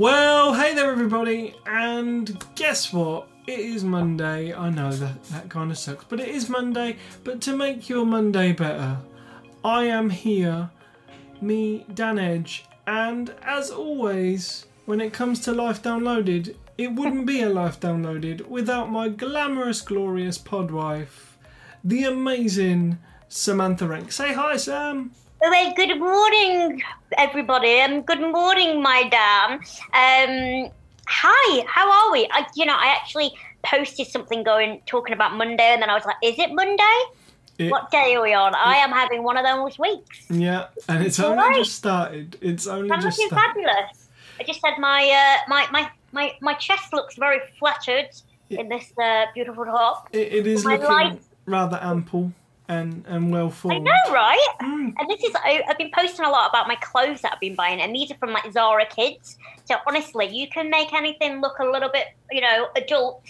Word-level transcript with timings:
Well, 0.00 0.54
hey 0.54 0.74
there, 0.74 0.90
everybody, 0.90 1.54
and 1.66 2.42
guess 2.54 2.90
what? 2.90 3.28
It 3.46 3.58
is 3.58 3.84
Monday. 3.84 4.50
I 4.50 4.70
know 4.70 4.90
that 4.90 5.22
that 5.24 5.50
kind 5.50 5.70
of 5.70 5.76
sucks, 5.76 6.04
but 6.04 6.20
it 6.20 6.28
is 6.28 6.48
Monday. 6.48 6.96
But 7.22 7.42
to 7.42 7.54
make 7.54 7.86
your 7.86 8.06
Monday 8.06 8.52
better, 8.52 8.96
I 9.62 9.84
am 9.84 10.08
here, 10.08 10.70
me, 11.42 11.84
Dan 11.92 12.18
Edge, 12.18 12.64
and 12.86 13.34
as 13.42 13.70
always, 13.70 14.64
when 14.86 15.02
it 15.02 15.12
comes 15.12 15.40
to 15.40 15.52
Life 15.52 15.82
Downloaded, 15.82 16.56
it 16.78 16.94
wouldn't 16.94 17.26
be 17.26 17.42
a 17.42 17.50
Life 17.50 17.78
Downloaded 17.78 18.46
without 18.46 18.90
my 18.90 19.10
glamorous, 19.10 19.82
glorious 19.82 20.38
podwife, 20.38 21.36
the 21.84 22.04
amazing 22.04 22.96
Samantha 23.28 23.84
Renke. 23.84 24.14
Say 24.14 24.32
hi, 24.32 24.56
Sam. 24.56 25.10
Well, 25.40 25.72
good 25.74 25.98
morning, 25.98 26.82
everybody, 27.16 27.70
and 27.80 28.04
good 28.06 28.20
morning, 28.20 28.82
my 28.82 29.08
dam. 29.08 29.52
Um, 29.94 30.70
hi, 31.06 31.64
how 31.66 31.90
are 31.90 32.12
we? 32.12 32.28
I, 32.30 32.46
you 32.56 32.66
know, 32.66 32.74
I 32.76 32.88
actually 33.00 33.32
posted 33.64 34.06
something 34.06 34.42
going 34.42 34.82
talking 34.86 35.14
about 35.14 35.34
Monday, 35.34 35.72
and 35.72 35.80
then 35.82 35.88
I 35.90 35.94
was 35.94 36.04
like, 36.04 36.16
"Is 36.22 36.38
it 36.38 36.52
Monday? 36.52 36.98
It- 37.58 37.70
what 37.70 37.90
day 37.90 38.14
are 38.16 38.22
we 38.22 38.34
on?" 38.34 38.54
I 38.54 38.76
am 38.76 38.90
having 38.90 39.22
one 39.22 39.36
of 39.38 39.44
those 39.46 39.78
weeks. 39.78 40.26
Yeah, 40.28 40.66
and 40.88 41.04
it's 41.04 41.18
All 41.18 41.30
only 41.32 41.42
right. 41.42 41.56
just 41.56 41.74
started. 41.74 42.36
It's 42.42 42.66
only 42.66 42.90
I'm 42.90 43.00
just 43.00 43.18
looking 43.18 43.38
started. 43.38 43.64
fabulous. 43.64 44.08
I 44.38 44.42
just 44.44 44.60
had 44.64 44.78
my 44.78 45.02
uh, 45.10 45.38
my 45.48 45.66
my 45.72 45.90
my 46.12 46.34
my 46.42 46.54
chest 46.54 46.92
looks 46.92 47.16
very 47.16 47.40
flattered 47.58 48.10
in 48.50 48.68
this 48.68 48.92
uh, 49.02 49.24
beautiful 49.32 49.64
top. 49.64 50.08
It, 50.12 50.32
it 50.34 50.46
is 50.46 50.64
My 50.66 50.72
looking 50.76 50.88
life- 50.88 51.18
rather 51.46 51.78
ample 51.82 52.32
and 52.70 53.04
and 53.08 53.32
well 53.32 53.52
I 53.64 53.78
know, 53.78 53.92
right? 54.10 54.48
Mm. 54.62 54.94
And 54.96 55.10
this 55.10 55.22
is 55.24 55.34
I, 55.34 55.62
I've 55.68 55.76
been 55.76 55.90
posting 55.92 56.24
a 56.24 56.30
lot 56.30 56.48
about 56.48 56.68
my 56.68 56.76
clothes 56.76 57.20
that 57.22 57.32
I've 57.34 57.40
been 57.40 57.56
buying, 57.56 57.80
and 57.80 57.94
these 57.94 58.10
are 58.12 58.16
from 58.16 58.32
like 58.32 58.50
Zara 58.52 58.86
Kids. 58.86 59.36
So 59.64 59.76
honestly, 59.88 60.28
you 60.28 60.48
can 60.48 60.70
make 60.70 60.92
anything 60.92 61.40
look 61.40 61.58
a 61.58 61.64
little 61.64 61.90
bit, 61.90 62.06
you 62.30 62.40
know, 62.40 62.68
adult 62.76 63.22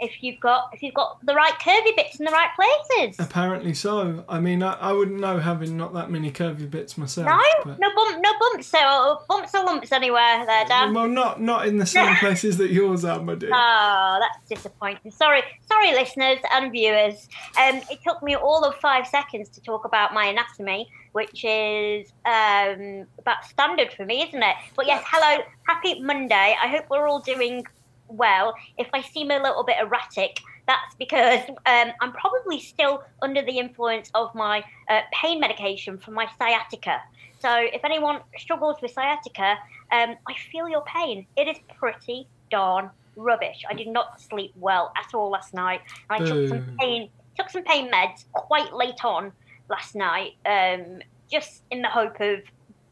if 0.00 0.22
you've 0.22 0.38
got 0.40 0.70
if 0.72 0.82
you've 0.82 0.94
got 0.94 1.24
the 1.24 1.34
right 1.34 1.52
curvy 1.54 1.94
bits 1.96 2.18
in 2.18 2.24
the 2.24 2.30
right 2.32 2.50
places. 2.56 3.16
Apparently 3.18 3.74
so. 3.74 4.24
I 4.28 4.40
mean, 4.40 4.62
I, 4.62 4.74
I 4.74 4.92
wouldn't 4.92 5.20
know 5.20 5.38
having 5.38 5.76
not 5.76 5.92
that 5.94 6.10
many 6.10 6.30
curvy 6.30 6.70
bits 6.70 6.96
myself. 6.98 7.26
No, 7.26 7.40
but- 7.64 7.78
no 7.78 7.88
bump, 7.94 8.18
no 8.20 8.32
bumps, 8.38 8.66
so 8.66 9.20
bumps 9.28 9.54
or 9.54 9.64
lumps 9.64 9.92
anywhere 9.92 10.44
there, 10.46 10.64
Dan. 10.66 10.94
Well, 10.94 11.08
not 11.08 11.40
not 11.40 11.66
in 11.66 11.78
the 11.78 11.86
same 11.86 12.14
places 12.20 12.56
that 12.58 12.70
yours 12.70 13.04
are, 13.04 13.20
my 13.22 13.34
dear. 13.34 13.50
Oh, 13.52 14.18
that's 14.20 14.48
disappointing. 14.48 15.10
Sorry, 15.10 15.42
sorry, 15.66 15.92
listeners 15.92 16.38
and 16.52 16.70
viewers. 16.72 17.28
Um, 17.60 17.76
it 17.90 17.98
took 18.06 18.22
me 18.22 18.36
all 18.36 18.64
of 18.64 18.74
five 18.76 19.06
seconds 19.06 19.48
to 19.50 19.60
talk 19.60 19.84
about 19.84 20.12
my 20.14 20.26
anatomy, 20.26 20.88
which 21.12 21.44
is 21.44 22.12
um 22.26 23.06
about 23.18 23.44
standard 23.44 23.92
for 23.92 24.04
me, 24.04 24.22
isn't 24.22 24.42
it? 24.42 24.56
But 24.76 24.86
yes, 24.86 25.02
hello, 25.06 25.42
happy 25.66 26.00
Monday. 26.00 26.56
I 26.62 26.68
hope 26.68 26.84
we're 26.90 27.08
all 27.08 27.20
doing 27.20 27.64
well. 28.08 28.54
If 28.76 28.88
I 28.92 29.02
seem 29.02 29.30
a 29.30 29.38
little 29.38 29.64
bit 29.64 29.76
erratic, 29.80 30.40
that's 30.66 30.94
because 30.98 31.40
um, 31.66 31.92
I'm 32.00 32.12
probably 32.12 32.60
still 32.60 33.02
under 33.22 33.42
the 33.42 33.58
influence 33.58 34.10
of 34.14 34.34
my 34.34 34.64
uh, 34.88 35.00
pain 35.12 35.40
medication 35.40 35.98
for 35.98 36.10
my 36.10 36.26
sciatica. 36.38 37.00
So 37.40 37.50
if 37.54 37.84
anyone 37.84 38.20
struggles 38.36 38.76
with 38.82 38.90
sciatica, 38.90 39.56
um, 39.92 40.16
I 40.26 40.34
feel 40.50 40.68
your 40.68 40.82
pain. 40.82 41.26
It 41.36 41.48
is 41.48 41.56
pretty 41.78 42.26
darn 42.50 42.90
rubbish. 43.16 43.64
I 43.68 43.74
did 43.74 43.88
not 43.88 44.20
sleep 44.20 44.52
well 44.56 44.92
at 44.96 45.14
all 45.14 45.30
last 45.30 45.54
night. 45.54 45.80
I 46.10 46.18
took 46.18 46.48
some 46.48 46.76
pain 46.78 47.10
took 47.36 47.50
some 47.50 47.62
pain 47.62 47.88
meds 47.90 48.24
quite 48.32 48.74
late 48.74 49.04
on 49.04 49.32
last 49.70 49.94
night, 49.94 50.32
um, 50.44 51.00
just 51.30 51.62
in 51.70 51.82
the 51.82 51.88
hope 51.88 52.18
of 52.20 52.40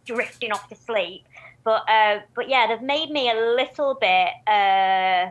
drifting 0.04 0.52
off 0.52 0.68
to 0.68 0.76
sleep. 0.76 1.25
But 1.66 1.82
uh, 1.90 2.20
but 2.36 2.48
yeah, 2.48 2.68
they've 2.68 2.80
made 2.80 3.10
me 3.10 3.28
a 3.28 3.34
little 3.34 3.94
bit 4.00 4.28
uh, 4.46 5.30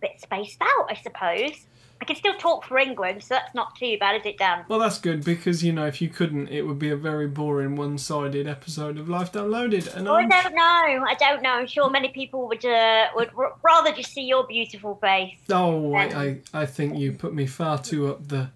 bit 0.00 0.20
spaced 0.20 0.60
out, 0.60 0.86
I 0.90 0.94
suppose. 1.00 1.66
I 2.00 2.04
can 2.04 2.16
still 2.16 2.34
talk 2.34 2.64
for 2.64 2.78
England, 2.78 3.22
so 3.22 3.36
that's 3.36 3.54
not 3.54 3.76
too 3.76 3.96
bad, 4.00 4.16
is 4.16 4.26
it, 4.26 4.36
Dan? 4.36 4.64
Well, 4.66 4.80
that's 4.80 4.98
good 4.98 5.24
because 5.24 5.62
you 5.62 5.72
know 5.72 5.86
if 5.86 6.02
you 6.02 6.08
couldn't, 6.08 6.48
it 6.48 6.62
would 6.62 6.80
be 6.80 6.90
a 6.90 6.96
very 6.96 7.28
boring, 7.28 7.76
one-sided 7.76 8.48
episode 8.48 8.98
of 8.98 9.08
Life 9.08 9.30
Downloaded. 9.30 9.94
And 9.94 10.08
Oh, 10.08 10.14
I 10.14 10.26
don't 10.26 10.52
know. 10.52 11.06
I 11.06 11.14
don't 11.16 11.42
know. 11.42 11.50
I'm 11.50 11.68
sure 11.68 11.88
many 11.90 12.08
people 12.08 12.48
would 12.48 12.64
uh, 12.66 13.06
would 13.14 13.30
r- 13.38 13.54
rather 13.62 13.92
just 13.92 14.12
see 14.12 14.22
your 14.24 14.44
beautiful 14.48 14.96
face. 14.96 15.38
oh, 15.52 15.94
I, 15.94 16.02
I 16.24 16.40
I 16.62 16.66
think 16.66 16.98
you 16.98 17.12
put 17.12 17.34
me 17.34 17.46
far 17.46 17.78
too 17.80 18.08
up 18.08 18.26
the 18.26 18.50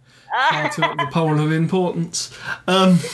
far 0.51 0.69
too 0.73 0.83
up 0.83 0.99
the 0.99 1.07
pole 1.13 1.39
of 1.39 1.53
importance. 1.53 2.37
Um, 2.67 2.99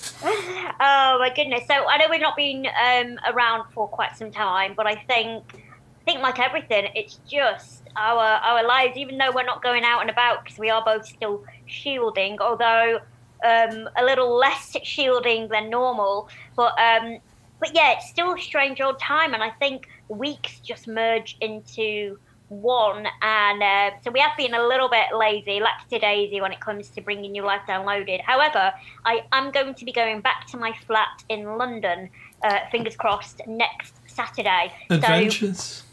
oh 0.22 1.16
my 1.18 1.32
goodness! 1.34 1.66
So 1.66 1.74
I 1.74 1.98
know 1.98 2.06
we've 2.10 2.20
not 2.20 2.36
been 2.36 2.66
um, 2.66 3.18
around 3.32 3.70
for 3.72 3.88
quite 3.88 4.16
some 4.16 4.30
time, 4.30 4.74
but 4.76 4.86
I 4.86 4.94
think 4.94 5.44
I 5.54 6.04
think 6.04 6.20
like 6.20 6.38
everything, 6.38 6.88
it's 6.94 7.20
just 7.28 7.82
our 7.96 8.18
our 8.18 8.66
lives. 8.66 8.96
Even 8.96 9.18
though 9.18 9.32
we're 9.34 9.44
not 9.44 9.62
going 9.62 9.84
out 9.84 10.00
and 10.00 10.10
about 10.10 10.44
because 10.44 10.58
we 10.58 10.70
are 10.70 10.84
both 10.84 11.06
still 11.06 11.44
shielding, 11.66 12.40
although 12.40 13.00
um, 13.44 13.88
a 13.96 14.04
little 14.04 14.36
less 14.36 14.76
shielding 14.82 15.48
than 15.48 15.70
normal. 15.70 16.28
But 16.56 16.78
um, 16.78 17.18
but 17.60 17.74
yeah, 17.74 17.92
it's 17.92 18.08
still 18.08 18.34
a 18.34 18.40
strange 18.40 18.80
old 18.80 18.98
time, 19.00 19.34
and 19.34 19.42
I 19.42 19.50
think 19.50 19.88
weeks 20.08 20.60
just 20.60 20.86
merge 20.86 21.36
into 21.40 22.18
one 22.48 23.06
and 23.22 23.62
uh, 23.62 23.90
so 24.02 24.10
we 24.10 24.20
have 24.20 24.36
been 24.36 24.54
a 24.54 24.66
little 24.66 24.88
bit 24.88 25.06
lazy 25.16 25.60
lackadaisy 25.60 26.40
when 26.40 26.52
it 26.52 26.60
comes 26.60 26.88
to 26.88 27.00
bringing 27.00 27.34
you 27.34 27.42
life 27.42 27.60
downloaded 27.68 28.20
however 28.22 28.72
i 29.04 29.22
am 29.32 29.50
going 29.50 29.74
to 29.74 29.84
be 29.84 29.92
going 29.92 30.20
back 30.20 30.46
to 30.46 30.56
my 30.56 30.72
flat 30.86 31.22
in 31.28 31.58
london 31.58 32.08
uh, 32.42 32.60
fingers 32.70 32.96
crossed 32.96 33.42
next 33.46 33.94
saturday 34.06 34.72
so 34.88 34.94
adventures. 34.96 35.84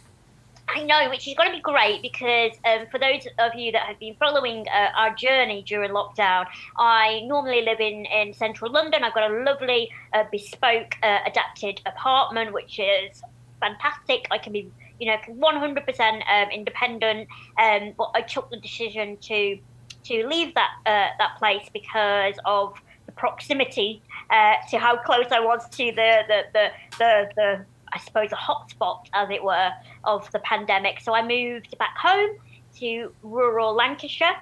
I 0.67 0.83
know, 0.83 1.09
which 1.09 1.27
is 1.27 1.35
going 1.35 1.49
to 1.49 1.55
be 1.55 1.61
great 1.61 2.01
because 2.01 2.51
um, 2.65 2.87
for 2.89 2.99
those 2.99 3.27
of 3.37 3.53
you 3.55 3.71
that 3.71 3.83
have 3.83 3.99
been 3.99 4.15
following 4.15 4.65
uh, 4.67 4.89
our 4.97 5.13
journey 5.13 5.63
during 5.65 5.91
lockdown, 5.91 6.45
I 6.77 7.21
normally 7.25 7.61
live 7.61 7.79
in, 7.79 8.05
in 8.05 8.33
central 8.33 8.71
London. 8.71 9.03
I've 9.03 9.13
got 9.13 9.29
a 9.29 9.43
lovely 9.43 9.91
uh, 10.13 10.23
bespoke 10.31 10.95
uh, 11.03 11.19
adapted 11.25 11.81
apartment, 11.85 12.51
which 12.51 12.79
is 12.79 13.21
fantastic. 13.59 14.27
I 14.31 14.37
can 14.37 14.53
be, 14.53 14.71
you 14.99 15.07
know, 15.07 15.17
100% 15.29 15.99
um, 16.29 16.49
independent. 16.51 17.27
Um, 17.61 17.93
but 17.97 18.11
I 18.13 18.21
took 18.21 18.49
the 18.49 18.57
decision 18.57 19.17
to 19.17 19.57
to 20.05 20.27
leave 20.27 20.53
that 20.53 20.69
uh, 20.85 21.07
that 21.17 21.35
place 21.39 21.67
because 21.73 22.35
of 22.45 22.79
the 23.07 23.11
proximity 23.11 24.03
uh, 24.29 24.53
to 24.69 24.77
how 24.77 24.97
close 24.97 25.25
I 25.31 25.39
was 25.39 25.67
to 25.69 25.85
the 25.85 26.23
the 26.27 26.41
the, 26.53 26.71
the, 26.97 27.29
the 27.35 27.65
I 27.93 27.99
suppose 27.99 28.31
a 28.31 28.35
hotspot, 28.35 29.05
as 29.13 29.29
it 29.29 29.43
were, 29.43 29.71
of 30.03 30.29
the 30.31 30.39
pandemic. 30.39 30.99
So 30.99 31.15
I 31.15 31.25
moved 31.25 31.77
back 31.77 31.97
home 31.97 32.37
to 32.79 33.11
rural 33.23 33.73
Lancashire 33.73 34.35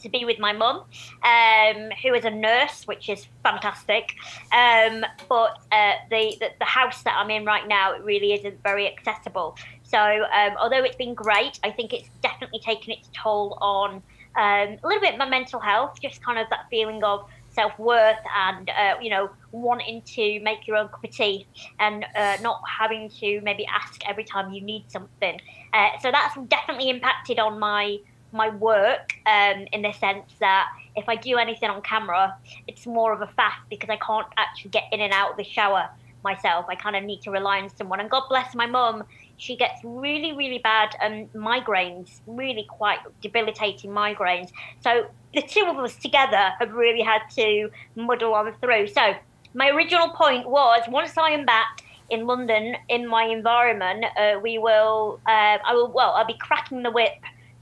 to 0.00 0.08
be 0.08 0.24
with 0.24 0.38
my 0.38 0.52
mum, 0.52 0.84
um, 1.22 1.90
who 2.02 2.14
is 2.14 2.24
a 2.24 2.30
nurse, 2.30 2.86
which 2.86 3.08
is 3.08 3.26
fantastic. 3.42 4.14
Um, 4.52 5.04
but 5.28 5.58
uh, 5.72 5.92
the, 6.10 6.36
the 6.40 6.50
the 6.58 6.64
house 6.64 7.02
that 7.02 7.16
I'm 7.16 7.30
in 7.30 7.44
right 7.44 7.66
now 7.66 7.92
it 7.92 8.02
really 8.02 8.32
isn't 8.34 8.62
very 8.62 8.86
accessible. 8.86 9.56
So 9.82 9.98
um, 9.98 10.56
although 10.60 10.84
it's 10.84 10.96
been 10.96 11.14
great, 11.14 11.58
I 11.64 11.70
think 11.70 11.92
it's 11.92 12.08
definitely 12.22 12.60
taken 12.60 12.92
its 12.92 13.08
toll 13.12 13.58
on 13.60 14.02
um, 14.36 14.78
a 14.82 14.86
little 14.86 15.00
bit 15.00 15.18
my 15.18 15.28
mental 15.28 15.58
health, 15.58 16.00
just 16.00 16.22
kind 16.22 16.38
of 16.38 16.48
that 16.50 16.66
feeling 16.70 17.02
of 17.02 17.26
self 17.50 17.76
worth 17.78 18.18
and 18.36 18.70
uh, 18.70 18.94
you 19.00 19.10
know 19.10 19.28
wanting 19.52 20.00
to 20.02 20.40
make 20.40 20.66
your 20.66 20.76
own 20.76 20.88
cup 20.88 21.02
of 21.02 21.10
tea 21.10 21.46
and 21.80 22.06
uh, 22.14 22.36
not 22.40 22.60
having 22.66 23.10
to 23.10 23.40
maybe 23.40 23.66
ask 23.66 24.00
every 24.08 24.24
time 24.24 24.52
you 24.52 24.60
need 24.60 24.84
something. 24.88 25.40
Uh, 25.72 25.88
so 26.00 26.10
that's 26.10 26.36
definitely 26.48 26.88
impacted 26.88 27.38
on 27.38 27.58
my 27.58 27.98
my 28.32 28.48
work 28.50 29.12
um, 29.26 29.66
in 29.72 29.82
the 29.82 29.92
sense 29.92 30.32
that 30.40 30.68
if 30.96 31.08
I 31.08 31.16
do 31.16 31.36
anything 31.36 31.70
on 31.70 31.82
camera, 31.82 32.36
it's 32.66 32.86
more 32.86 33.12
of 33.12 33.20
a 33.20 33.26
faff 33.26 33.58
because 33.68 33.90
I 33.90 33.96
can't 33.96 34.26
actually 34.36 34.70
get 34.70 34.84
in 34.92 35.00
and 35.00 35.12
out 35.12 35.32
of 35.32 35.36
the 35.36 35.44
shower 35.44 35.88
myself. 36.22 36.66
I 36.68 36.74
kind 36.74 36.96
of 36.96 37.04
need 37.04 37.22
to 37.22 37.30
rely 37.30 37.60
on 37.60 37.70
someone. 37.76 38.00
And 38.00 38.10
God 38.10 38.24
bless 38.28 38.54
my 38.54 38.66
mum, 38.66 39.04
she 39.36 39.56
gets 39.56 39.80
really, 39.82 40.32
really 40.32 40.58
bad 40.58 40.94
um, 41.00 41.26
migraines, 41.34 42.20
really 42.26 42.66
quite 42.68 42.98
debilitating 43.22 43.90
migraines. 43.90 44.50
So 44.80 45.06
the 45.34 45.42
two 45.42 45.64
of 45.66 45.78
us 45.78 45.96
together 45.96 46.52
have 46.58 46.72
really 46.72 47.02
had 47.02 47.22
to 47.36 47.70
muddle 47.96 48.34
on 48.34 48.52
through. 48.60 48.88
So 48.88 49.14
my 49.54 49.70
original 49.70 50.10
point 50.10 50.48
was 50.48 50.82
once 50.88 51.16
I 51.16 51.30
am 51.30 51.46
back 51.46 51.82
in 52.10 52.26
London 52.26 52.76
in 52.88 53.06
my 53.06 53.24
environment, 53.24 54.04
uh, 54.16 54.38
we 54.42 54.58
will, 54.58 55.20
uh, 55.26 55.58
I 55.64 55.72
will, 55.72 55.90
well, 55.90 56.12
I'll 56.12 56.26
be 56.26 56.36
cracking 56.38 56.82
the 56.82 56.90
whip, 56.90 57.14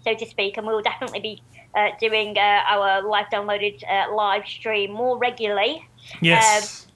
so 0.09 0.25
to 0.25 0.31
speak, 0.31 0.57
and 0.57 0.67
we 0.67 0.73
will 0.73 0.83
definitely 0.83 1.21
be 1.21 1.43
uh, 1.75 1.89
doing 2.01 2.37
uh, 2.39 2.63
our 2.67 3.03
live 3.03 3.27
downloaded 3.33 3.83
uh, 3.89 4.15
live 4.15 4.47
stream 4.47 4.91
more 4.93 5.19
regularly 5.19 5.87
Yes. 6.23 6.87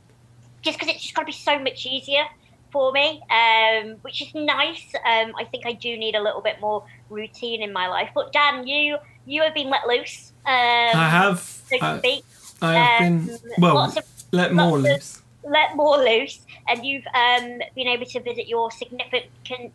just 0.62 0.78
because 0.78 0.94
it's 0.94 1.02
just 1.02 1.14
got 1.14 1.22
to 1.22 1.26
be 1.26 1.32
so 1.32 1.58
much 1.58 1.84
easier 1.86 2.24
for 2.70 2.90
me, 2.92 3.20
um, 3.30 3.96
which 4.02 4.22
is 4.22 4.34
nice. 4.34 4.94
Um, 5.04 5.32
I 5.38 5.44
think 5.50 5.66
I 5.66 5.72
do 5.72 5.96
need 5.96 6.14
a 6.14 6.22
little 6.22 6.40
bit 6.40 6.58
more 6.60 6.84
routine 7.10 7.60
in 7.62 7.72
my 7.72 7.86
life. 7.88 8.10
But 8.14 8.32
Dan, 8.32 8.66
you 8.66 8.96
you 9.26 9.42
have 9.42 9.54
been 9.54 9.68
let 9.68 9.86
loose. 9.86 10.32
Um, 10.46 10.52
I 10.54 11.08
have. 11.10 11.38
so 11.40 11.76
to 11.78 11.84
I, 11.84 11.98
speak. 11.98 12.24
I 12.62 12.74
have 12.74 13.02
Um, 13.06 13.26
been. 13.26 13.38
Well, 13.58 13.74
lots 13.74 13.96
of 13.98 14.04
let 14.32 14.54
more 14.54 14.78
of- 14.78 14.84
loose. 14.84 15.22
let 15.44 15.76
more 15.76 15.98
loose, 15.98 16.40
and 16.68 16.84
you've 16.86 17.06
um, 17.14 17.60
been 17.74 17.88
able 17.88 18.06
to 18.06 18.20
visit 18.20 18.48
your 18.48 18.70
significant. 18.70 19.74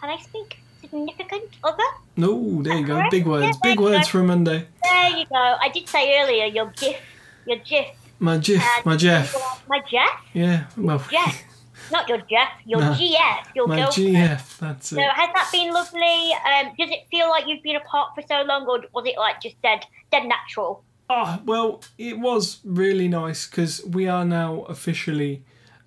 Can 0.00 0.10
I 0.10 0.18
speak? 0.20 0.58
Significant 0.92 1.44
other? 1.64 1.82
No, 2.18 2.62
there 2.62 2.76
you 2.76 2.86
go. 2.86 3.02
Big 3.10 3.26
words. 3.26 3.46
Yeah, 3.64 3.70
Big 3.70 3.80
words 3.80 4.04
go. 4.04 4.10
for 4.10 4.20
a 4.20 4.24
Monday. 4.24 4.66
There 4.82 5.08
you 5.16 5.24
go. 5.24 5.34
I 5.36 5.70
did 5.72 5.88
say 5.88 6.20
earlier 6.20 6.44
your 6.44 6.66
GIF, 6.76 7.00
your 7.46 7.56
GIF, 7.58 7.86
My 8.18 8.36
Jeff. 8.36 8.62
and 8.76 8.84
My 8.84 8.96
Jeff. 8.96 9.64
my 9.68 9.80
Jeff, 9.90 10.10
Yeah. 10.34 10.66
Well. 10.76 11.02
Jeff, 11.10 11.42
not 11.90 12.06
your 12.10 12.18
Jeff, 12.18 12.50
your 12.66 12.80
No. 12.80 12.90
GF, 12.92 13.54
your 13.54 13.66
My 13.68 13.76
girlfriend. 13.76 14.16
GF. 14.16 14.58
That's 14.58 14.92
it. 14.92 14.96
So 14.96 15.00
has 15.00 15.30
that 15.34 15.48
been 15.50 15.72
lovely? 15.72 16.32
Um, 16.44 16.74
does 16.78 16.90
it 16.90 17.06
feel 17.10 17.30
like 17.30 17.46
you've 17.48 17.62
been 17.62 17.76
apart 17.76 18.10
for 18.14 18.22
so 18.28 18.42
long, 18.42 18.66
or 18.66 18.80
was 18.92 19.06
it 19.06 19.16
like 19.16 19.40
just 19.40 19.60
dead, 19.62 19.86
dead 20.10 20.26
natural? 20.26 20.84
Oh, 21.08 21.40
well, 21.46 21.82
it 21.96 22.18
was 22.18 22.60
really 22.64 23.08
nice 23.08 23.46
because 23.46 23.82
we 23.86 24.08
are 24.08 24.26
now 24.26 24.62
officially, 24.68 25.42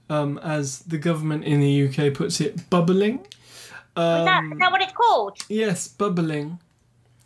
um, 0.09 0.39
as 0.39 0.79
the 0.79 0.97
government 0.97 1.43
in 1.45 1.59
the 1.61 1.87
UK 1.87 2.11
puts 2.11 2.41
it, 2.41 2.69
bubbling. 2.71 3.25
Is 3.97 4.25
that, 4.25 4.39
Um, 4.39 4.51
is 4.53 4.59
that 4.59 4.71
what 4.71 4.81
it's 4.81 4.93
called? 4.93 5.37
Yes, 5.49 5.87
bubbling. 5.87 6.59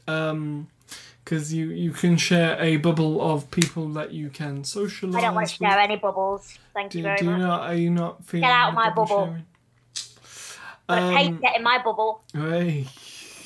Um, 0.07 0.67
because 1.23 1.53
you 1.53 1.67
you 1.69 1.91
can 1.91 2.17
share 2.17 2.59
a 2.59 2.77
bubble 2.77 3.21
of 3.21 3.51
people 3.51 3.87
that 3.89 4.11
you 4.13 4.29
can 4.29 4.63
socialise. 4.63 5.15
I 5.17 5.21
don't 5.21 5.35
want 5.35 5.47
to 5.47 5.57
with. 5.61 5.69
share 5.71 5.79
any 5.79 5.95
bubbles. 5.97 6.57
Thank 6.73 6.91
Do, 6.91 6.97
you 6.97 7.03
very 7.03 7.17
do 7.19 7.25
you 7.25 7.37
not? 7.37 7.61
Are 7.69 7.75
you 7.75 7.91
not 7.91 8.23
feeling? 8.25 8.41
Get 8.47 8.51
out 8.51 8.71
the 8.71 8.75
my 8.75 8.89
bubble. 8.89 9.35
I 10.87 11.15
hate 11.17 11.27
Um, 11.33 11.39
getting 11.39 11.63
my 11.63 11.77
bubble. 11.83 12.23
Hey. 12.33 12.87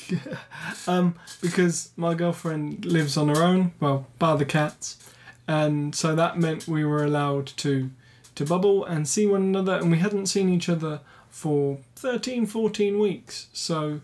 um, 0.87 1.15
because 1.41 1.91
my 1.97 2.13
girlfriend 2.13 2.85
lives 2.85 3.17
on 3.17 3.29
her 3.29 3.43
own, 3.43 3.73
well, 3.79 4.07
bar 4.19 4.37
the 4.37 4.45
cats, 4.45 4.97
and 5.47 5.93
so 5.95 6.15
that 6.15 6.37
meant 6.37 6.67
we 6.67 6.85
were 6.85 7.03
allowed 7.03 7.47
to 7.47 7.89
to 8.35 8.45
bubble 8.45 8.85
and 8.85 9.07
see 9.07 9.25
one 9.27 9.41
another, 9.43 9.75
and 9.75 9.91
we 9.91 9.97
hadn't 9.99 10.27
seen 10.27 10.49
each 10.49 10.69
other 10.69 11.01
for 11.33 11.79
13, 11.95 12.45
14 12.45 12.99
weeks, 12.99 13.47
so 13.53 14.01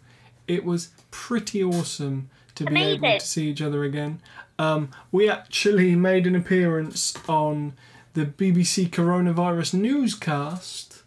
it 0.47 0.65
was 0.65 0.89
pretty 1.11 1.63
awesome 1.63 2.27
to 2.55 2.65
be 2.65 2.81
able 2.81 3.19
to 3.19 3.19
see 3.19 3.51
each 3.51 3.61
other 3.61 3.83
again. 3.83 4.19
Um, 4.57 4.89
we 5.11 5.29
actually 5.29 5.95
made 5.95 6.25
an 6.25 6.35
appearance 6.35 7.13
on 7.29 7.73
the 8.15 8.25
BBC 8.25 8.89
coronavirus 8.89 9.75
newscast 9.75 11.03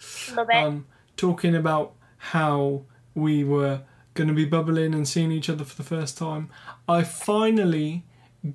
um, 0.54 0.86
talking 1.16 1.56
about 1.56 1.94
how 2.16 2.82
we 3.16 3.42
were 3.42 3.80
going 4.14 4.28
to 4.28 4.34
be 4.34 4.44
bubbling 4.44 4.94
and 4.94 5.08
seeing 5.08 5.32
each 5.32 5.50
other 5.50 5.64
for 5.64 5.75
the 5.75 5.82
first 5.82 6.16
time. 6.16 6.50
I 6.88 7.02
finally 7.02 8.04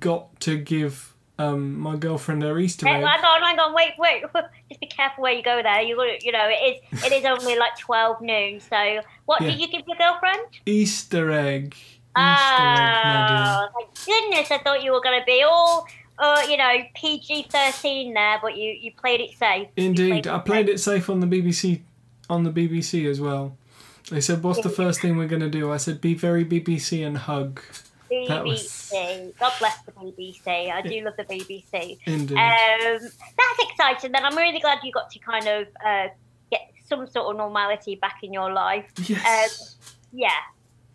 got 0.00 0.40
to 0.40 0.56
give 0.56 1.14
um, 1.38 1.78
my 1.78 1.96
girlfriend 1.96 2.42
her 2.42 2.58
Easter 2.58 2.86
egg. 2.88 2.94
hang 2.94 3.04
on, 3.04 3.42
hang 3.42 3.58
on, 3.58 3.74
wait, 3.74 3.92
wait. 3.98 4.24
Just 4.68 4.80
be 4.80 4.86
careful 4.86 5.22
where 5.22 5.32
you 5.32 5.42
go 5.42 5.62
there. 5.62 5.80
You, 5.82 6.00
you 6.20 6.32
know, 6.32 6.48
it 6.48 6.76
is, 6.92 7.04
it 7.04 7.12
is 7.12 7.24
only 7.24 7.56
like 7.56 7.76
twelve 7.78 8.20
noon. 8.20 8.60
So, 8.60 9.00
what 9.26 9.40
Yeah. 9.40 9.50
did 9.50 9.60
you 9.60 9.68
give 9.68 9.82
your 9.86 9.96
girlfriend? 9.96 10.40
Easter 10.66 11.30
egg. 11.30 11.74
Easter 12.16 12.62
egg, 12.62 13.04
my 13.04 13.20
Oh, 13.30 13.68
thank 13.76 14.06
goodness! 14.30 14.50
I 14.50 14.58
thought 14.58 14.82
you 14.82 14.92
were 14.92 15.00
going 15.00 15.20
to 15.20 15.24
be 15.24 15.44
all, 15.44 15.86
uh, 16.18 16.42
you 16.48 16.56
know, 16.56 16.74
PG 16.96 17.46
thirteen 17.50 18.14
there, 18.14 18.38
but 18.42 18.56
you, 18.56 18.70
you 18.70 18.90
played 18.92 19.20
it 19.20 19.36
safe. 19.38 19.68
Indeed, 19.76 20.26
I 20.26 20.38
played 20.38 20.68
it 20.68 20.80
safe 20.80 21.08
on 21.08 21.20
the 21.20 21.26
BBC, 21.28 21.82
on 22.28 22.42
the 22.42 22.50
BBC 22.50 23.08
as 23.08 23.20
well. 23.20 23.56
They 24.10 24.20
said, 24.20 24.42
"What's 24.42 24.62
the 24.62 24.70
first 24.70 25.00
thing 25.00 25.16
we're 25.16 25.28
going 25.28 25.42
to 25.42 25.50
do?" 25.50 25.70
I 25.70 25.76
said, 25.76 26.00
"Be 26.00 26.14
very 26.14 26.44
BBC 26.44 27.06
and 27.06 27.18
hug." 27.18 27.60
That 28.28 28.44
was- 28.44 28.90
BBC. 28.90 29.38
God 29.38 29.52
bless 29.58 29.80
the 29.82 29.92
BBC. 29.92 30.70
I 30.70 30.82
do 30.82 31.00
love 31.04 31.14
the 31.16 31.24
BBC. 31.24 31.98
Indeed. 32.06 32.36
Um, 32.36 33.00
that's 33.00 33.70
exciting. 33.70 34.12
Then 34.12 34.24
I'm 34.24 34.36
really 34.36 34.60
glad 34.60 34.78
you 34.82 34.92
got 34.92 35.10
to 35.10 35.18
kind 35.18 35.46
of 35.46 35.66
uh, 35.84 36.08
get 36.50 36.70
some 36.88 37.06
sort 37.06 37.30
of 37.30 37.36
normality 37.36 37.94
back 37.96 38.18
in 38.22 38.32
your 38.32 38.52
life. 38.52 38.90
yes. 39.08 39.76
Yeah, 40.12 40.30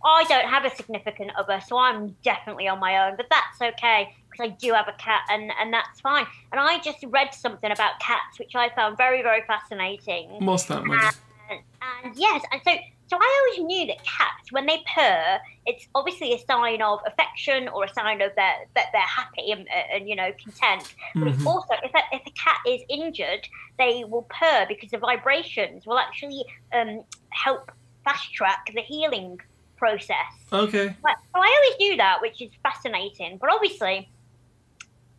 I 0.04 0.24
don't 0.26 0.48
have 0.50 0.66
a 0.66 0.76
significant 0.76 1.32
other, 1.38 1.62
so 1.66 1.78
I'm 1.78 2.16
definitely 2.24 2.68
on 2.68 2.80
my 2.80 3.08
own. 3.08 3.16
But 3.16 3.28
that's 3.30 3.74
okay 3.76 4.14
because 4.30 4.52
I 4.52 4.56
do 4.56 4.74
have 4.74 4.88
a 4.88 4.94
cat, 4.94 5.22
and 5.30 5.52
and 5.60 5.72
that's 5.72 6.02
fine. 6.02 6.26
And 6.52 6.60
I 6.60 6.80
just 6.80 7.04
read 7.10 7.34
something 7.34 7.72
about 7.72 8.00
cats, 8.00 8.40
which 8.40 8.56
I 8.56 8.70
found 8.76 8.98
very 8.98 9.22
very 9.22 9.44
fascinating. 9.48 10.46
What's 10.46 10.66
that. 10.66 10.84
And, 10.84 11.62
and 12.04 12.16
yes, 12.16 12.44
and 12.52 12.62
so 12.66 12.72
so 13.14 13.20
I 13.22 13.54
always 13.58 13.68
knew 13.68 13.86
that 13.88 14.04
cats, 14.04 14.52
when 14.52 14.66
they 14.66 14.80
purr, 14.96 15.40
it's 15.68 15.88
obviously 15.94 16.34
a 16.34 16.40
sign 16.40 16.82
of 16.82 17.00
affection 17.06 17.68
or 17.68 17.84
a 17.84 17.94
sign 17.94 18.22
of 18.22 18.32
that 18.38 18.56
that 18.74 18.88
they're 18.92 19.02
happy 19.02 19.52
and, 19.52 19.68
and 19.94 20.10
you 20.10 20.16
know 20.16 20.32
content. 20.44 20.92
But 21.14 21.28
Mhm. 21.28 21.46
also 21.46 21.76
if 21.84 21.92
a, 21.94 22.16
if 22.16 22.22
a 22.26 22.32
cat 22.32 22.58
is 22.68 22.82
injured, 22.90 23.48
they 23.78 24.04
will 24.04 24.28
purr 24.40 24.66
because 24.68 24.90
the 24.90 24.98
vibrations 24.98 25.86
will 25.86 26.00
actually 26.00 26.44
um, 26.74 27.04
help 27.30 27.72
fast 28.04 28.34
track 28.34 28.66
the 28.74 28.82
healing 28.82 29.38
process. 29.78 30.34
Okay. 30.52 30.96
But, 31.04 31.16
so 31.36 31.40
I 31.42 31.58
always 31.58 31.80
knew 31.80 31.98
that, 31.98 32.20
which 32.22 32.42
is 32.42 32.50
fascinating. 32.64 33.38
But 33.40 33.52
obviously, 33.54 34.10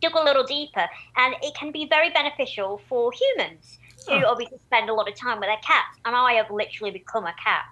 dug 0.01 0.15
a 0.15 0.23
little 0.23 0.43
deeper, 0.43 0.87
and 1.15 1.35
it 1.41 1.55
can 1.55 1.71
be 1.71 1.87
very 1.87 2.09
beneficial 2.09 2.81
for 2.89 3.11
humans 3.13 3.79
who 4.07 4.15
Oh. 4.15 4.31
obviously 4.31 4.57
spend 4.59 4.89
a 4.89 4.93
lot 4.93 5.07
of 5.07 5.15
time 5.15 5.39
with 5.39 5.47
their 5.47 5.57
cats. 5.57 5.99
And 6.05 6.15
I 6.15 6.33
have 6.33 6.49
literally 6.51 6.91
become 6.91 7.25
a 7.25 7.33
cat. 7.41 7.63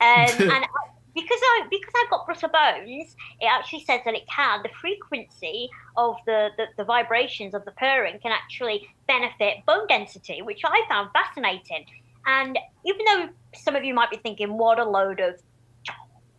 Um, 0.00 0.50
and 0.50 0.64
I, 0.64 0.68
because 1.14 1.40
I 1.42 1.66
because 1.70 1.92
I've 2.02 2.10
got 2.10 2.26
brittle 2.26 2.50
bones, 2.50 3.16
it 3.40 3.46
actually 3.46 3.84
says 3.84 4.00
that 4.04 4.14
it 4.14 4.22
can 4.28 4.62
the 4.62 4.68
frequency 4.80 5.68
of 5.96 6.16
the, 6.26 6.50
the, 6.56 6.66
the 6.76 6.84
vibrations 6.84 7.54
of 7.54 7.64
the 7.64 7.72
purring 7.72 8.18
can 8.20 8.30
actually 8.32 8.88
benefit 9.08 9.64
bone 9.66 9.86
density, 9.88 10.42
which 10.42 10.60
I 10.64 10.82
found 10.88 11.10
fascinating. 11.12 11.86
And 12.26 12.58
even 12.84 13.04
though 13.06 13.28
some 13.54 13.74
of 13.74 13.84
you 13.84 13.94
might 13.94 14.10
be 14.10 14.18
thinking, 14.18 14.58
what 14.58 14.78
a 14.78 14.84
load 14.84 15.18
of 15.20 15.40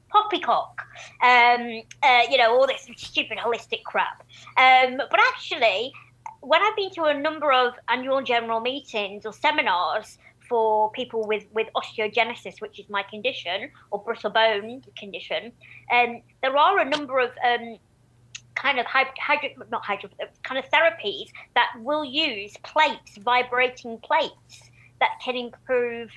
poppycock, 0.10 0.82
um, 1.22 1.82
uh, 2.04 2.22
you 2.30 2.38
know, 2.38 2.52
all 2.52 2.68
this 2.68 2.88
stupid 2.96 3.38
holistic 3.38 3.84
crap. 3.84 4.24
Um, 4.58 4.98
but 4.98 5.20
actually, 5.34 5.92
when 6.42 6.62
I've 6.62 6.76
been 6.76 6.92
to 6.92 7.04
a 7.04 7.14
number 7.14 7.52
of 7.52 7.74
annual 7.88 8.22
general 8.22 8.60
meetings 8.60 9.26
or 9.26 9.34
seminars 9.34 10.18
for 10.48 10.92
people 10.92 11.28
with, 11.28 11.46
with 11.54 11.68
osteogenesis, 11.76 12.60
which 12.60 12.80
is 12.80 12.90
my 12.90 13.04
condition, 13.04 13.70
or 13.92 14.02
brittle 14.02 14.32
bone 14.32 14.82
condition, 14.98 15.52
um, 15.92 16.22
there 16.42 16.56
are 16.58 16.80
a 16.80 16.86
number 16.86 17.20
of 17.20 17.32
um, 17.46 17.78
kind 18.56 18.80
of 18.80 18.86
hyd- 18.86 19.18
hydro, 19.20 19.50
not 19.72 19.86
hydro, 19.86 20.10
uh, 20.22 20.26
kind 20.44 20.58
of 20.58 20.70
therapies 20.72 21.30
that 21.56 21.70
will 21.80 22.04
use 22.04 22.54
plates, 22.64 23.18
vibrating 23.18 23.98
plates 24.00 24.72
that 25.00 25.12
can 25.24 25.36
improve 25.36 26.10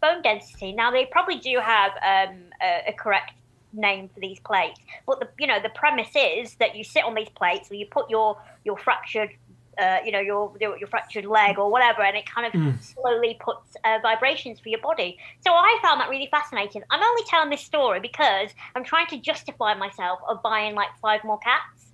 bone 0.00 0.22
density. 0.22 0.72
Now 0.72 0.90
they 0.90 1.06
probably 1.06 1.38
do 1.38 1.58
have 1.62 1.92
um, 1.92 2.36
a, 2.62 2.88
a 2.88 2.92
correct 2.92 3.32
name 3.72 4.08
for 4.08 4.20
these 4.20 4.38
plates, 4.40 4.80
but 5.06 5.20
the 5.20 5.28
you 5.38 5.46
know 5.46 5.60
the 5.62 5.70
premise 5.70 6.14
is 6.14 6.54
that 6.56 6.76
you 6.76 6.84
sit 6.84 7.04
on 7.04 7.14
these 7.14 7.28
plates, 7.30 7.70
or 7.70 7.74
you 7.74 7.86
put 7.86 8.08
your 8.10 8.36
your 8.64 8.76
fractured. 8.76 9.30
Uh, 9.78 9.98
you 10.04 10.12
know 10.12 10.20
your, 10.20 10.52
your 10.60 10.78
your 10.78 10.88
fractured 10.88 11.24
leg 11.26 11.58
or 11.58 11.70
whatever, 11.70 12.02
and 12.02 12.16
it 12.16 12.24
kind 12.26 12.46
of 12.46 12.52
Mm. 12.54 12.80
slowly 12.82 13.36
puts 13.40 13.76
uh, 13.84 13.98
vibrations 14.02 14.60
for 14.60 14.68
your 14.68 14.80
body. 14.80 15.18
So 15.40 15.52
I 15.52 15.78
found 15.82 16.00
that 16.00 16.08
really 16.08 16.28
fascinating. 16.30 16.82
I'm 16.90 17.02
only 17.02 17.22
telling 17.24 17.50
this 17.50 17.62
story 17.62 18.00
because 18.00 18.50
I'm 18.76 18.84
trying 18.84 19.06
to 19.08 19.18
justify 19.18 19.74
myself 19.74 20.20
of 20.28 20.42
buying 20.42 20.74
like 20.74 20.88
five 21.02 21.24
more 21.24 21.38
cats. 21.38 21.86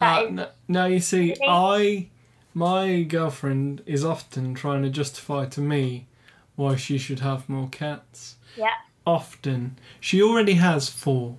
Uh, 0.00 0.24
is- 0.26 0.32
no, 0.32 0.48
now 0.68 0.86
you 0.86 1.00
see, 1.00 1.34
I, 1.46 2.06
my 2.54 3.02
girlfriend 3.02 3.82
is 3.86 4.04
often 4.04 4.54
trying 4.54 4.82
to 4.82 4.90
justify 4.90 5.46
to 5.46 5.60
me 5.60 6.06
why 6.54 6.76
she 6.76 6.98
should 6.98 7.20
have 7.20 7.48
more 7.48 7.68
cats. 7.68 8.36
Yeah. 8.56 8.74
Often, 9.06 9.78
she 10.00 10.22
already 10.22 10.54
has 10.54 10.88
four. 10.88 11.36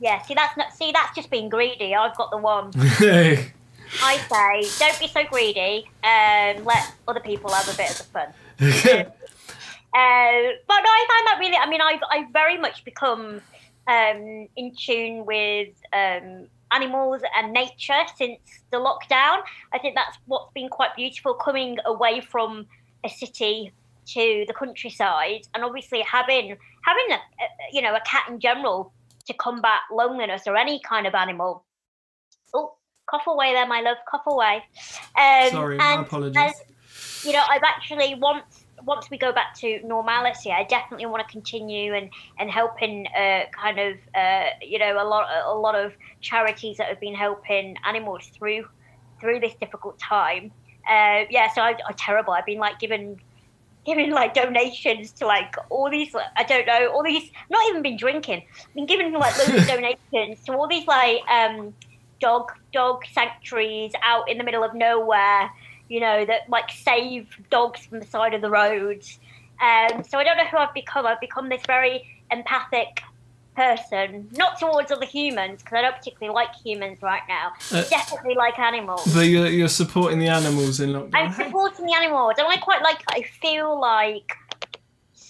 Yeah, 0.00 0.20
see 0.22 0.34
that's 0.34 0.56
not 0.56 0.72
see 0.72 0.90
that's 0.90 1.14
just 1.14 1.30
being 1.30 1.48
greedy. 1.48 1.94
I've 1.94 2.16
got 2.16 2.30
the 2.32 2.38
one. 2.38 2.72
I 4.02 4.16
say, 4.18 4.86
don't 4.86 4.98
be 4.98 5.06
so 5.06 5.24
greedy. 5.24 5.88
Um, 6.02 6.64
let 6.64 6.92
other 7.06 7.20
people 7.20 7.50
have 7.50 7.68
a 7.72 7.76
bit 7.76 7.90
of 7.90 7.98
the 7.98 8.04
fun. 8.04 8.28
Uh, 8.58 9.04
but 10.66 10.80
no, 10.80 10.90
I 10.90 11.06
find 11.08 11.26
that 11.26 11.36
really. 11.40 11.56
I 11.56 11.68
mean, 11.68 11.80
I've 11.80 12.00
I've 12.10 12.32
very 12.32 12.58
much 12.58 12.84
become 12.84 13.40
um, 13.86 14.48
in 14.56 14.74
tune 14.74 15.26
with 15.26 15.68
um, 15.92 16.46
animals 16.72 17.22
and 17.36 17.52
nature 17.52 18.02
since 18.16 18.38
the 18.70 18.78
lockdown. 18.78 19.42
I 19.72 19.78
think 19.80 19.94
that's 19.94 20.18
what's 20.26 20.52
been 20.52 20.68
quite 20.68 20.94
beautiful 20.96 21.34
coming 21.34 21.78
away 21.84 22.20
from 22.20 22.66
a 23.04 23.08
city 23.08 23.72
to 24.06 24.44
the 24.46 24.54
countryside, 24.54 25.42
and 25.54 25.64
obviously 25.64 26.02
having 26.02 26.56
having 26.84 27.06
a, 27.10 27.14
a 27.14 27.46
you 27.72 27.82
know 27.82 27.94
a 27.94 28.00
cat 28.00 28.24
in 28.28 28.40
general 28.40 28.92
to 29.26 29.34
combat 29.34 29.80
loneliness 29.92 30.42
or 30.46 30.56
any 30.56 30.80
kind 30.80 31.06
of 31.06 31.14
animal. 31.14 31.64
Cough 33.12 33.26
away 33.26 33.52
there, 33.52 33.66
my 33.66 33.82
love. 33.82 33.98
Cough 34.10 34.26
away. 34.26 34.62
Um, 35.18 35.50
Sorry, 35.50 35.76
my 35.76 35.92
and- 35.92 36.00
apologies. 36.06 36.36
and, 36.36 36.54
you 37.24 37.32
know, 37.34 37.44
I've 37.48 37.62
actually 37.62 38.14
once 38.14 38.64
once 38.84 39.08
we 39.10 39.18
go 39.18 39.32
back 39.32 39.54
to 39.56 39.80
normality, 39.86 40.50
I 40.50 40.64
definitely 40.64 41.06
want 41.06 41.24
to 41.26 41.30
continue 41.30 41.92
and 41.94 42.08
and 42.38 42.50
helping 42.50 43.06
uh, 43.08 43.42
kind 43.52 43.78
of 43.78 43.96
uh, 44.14 44.46
you 44.62 44.78
know 44.78 44.94
a 45.00 45.04
lot 45.06 45.28
a 45.44 45.54
lot 45.54 45.74
of 45.74 45.92
charities 46.22 46.78
that 46.78 46.88
have 46.88 47.00
been 47.00 47.14
helping 47.14 47.76
animals 47.84 48.28
through 48.34 48.66
through 49.20 49.40
this 49.40 49.54
difficult 49.60 49.98
time. 49.98 50.50
Uh, 50.88 51.24
yeah, 51.30 51.52
so 51.54 51.60
I, 51.60 51.76
I'm 51.86 51.94
terrible. 51.96 52.32
I've 52.32 52.46
been 52.46 52.58
like 52.58 52.78
given 52.78 53.20
giving 53.84 54.10
like 54.10 54.32
donations 54.32 55.12
to 55.12 55.26
like 55.26 55.54
all 55.68 55.90
these 55.90 56.14
I 56.36 56.44
don't 56.44 56.66
know 56.66 56.90
all 56.92 57.02
these 57.02 57.30
not 57.50 57.60
even 57.68 57.82
been 57.82 57.96
drinking 57.96 58.44
I've 58.68 58.74
been 58.74 58.86
giving 58.86 59.12
like 59.12 59.36
loads 59.38 59.60
of 59.60 59.66
donations 59.74 60.44
to 60.44 60.52
all 60.54 60.68
these 60.68 60.86
like 60.86 61.18
um 61.28 61.74
dog 62.26 62.44
dog 62.72 62.96
sanctuaries 63.12 63.92
out 64.10 64.24
in 64.30 64.36
the 64.40 64.44
middle 64.48 64.64
of 64.68 64.72
nowhere 64.74 65.50
you 65.88 66.00
know 66.00 66.18
that 66.30 66.40
like 66.56 66.70
save 66.88 67.24
dogs 67.50 67.80
from 67.86 67.98
the 68.02 68.06
side 68.14 68.32
of 68.36 68.40
the 68.46 68.50
roads 68.60 69.06
um 69.68 70.02
so 70.08 70.18
I 70.20 70.24
don't 70.26 70.38
know 70.40 70.48
who 70.52 70.58
I've 70.64 70.74
become 70.82 71.04
I've 71.10 71.20
become 71.28 71.46
this 71.54 71.64
very 71.66 71.96
empathic 72.30 72.92
person 73.54 74.28
not 74.42 74.58
towards 74.58 74.90
other 74.90 75.04
humans 75.04 75.56
because 75.62 75.76
I 75.78 75.82
don't 75.82 75.96
particularly 76.00 76.34
like 76.34 76.52
humans 76.64 76.98
right 77.02 77.20
now 77.28 77.46
Uh, 77.70 77.82
definitely 77.98 78.34
like 78.44 78.58
animals 78.58 79.04
But 79.14 79.26
you're, 79.32 79.48
you're 79.58 79.68
supporting 79.82 80.18
the 80.24 80.28
animals 80.28 80.80
in 80.80 80.88
lockdown. 80.96 81.10
I'm 81.18 81.32
supporting 81.42 81.84
the 81.84 81.94
animals, 82.00 82.34
and 82.38 82.46
I 82.48 82.56
quite 82.68 82.82
like. 82.82 83.00
I 83.18 83.20
feel 83.42 83.70
like, 83.92 84.28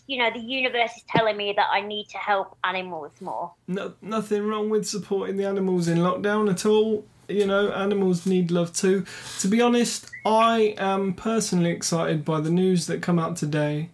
you 0.06 0.18
know, 0.18 0.30
the 0.32 0.40
universe 0.40 0.90
is 0.96 1.04
telling 1.08 1.36
me 1.36 1.54
that 1.56 1.68
I 1.70 1.80
need 1.80 2.08
to 2.10 2.18
help 2.18 2.56
animals 2.64 3.12
more. 3.20 3.52
no, 3.68 3.94
nothing 4.02 4.46
wrong 4.46 4.70
with 4.70 4.86
supporting 4.86 5.36
the 5.36 5.44
animals 5.46 5.88
in 5.88 5.98
lockdown 5.98 6.50
at 6.50 6.66
all. 6.66 7.04
You 7.28 7.46
know, 7.46 7.70
animals 7.70 8.26
need 8.26 8.50
love 8.50 8.72
too. 8.72 9.06
To 9.40 9.48
be 9.48 9.60
honest, 9.60 10.10
I 10.26 10.74
am 10.76 11.14
personally 11.14 11.70
excited 11.70 12.24
by 12.24 12.40
the 12.40 12.50
news 12.50 12.86
that 12.88 13.00
come 13.00 13.18
out 13.18 13.36
today 13.36 13.90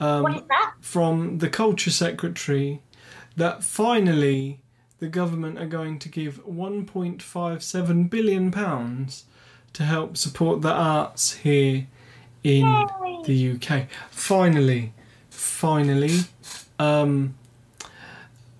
um, 0.00 0.22
what 0.22 0.36
is 0.36 0.42
that? 0.48 0.74
from 0.80 1.38
the 1.38 1.48
culture 1.48 1.90
secretary 1.90 2.82
that 3.36 3.64
finally 3.64 4.60
the 4.98 5.08
government 5.08 5.58
are 5.58 5.66
going 5.66 5.98
to 5.98 6.08
give 6.08 6.44
1.57 6.46 8.10
billion 8.10 8.50
pounds 8.50 9.24
to 9.72 9.84
help 9.84 10.16
support 10.16 10.62
the 10.62 10.72
arts 10.72 11.34
here 11.34 11.86
in 12.42 12.66
Yay. 12.66 13.22
the 13.24 13.52
UK. 13.52 13.88
Finally, 14.10 14.94
finally. 15.46 16.20
Um, 16.78 17.34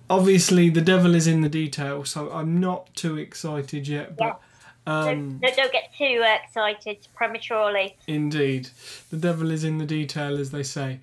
obviously, 0.09 0.69
the 0.69 0.81
devil 0.81 1.13
is 1.13 1.27
in 1.27 1.41
the 1.41 1.49
detail, 1.49 2.05
so 2.05 2.31
I'm 2.31 2.59
not 2.59 2.93
too 2.95 3.17
excited 3.17 3.87
yet. 3.87 4.17
But 4.17 4.41
um, 4.87 5.39
don't, 5.39 5.55
don't 5.55 5.71
get 5.71 5.93
too 5.97 6.23
excited 6.25 7.07
prematurely. 7.15 7.97
Indeed, 8.07 8.69
the 9.09 9.17
devil 9.17 9.51
is 9.51 9.63
in 9.63 9.77
the 9.77 9.85
detail, 9.85 10.39
as 10.39 10.51
they 10.51 10.63
say. 10.63 10.99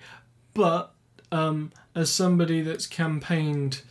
But 0.55 0.93
um, 1.31 1.73
as 1.95 2.11
somebody 2.11 2.63
that's 2.63 2.87
campaigned 2.87 3.83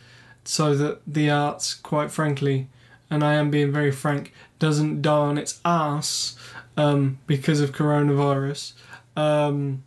so 0.44 0.74
that 0.74 1.00
the 1.06 1.30
arts, 1.30 1.74
quite 1.74 2.10
frankly, 2.10 2.68
and 3.08 3.22
I 3.22 3.34
am 3.34 3.50
being 3.50 3.72
very 3.72 3.92
frank, 3.92 4.32
doesn't 4.58 5.02
die 5.02 5.12
on 5.12 5.38
its 5.38 5.60
ass 5.64 6.36
um, 6.76 7.18
because 7.26 7.60
of 7.60 7.72
coronavirus. 7.72 8.72
Um, 9.16 9.84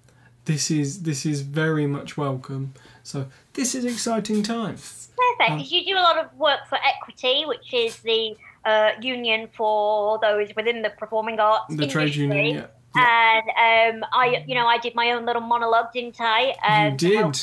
this 0.48 0.72
is 0.72 1.04
this 1.04 1.26
is 1.26 1.42
very 1.42 1.86
much 1.88 2.10
welcome. 2.18 2.74
So 3.04 3.18
this 3.54 3.76
is 3.76 3.84
exciting 3.86 4.44
times. 4.44 5.10
Perfect, 5.18 5.52
Um, 5.52 5.58
because 5.58 5.72
you 5.72 5.86
do 5.86 5.96
a 5.98 6.06
lot 6.10 6.18
of 6.24 6.28
work 6.38 6.62
for 6.70 6.78
Equity, 6.94 7.46
which 7.46 7.74
is 7.74 7.98
the 8.12 8.36
uh, 8.66 8.92
union 9.02 9.48
for 9.58 10.20
those 10.20 10.50
within 10.56 10.82
the 10.82 10.90
performing 11.02 11.40
arts 11.40 11.76
The 11.76 11.88
trade 11.88 12.16
union, 12.16 12.46
yeah. 12.56 12.68
And 12.96 14.02
um, 14.04 14.10
I, 14.14 14.44
you 14.48 14.56
know, 14.56 14.66
I 14.66 14.78
did 14.80 14.96
my 14.96 15.12
own 15.12 15.26
little 15.26 15.42
monologue, 15.54 15.90
didn't 15.94 16.20
I? 16.20 16.42
You 16.48 16.90
Um, 16.92 16.98
did. 16.98 17.36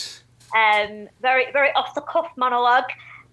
um, 0.63 1.09
very 1.21 1.47
very 1.53 1.71
off 1.81 1.95
the 1.95 2.01
cuff 2.01 2.31
monologue. 2.37 2.91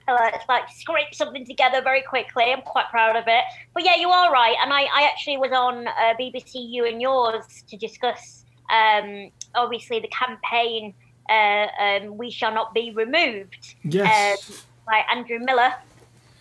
Uh, 0.08 0.30
it's 0.34 0.48
like 0.50 0.66
scrape 0.84 1.14
something 1.14 1.46
together 1.46 1.80
very 1.82 2.02
quickly. 2.02 2.46
I'm 2.52 2.64
quite 2.64 2.90
proud 2.90 3.16
of 3.16 3.26
it. 3.28 3.44
But 3.74 3.84
yeah, 3.88 3.96
you 4.04 4.10
are 4.10 4.32
right. 4.32 4.56
And 4.62 4.74
I, 4.74 4.82
I 5.00 5.02
actually 5.12 5.38
was 5.38 5.52
on 5.52 5.88
uh, 5.88 5.94
BBC 6.20 6.52
You 6.74 6.86
and 6.86 7.00
Yours 7.02 7.64
to 7.70 7.78
discuss, 7.78 8.41
um, 8.72 9.32
obviously, 9.54 10.00
the 10.00 10.08
campaign 10.08 10.94
uh, 11.30 11.68
um, 11.80 12.18
"We 12.18 12.32
Shall 12.32 12.54
Not 12.54 12.74
Be 12.74 12.92
Removed" 12.92 13.76
Yes. 13.84 14.66
by 14.86 15.04
Andrew 15.12 15.40
Miller. 15.40 15.74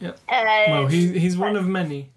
Yep. 0.00 0.18
Uh, 0.28 0.64
well, 0.68 0.86
he, 0.86 1.18
he's 1.18 1.36
one 1.36 1.56
of 1.56 1.66
many. 1.66 2.10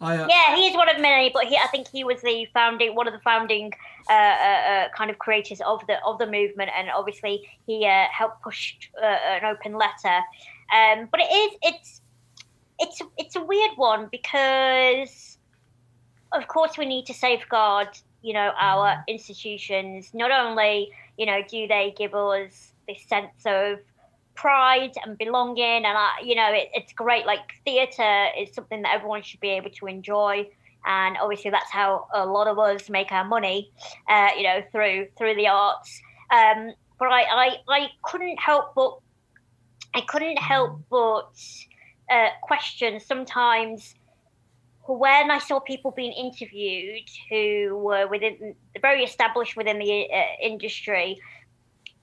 I, 0.00 0.16
uh, 0.16 0.26
yeah, 0.28 0.56
he 0.56 0.66
is 0.68 0.76
one 0.76 0.88
of 0.88 0.98
many, 1.00 1.30
but 1.32 1.44
he, 1.44 1.56
I 1.56 1.66
think 1.66 1.88
he 1.88 2.04
was 2.04 2.22
the 2.22 2.46
founding, 2.54 2.94
one 2.94 3.06
of 3.06 3.12
the 3.12 3.20
founding 3.20 3.72
uh, 4.08 4.12
uh, 4.12 4.16
uh, 4.16 4.88
kind 4.96 5.10
of 5.10 5.18
creators 5.18 5.60
of 5.60 5.86
the 5.86 6.02
of 6.04 6.18
the 6.18 6.26
movement, 6.26 6.70
and 6.76 6.88
obviously 6.90 7.48
he 7.66 7.86
uh, 7.86 8.06
helped 8.10 8.42
push 8.42 8.74
uh, 9.00 9.04
an 9.06 9.44
open 9.44 9.74
letter. 9.74 10.20
Um, 10.74 11.08
but 11.10 11.20
it 11.20 11.30
is 11.30 11.58
it's 11.62 12.00
it's 12.78 13.02
it's 13.18 13.36
a 13.36 13.42
weird 13.42 13.72
one 13.76 14.08
because, 14.10 15.38
of 16.32 16.48
course, 16.48 16.78
we 16.78 16.86
need 16.86 17.04
to 17.06 17.14
safeguard, 17.14 17.88
you 18.22 18.34
know, 18.34 18.52
our 18.58 19.04
institutions. 19.08 20.10
Not 20.12 20.30
only, 20.30 20.90
you 21.16 21.26
know, 21.26 21.40
do 21.48 21.66
they 21.66 21.94
give 21.96 22.14
us 22.14 22.72
this 22.86 23.02
sense 23.08 23.42
of 23.46 23.78
pride 24.34 24.92
and 25.04 25.18
belonging 25.18 25.84
and 25.84 25.86
I, 25.86 26.12
you 26.24 26.34
know 26.34 26.50
it, 26.50 26.70
it's 26.72 26.94
great 26.94 27.26
like 27.26 27.40
theatre 27.64 28.28
is 28.38 28.54
something 28.54 28.80
that 28.82 28.94
everyone 28.94 29.22
should 29.22 29.40
be 29.40 29.50
able 29.50 29.68
to 29.70 29.86
enjoy 29.86 30.48
and 30.86 31.16
obviously 31.20 31.50
that's 31.50 31.70
how 31.70 32.06
a 32.14 32.24
lot 32.24 32.46
of 32.46 32.58
us 32.58 32.88
make 32.88 33.12
our 33.12 33.24
money 33.24 33.70
uh, 34.08 34.28
you 34.36 34.44
know 34.44 34.62
through 34.72 35.08
through 35.18 35.34
the 35.34 35.46
arts 35.46 36.00
um, 36.30 36.72
but 36.98 37.08
I, 37.08 37.22
I 37.22 37.56
I 37.68 37.88
couldn't 38.02 38.38
help 38.38 38.74
but 38.74 38.98
I 39.94 40.00
couldn't 40.02 40.38
help 40.38 40.80
but 40.88 41.32
uh, 42.10 42.28
question 42.42 42.98
sometimes 42.98 43.94
when 44.98 45.30
I 45.30 45.38
saw 45.38 45.60
people 45.60 45.90
being 45.90 46.12
interviewed 46.12 47.08
who 47.28 47.76
were 47.76 48.06
within 48.08 48.54
very 48.82 49.04
established 49.04 49.56
within 49.56 49.78
the 49.78 50.08
uh, 50.12 50.22
industry 50.42 51.18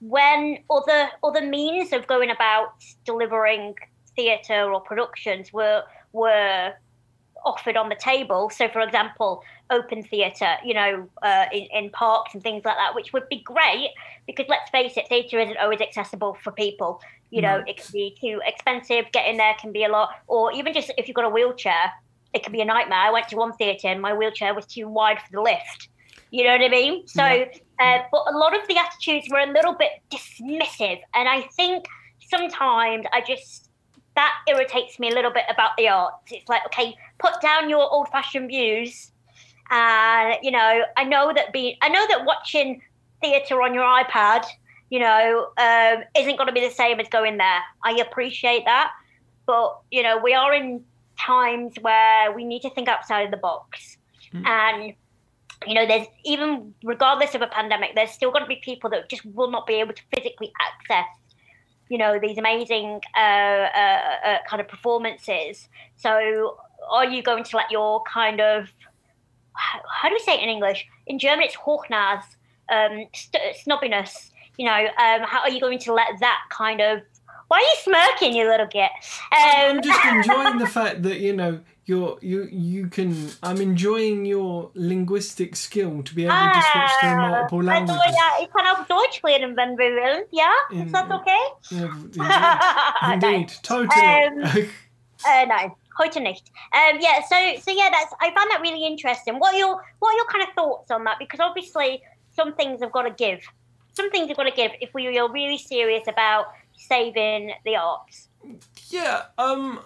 when 0.00 0.58
other 0.70 1.08
other 1.24 1.42
means 1.42 1.92
of 1.92 2.06
going 2.06 2.30
about 2.30 2.74
delivering 3.04 3.74
theatre 4.14 4.72
or 4.72 4.80
productions 4.80 5.52
were 5.52 5.82
were 6.12 6.72
offered 7.44 7.76
on 7.76 7.88
the 7.88 7.94
table. 7.94 8.50
So, 8.50 8.68
for 8.68 8.80
example, 8.80 9.42
open 9.70 10.02
theatre, 10.02 10.56
you 10.64 10.74
know, 10.74 11.08
uh, 11.22 11.46
in, 11.52 11.68
in 11.72 11.90
parks 11.90 12.34
and 12.34 12.42
things 12.42 12.64
like 12.64 12.76
that, 12.76 12.94
which 12.94 13.12
would 13.12 13.28
be 13.28 13.40
great 13.42 13.90
because 14.26 14.46
let's 14.48 14.70
face 14.70 14.96
it, 14.96 15.08
theatre 15.08 15.38
isn't 15.38 15.56
always 15.56 15.80
accessible 15.80 16.36
for 16.42 16.52
people. 16.52 17.00
You 17.30 17.42
know, 17.42 17.58
No. 17.58 17.64
it 17.66 17.76
can 17.76 17.92
be 17.92 18.16
too 18.20 18.40
expensive. 18.46 19.04
Getting 19.12 19.36
there 19.36 19.54
can 19.60 19.70
be 19.72 19.84
a 19.84 19.88
lot, 19.88 20.10
or 20.26 20.52
even 20.52 20.72
just 20.72 20.90
if 20.96 21.06
you've 21.06 21.14
got 21.14 21.26
a 21.26 21.28
wheelchair, 21.28 21.92
it 22.34 22.42
can 22.42 22.52
be 22.52 22.60
a 22.60 22.64
nightmare. 22.64 22.98
I 22.98 23.10
went 23.10 23.28
to 23.28 23.36
one 23.36 23.52
theatre 23.54 23.88
and 23.88 24.00
my 24.00 24.14
wheelchair 24.14 24.54
was 24.54 24.66
too 24.66 24.88
wide 24.88 25.18
for 25.18 25.32
the 25.32 25.40
lift. 25.40 25.88
You 26.30 26.44
know 26.44 26.52
what 26.52 26.62
I 26.62 26.68
mean? 26.68 27.06
So, 27.06 27.24
Yeah. 27.24 27.44
uh, 27.80 28.02
but 28.12 28.24
a 28.28 28.36
lot 28.36 28.54
of 28.54 28.66
the 28.68 28.76
attitudes 28.76 29.28
were 29.30 29.38
a 29.38 29.46
little 29.46 29.74
bit 29.74 29.92
dismissive, 30.10 31.00
and 31.14 31.28
I 31.28 31.42
think 31.56 31.86
sometimes 32.20 33.06
I 33.12 33.22
just 33.22 33.70
that 34.14 34.34
irritates 34.48 34.98
me 34.98 35.10
a 35.10 35.14
little 35.14 35.30
bit 35.30 35.44
about 35.48 35.70
the 35.78 35.88
arts. 35.88 36.32
It's 36.32 36.48
like, 36.48 36.66
okay, 36.66 36.94
put 37.18 37.40
down 37.40 37.70
your 37.70 37.88
old-fashioned 37.90 38.48
views, 38.48 39.12
and 39.70 40.36
you 40.42 40.50
know, 40.50 40.82
I 40.96 41.04
know 41.04 41.32
that 41.32 41.52
being, 41.52 41.76
I 41.80 41.88
know 41.88 42.04
that 42.08 42.26
watching 42.26 42.82
theatre 43.22 43.62
on 43.62 43.72
your 43.72 43.84
iPad, 43.84 44.44
you 44.90 44.98
know, 44.98 45.48
um, 45.56 46.04
isn't 46.14 46.36
going 46.36 46.48
to 46.48 46.52
be 46.52 46.60
the 46.60 46.74
same 46.74 47.00
as 47.00 47.08
going 47.08 47.38
there. 47.38 47.62
I 47.82 47.92
appreciate 48.06 48.64
that, 48.66 48.90
but 49.46 49.78
you 49.90 50.02
know, 50.02 50.18
we 50.18 50.34
are 50.34 50.52
in 50.52 50.84
times 51.18 51.74
where 51.80 52.32
we 52.32 52.44
need 52.44 52.62
to 52.62 52.70
think 52.70 52.88
outside 52.88 53.22
of 53.22 53.30
the 53.30 53.36
box, 53.36 53.96
Mm. 54.34 54.46
and 54.46 54.94
you 55.66 55.74
know, 55.74 55.86
there's 55.86 56.06
even 56.24 56.74
regardless 56.84 57.34
of 57.34 57.42
a 57.42 57.46
pandemic, 57.46 57.94
there's 57.94 58.10
still 58.10 58.30
going 58.30 58.42
to 58.42 58.48
be 58.48 58.60
people 58.62 58.90
that 58.90 59.08
just 59.08 59.24
will 59.26 59.50
not 59.50 59.66
be 59.66 59.74
able 59.74 59.92
to 59.92 60.02
physically 60.14 60.52
access, 60.60 61.06
you 61.88 61.98
know, 61.98 62.18
these 62.20 62.38
amazing 62.38 63.00
uh, 63.16 63.18
uh, 63.18 64.00
uh, 64.24 64.38
kind 64.48 64.60
of 64.60 64.68
performances. 64.68 65.68
So, 65.96 66.58
are 66.90 67.06
you 67.06 67.22
going 67.22 67.42
to 67.44 67.56
let 67.56 67.70
your 67.70 68.02
kind 68.04 68.40
of 68.40 68.68
how, 69.54 70.08
do 70.08 70.14
we 70.14 70.20
say 70.20 70.34
it 70.34 70.42
in 70.42 70.48
English? 70.48 70.86
In 71.06 71.18
German, 71.18 71.44
it's 71.44 71.56
Hochnase, 71.56 72.36
um, 72.70 73.06
st- 73.12 73.56
snobbiness. 73.66 74.30
You 74.56 74.66
know, 74.66 74.72
um, 74.72 75.22
how 75.22 75.40
are 75.40 75.50
you 75.50 75.60
going 75.60 75.78
to 75.80 75.92
let 75.92 76.08
that 76.20 76.40
kind 76.50 76.80
of? 76.80 77.02
Why 77.48 77.56
are 77.58 77.60
you 77.62 77.76
smirking, 77.82 78.36
you 78.36 78.46
little 78.48 78.66
git? 78.66 78.90
Um, 79.32 79.78
I'm 79.78 79.82
just 79.82 80.04
enjoying 80.12 80.58
the 80.58 80.66
fact 80.66 81.02
that 81.02 81.18
you 81.20 81.34
know 81.34 81.60
you're 81.86 82.18
you 82.20 82.46
you 82.52 82.88
can. 82.88 83.30
I'm 83.42 83.60
enjoying 83.62 84.26
your 84.26 84.70
linguistic 84.74 85.56
skill 85.56 86.02
to 86.02 86.14
be 86.14 86.24
able 86.26 86.34
to 86.34 86.62
switch 86.72 86.92
through 87.00 87.16
multiple 87.16 87.58
Also, 87.58 87.66
languages. 87.70 88.14
ja, 88.14 88.42
ich 88.42 88.50
kann 88.52 88.66
auch 88.66 88.86
Deutsch 88.86 89.22
lernen, 89.22 89.56
wenn 89.56 89.78
wir 89.78 89.90
wollen. 89.96 90.24
Ja, 90.30 90.50
In- 90.70 90.86
ist 90.86 90.94
das 90.94 91.10
okay? 91.10 91.42
Yeah, 91.72 91.88
indeed, 93.14 93.30
indeed, 93.32 93.58
totally. 93.62 94.26
Um, 94.26 94.68
Uh, 95.26 95.44
no, 95.46 95.76
heute 95.98 96.20
nicht. 96.20 96.44
Um, 96.72 97.00
yeah, 97.00 97.20
so 97.28 97.34
so 97.60 97.72
yeah, 97.72 97.90
that's 97.90 98.14
I 98.20 98.30
found 98.36 98.48
that 98.52 98.60
really 98.62 98.86
interesting. 98.86 99.40
What 99.40 99.52
are 99.54 99.58
your 99.58 99.82
what 99.98 100.10
are 100.12 100.16
your 100.16 100.26
kind 100.26 100.44
of 100.46 100.54
thoughts 100.54 100.92
on 100.92 101.02
that? 101.04 101.16
Because 101.18 101.40
obviously 101.40 102.02
some 102.36 102.52
things 102.54 102.80
have 102.82 102.92
got 102.92 103.02
to 103.02 103.10
give. 103.10 103.40
Some 103.94 104.10
things 104.12 104.28
have 104.28 104.36
got 104.36 104.44
to 104.44 104.52
give 104.54 104.70
if 104.80 104.94
we 104.94 105.18
are 105.18 105.28
really 105.32 105.58
serious 105.58 106.06
about 106.06 106.46
saving 106.78 107.52
the 107.64 107.76
arts. 107.76 108.28
yeah, 108.88 109.24
um, 109.36 109.80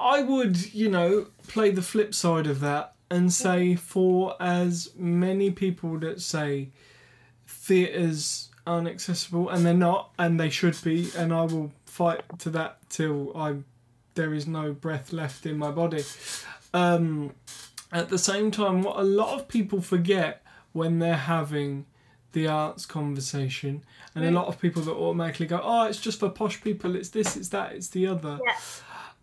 I 0.00 0.22
would 0.22 0.74
you 0.74 0.88
know 0.88 1.26
play 1.46 1.70
the 1.70 1.82
flip 1.82 2.14
side 2.14 2.46
of 2.46 2.60
that 2.60 2.94
and 3.10 3.32
say 3.32 3.74
for 3.74 4.34
as 4.40 4.90
many 4.96 5.50
people 5.50 5.98
that 6.00 6.20
say 6.20 6.70
theatres 7.46 8.50
aren't 8.66 8.88
accessible 8.88 9.48
and 9.48 9.64
they're 9.64 9.72
not 9.72 10.10
and 10.18 10.38
they 10.38 10.50
should 10.50 10.76
be 10.82 11.10
and 11.16 11.32
I 11.32 11.42
will 11.44 11.72
fight 11.86 12.20
to 12.40 12.50
that 12.50 12.78
till 12.90 13.34
I 13.36 13.56
there 14.14 14.34
is 14.34 14.46
no 14.46 14.72
breath 14.72 15.12
left 15.12 15.46
in 15.46 15.56
my 15.56 15.70
body. 15.70 16.02
Um, 16.74 17.34
at 17.92 18.08
the 18.08 18.18
same 18.18 18.50
time, 18.50 18.82
what 18.82 18.98
a 18.98 19.02
lot 19.02 19.38
of 19.38 19.48
people 19.48 19.80
forget 19.80 20.44
when 20.72 20.98
they're 20.98 21.14
having 21.14 21.86
the 22.32 22.46
arts 22.46 22.86
conversation, 22.86 23.82
and 24.14 24.24
a 24.24 24.30
lot 24.30 24.48
of 24.48 24.60
people 24.60 24.82
that 24.82 24.92
automatically 24.92 25.46
go, 25.46 25.60
"Oh, 25.62 25.84
it's 25.84 26.00
just 26.00 26.20
for 26.20 26.28
posh 26.28 26.60
people. 26.60 26.96
It's 26.96 27.08
this, 27.10 27.36
it's 27.36 27.48
that, 27.50 27.72
it's 27.72 27.88
the 27.88 28.06
other." 28.06 28.38
Yeah. 28.44 28.56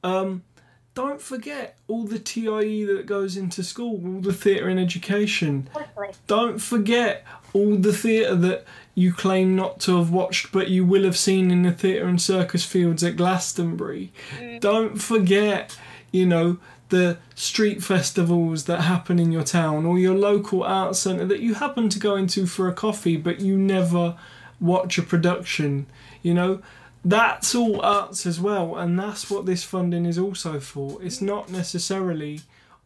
Um, 0.04 0.44
don't 0.96 1.22
forget 1.22 1.78
all 1.90 2.06
the 2.06 2.20
TIE 2.20 2.86
that 2.86 3.06
goes 3.06 3.36
into 3.36 3.64
school, 3.64 4.02
all 4.06 4.22
the 4.22 4.34
theatre 4.34 4.70
and 4.70 4.80
education. 4.80 5.70
Totally. 5.74 6.14
Don't 6.26 6.60
forget 6.60 7.26
all 7.54 7.76
the 7.76 7.92
theatre 7.92 8.36
that 8.36 8.66
you 8.96 9.14
claim 9.14 9.58
not 9.58 9.82
to 9.82 9.98
have 9.98 10.10
watched, 10.10 10.54
but 10.54 10.70
you 10.70 10.86
will 10.86 11.04
have 11.04 11.18
seen 11.18 11.52
in 11.52 11.64
the 11.64 11.74
theatre 11.74 12.08
and 12.08 12.22
circus 12.22 12.64
fields 12.66 13.04
at 13.04 13.18
Glastonbury. 13.18 14.14
Don't 14.62 15.02
forget, 15.02 15.78
you 16.12 16.26
know, 16.26 16.60
the 16.90 17.18
street 17.34 17.84
festivals 17.84 18.66
that 18.66 18.82
happen 18.82 19.20
in 19.20 19.32
your 19.32 19.44
town 19.44 19.86
or 19.86 19.98
your 19.98 20.16
local 20.16 20.64
art 20.64 20.96
centre 20.96 21.26
that 21.26 21.40
you 21.40 21.56
happen 21.56 21.90
to 21.90 22.00
go 22.00 22.16
into 22.16 22.46
for 22.46 22.68
a 22.68 22.74
coffee, 22.74 23.18
but 23.18 23.42
you 23.42 23.58
never 23.58 24.16
watch 24.60 24.98
a 24.98 25.02
production. 25.02 25.88
You 26.22 26.34
know, 26.34 26.62
that's 27.04 27.54
all 27.56 27.82
arts 27.82 28.26
as 28.26 28.40
well, 28.40 28.76
and 28.76 28.98
that's 29.00 29.30
what 29.30 29.46
this 29.46 29.64
funding 29.64 30.06
is 30.06 30.18
also 30.18 30.60
for. 30.60 31.02
It's 31.02 31.22
not 31.22 31.50
necessarily 31.50 32.42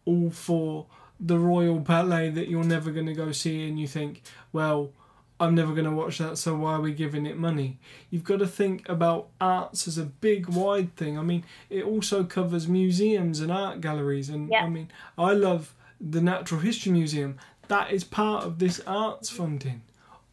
all 0.06 0.30
for 0.30 0.86
the 1.20 1.38
Royal 1.38 1.80
Ballet 1.80 2.30
that 2.30 2.48
you're 2.48 2.64
never 2.64 2.92
going 2.92 3.06
to 3.06 3.14
go 3.14 3.32
see 3.32 3.68
and 3.68 3.80
you 3.80 3.88
think, 3.88 4.22
well, 4.54 4.92
I'm 5.40 5.56
never 5.56 5.74
going 5.74 5.86
to 5.86 5.92
watch 5.92 6.18
that, 6.18 6.38
so 6.38 6.56
why 6.56 6.74
are 6.74 6.82
we 6.82 6.92
giving 6.94 7.26
it 7.26 7.38
money? 7.38 7.78
You've 8.10 8.26
got 8.26 8.40
to 8.40 8.48
think 8.48 8.88
about 8.90 9.28
arts 9.40 9.88
as 9.88 9.98
a 9.98 10.04
big, 10.04 10.48
wide 10.50 10.96
thing. 10.98 11.18
I 11.18 11.22
mean, 11.22 11.46
it 11.70 11.86
also 11.86 12.26
covers 12.26 12.68
museums 12.68 13.40
and 13.40 13.52
art 13.52 13.80
galleries, 13.80 14.28
and 14.30 14.50
Yeah. 14.50 14.66
I 14.66 14.70
mean, 14.70 14.90
I 15.18 15.32
love 15.34 15.74
the 16.02 16.22
Natural 16.22 16.60
History 16.60 16.92
Museum. 16.92 17.38
That 17.70 17.92
is 17.92 18.04
part 18.04 18.44
of 18.44 18.60
this 18.60 18.82
arts 18.86 19.30
funding. 19.30 19.82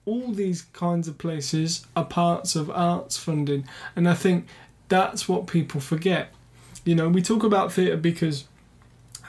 All 0.06 0.32
these 0.32 0.62
kinds 0.62 1.06
of 1.08 1.18
places 1.18 1.86
are 1.96 2.04
parts 2.04 2.56
of 2.56 2.70
arts 2.70 3.16
funding, 3.16 3.64
and 3.94 4.08
I 4.08 4.14
think 4.14 4.46
that's 4.88 5.28
what 5.28 5.46
people 5.46 5.80
forget. 5.80 6.32
You 6.84 6.94
know, 6.94 7.08
we 7.08 7.22
talk 7.22 7.42
about 7.42 7.72
theatre 7.72 7.96
because 7.96 8.44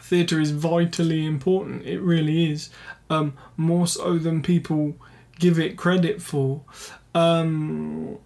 theatre 0.02 0.40
is 0.40 0.52
vitally 0.52 1.26
important. 1.26 1.86
It 1.86 2.00
really 2.00 2.52
is, 2.52 2.70
um, 3.10 3.34
more 3.58 3.88
so 3.88 4.18
than 4.18 4.42
people 4.42 4.96
give 5.40 5.60
it 5.60 5.78
credit 5.78 6.22
for. 6.22 6.62
Um, 7.14 8.18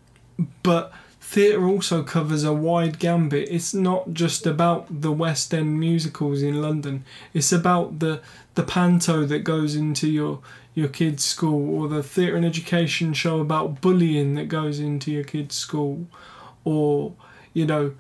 but 0.64 0.94
theatre 1.20 1.66
also 1.66 2.04
covers 2.04 2.44
a 2.44 2.54
wide 2.54 3.00
gambit. 3.00 3.48
It's 3.50 3.74
not 3.74 4.14
just 4.14 4.46
about 4.46 5.02
the 5.02 5.12
West 5.12 5.54
End 5.54 5.80
musicals 5.80 6.42
in 6.42 6.62
London. 6.62 7.06
It's 7.34 7.52
about 7.52 8.00
the 8.00 8.22
the 8.56 8.64
panto 8.64 9.26
that 9.26 9.40
goes 9.40 9.76
into 9.76 10.10
your 10.10 10.40
your 10.74 10.90
kid's 10.90 11.24
school, 11.24 11.82
or 11.82 11.88
the 11.88 12.04
theatre 12.04 12.36
and 12.36 12.46
education 12.46 13.14
show 13.14 13.40
about 13.40 13.82
bullying 13.82 14.36
that 14.36 14.48
goes 14.48 14.80
into 14.80 15.12
your 15.12 15.24
kid's 15.24 15.56
school, 15.56 16.08
or 16.64 17.14
you 17.54 17.66
know 17.66 17.94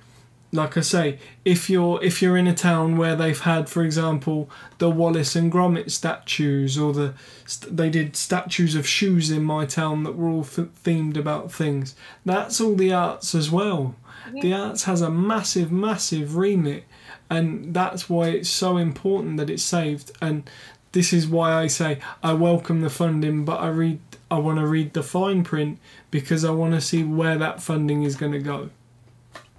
like 0.53 0.77
I 0.77 0.81
say, 0.81 1.17
if 1.45 1.69
you're 1.69 2.03
if 2.03 2.21
you're 2.21 2.35
in 2.35 2.47
a 2.47 2.53
town 2.53 2.97
where 2.97 3.15
they've 3.15 3.39
had, 3.39 3.69
for 3.69 3.83
example, 3.83 4.49
the 4.79 4.89
Wallace 4.89 5.35
and 5.35 5.51
Gromit 5.51 5.91
statues, 5.91 6.77
or 6.77 6.93
the 6.93 7.13
st- 7.45 7.75
they 7.75 7.89
did 7.89 8.15
statues 8.15 8.75
of 8.75 8.87
shoes 8.87 9.31
in 9.31 9.43
my 9.43 9.65
town 9.65 10.03
that 10.03 10.15
were 10.17 10.27
all 10.27 10.43
th- 10.43 10.67
themed 10.83 11.15
about 11.15 11.51
things. 11.51 11.95
That's 12.25 12.59
all 12.59 12.75
the 12.75 12.91
arts 12.91 13.33
as 13.33 13.49
well. 13.49 13.95
The 14.41 14.53
arts 14.53 14.83
has 14.83 15.01
a 15.01 15.09
massive, 15.09 15.71
massive 15.71 16.35
remit, 16.35 16.83
and 17.29 17.73
that's 17.73 18.09
why 18.09 18.29
it's 18.29 18.49
so 18.49 18.77
important 18.77 19.37
that 19.37 19.49
it's 19.49 19.63
saved. 19.63 20.11
And 20.21 20.49
this 20.91 21.13
is 21.13 21.27
why 21.27 21.53
I 21.53 21.67
say 21.67 21.99
I 22.21 22.33
welcome 22.33 22.81
the 22.81 22.89
funding, 22.89 23.45
but 23.45 23.59
I 23.61 23.69
read 23.69 23.99
I 24.29 24.37
want 24.37 24.59
to 24.59 24.67
read 24.67 24.93
the 24.93 25.03
fine 25.03 25.43
print 25.43 25.79
because 26.09 26.45
I 26.45 26.51
want 26.51 26.73
to 26.73 26.81
see 26.81 27.03
where 27.03 27.37
that 27.37 27.61
funding 27.61 28.03
is 28.03 28.15
going 28.15 28.31
to 28.33 28.39
go. 28.39 28.69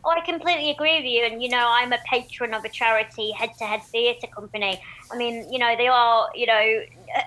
Oh, 0.04 0.10
I 0.10 0.20
completely 0.20 0.70
agree 0.70 0.96
with 0.96 1.04
you. 1.04 1.24
And, 1.24 1.42
you 1.42 1.48
know, 1.48 1.64
I'm 1.68 1.92
a 1.92 1.98
patron 2.04 2.54
of 2.54 2.64
a 2.64 2.68
charity, 2.68 3.30
Head 3.30 3.50
to 3.58 3.64
Head 3.64 3.82
Theatre 3.84 4.26
Company. 4.26 4.80
I 5.12 5.16
mean, 5.16 5.50
you 5.52 5.58
know, 5.58 5.76
they 5.76 5.86
are, 5.86 6.28
you 6.34 6.46
know, 6.46 6.82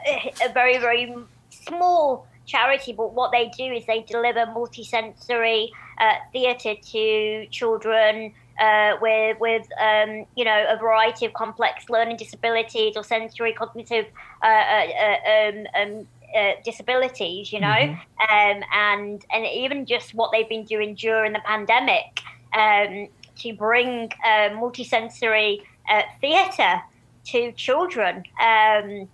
a, 0.08 0.34
a 0.44 0.54
very, 0.54 0.78
very 0.78 1.14
small 1.50 2.28
charity, 2.46 2.92
but 2.92 3.14
what 3.14 3.32
they 3.32 3.50
do 3.58 3.72
is 3.72 3.86
they 3.86 4.02
deliver 4.02 4.46
multisensory 4.48 5.70
uh, 6.00 6.16
theatre 6.34 6.76
to 6.76 7.48
children 7.48 8.34
uh, 8.60 8.98
with, 9.02 9.40
with 9.40 9.68
um, 9.82 10.26
you 10.36 10.44
know, 10.44 10.66
a 10.70 10.78
variety 10.78 11.26
of 11.26 11.34
complex 11.34 11.90
learning 11.90 12.18
disabilities 12.18 12.98
or 12.98 13.04
sensory 13.04 13.54
cognitive 13.54 14.06
uh, 14.44 14.48
uh, 14.48 14.88
uh, 15.06 15.50
um, 15.50 15.68
um, 15.76 16.08
uh, 16.38 16.52
disabilities, 16.66 17.54
you 17.54 17.60
know, 17.62 17.68
um, 17.68 18.64
and 18.74 19.26
and 19.32 19.46
even 19.46 19.86
just 19.86 20.14
what 20.14 20.32
they've 20.32 20.50
been 20.50 20.66
doing 20.66 20.94
during 20.96 21.32
the 21.32 21.40
pandemic 21.46 22.20
um, 22.54 23.08
to 23.38 23.54
bring 23.54 24.12
uh, 24.24 24.50
multisensory 24.50 25.62
uh, 25.90 26.02
theatre 26.22 26.82
to 27.26 27.52
children 27.54 28.24
um, 28.40 29.10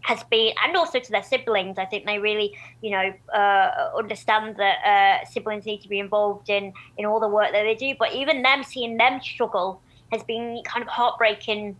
has 0.00 0.22
been, 0.24 0.52
and 0.62 0.76
also 0.76 1.00
to 1.00 1.10
their 1.10 1.22
siblings. 1.22 1.78
I 1.78 1.86
think 1.86 2.04
they 2.04 2.18
really, 2.18 2.56
you 2.82 2.90
know, 2.90 3.12
uh, 3.32 3.90
understand 3.96 4.56
that 4.56 4.84
uh, 4.84 5.26
siblings 5.28 5.64
need 5.64 5.80
to 5.82 5.88
be 5.88 5.98
involved 5.98 6.50
in 6.50 6.72
in 6.98 7.06
all 7.06 7.20
the 7.20 7.28
work 7.28 7.52
that 7.52 7.62
they 7.62 7.74
do. 7.74 7.94
But 7.98 8.12
even 8.12 8.42
them 8.42 8.64
seeing 8.64 8.96
them 8.96 9.20
struggle 9.22 9.80
has 10.12 10.22
been 10.22 10.62
kind 10.64 10.82
of 10.82 10.88
heartbreaking 10.88 11.76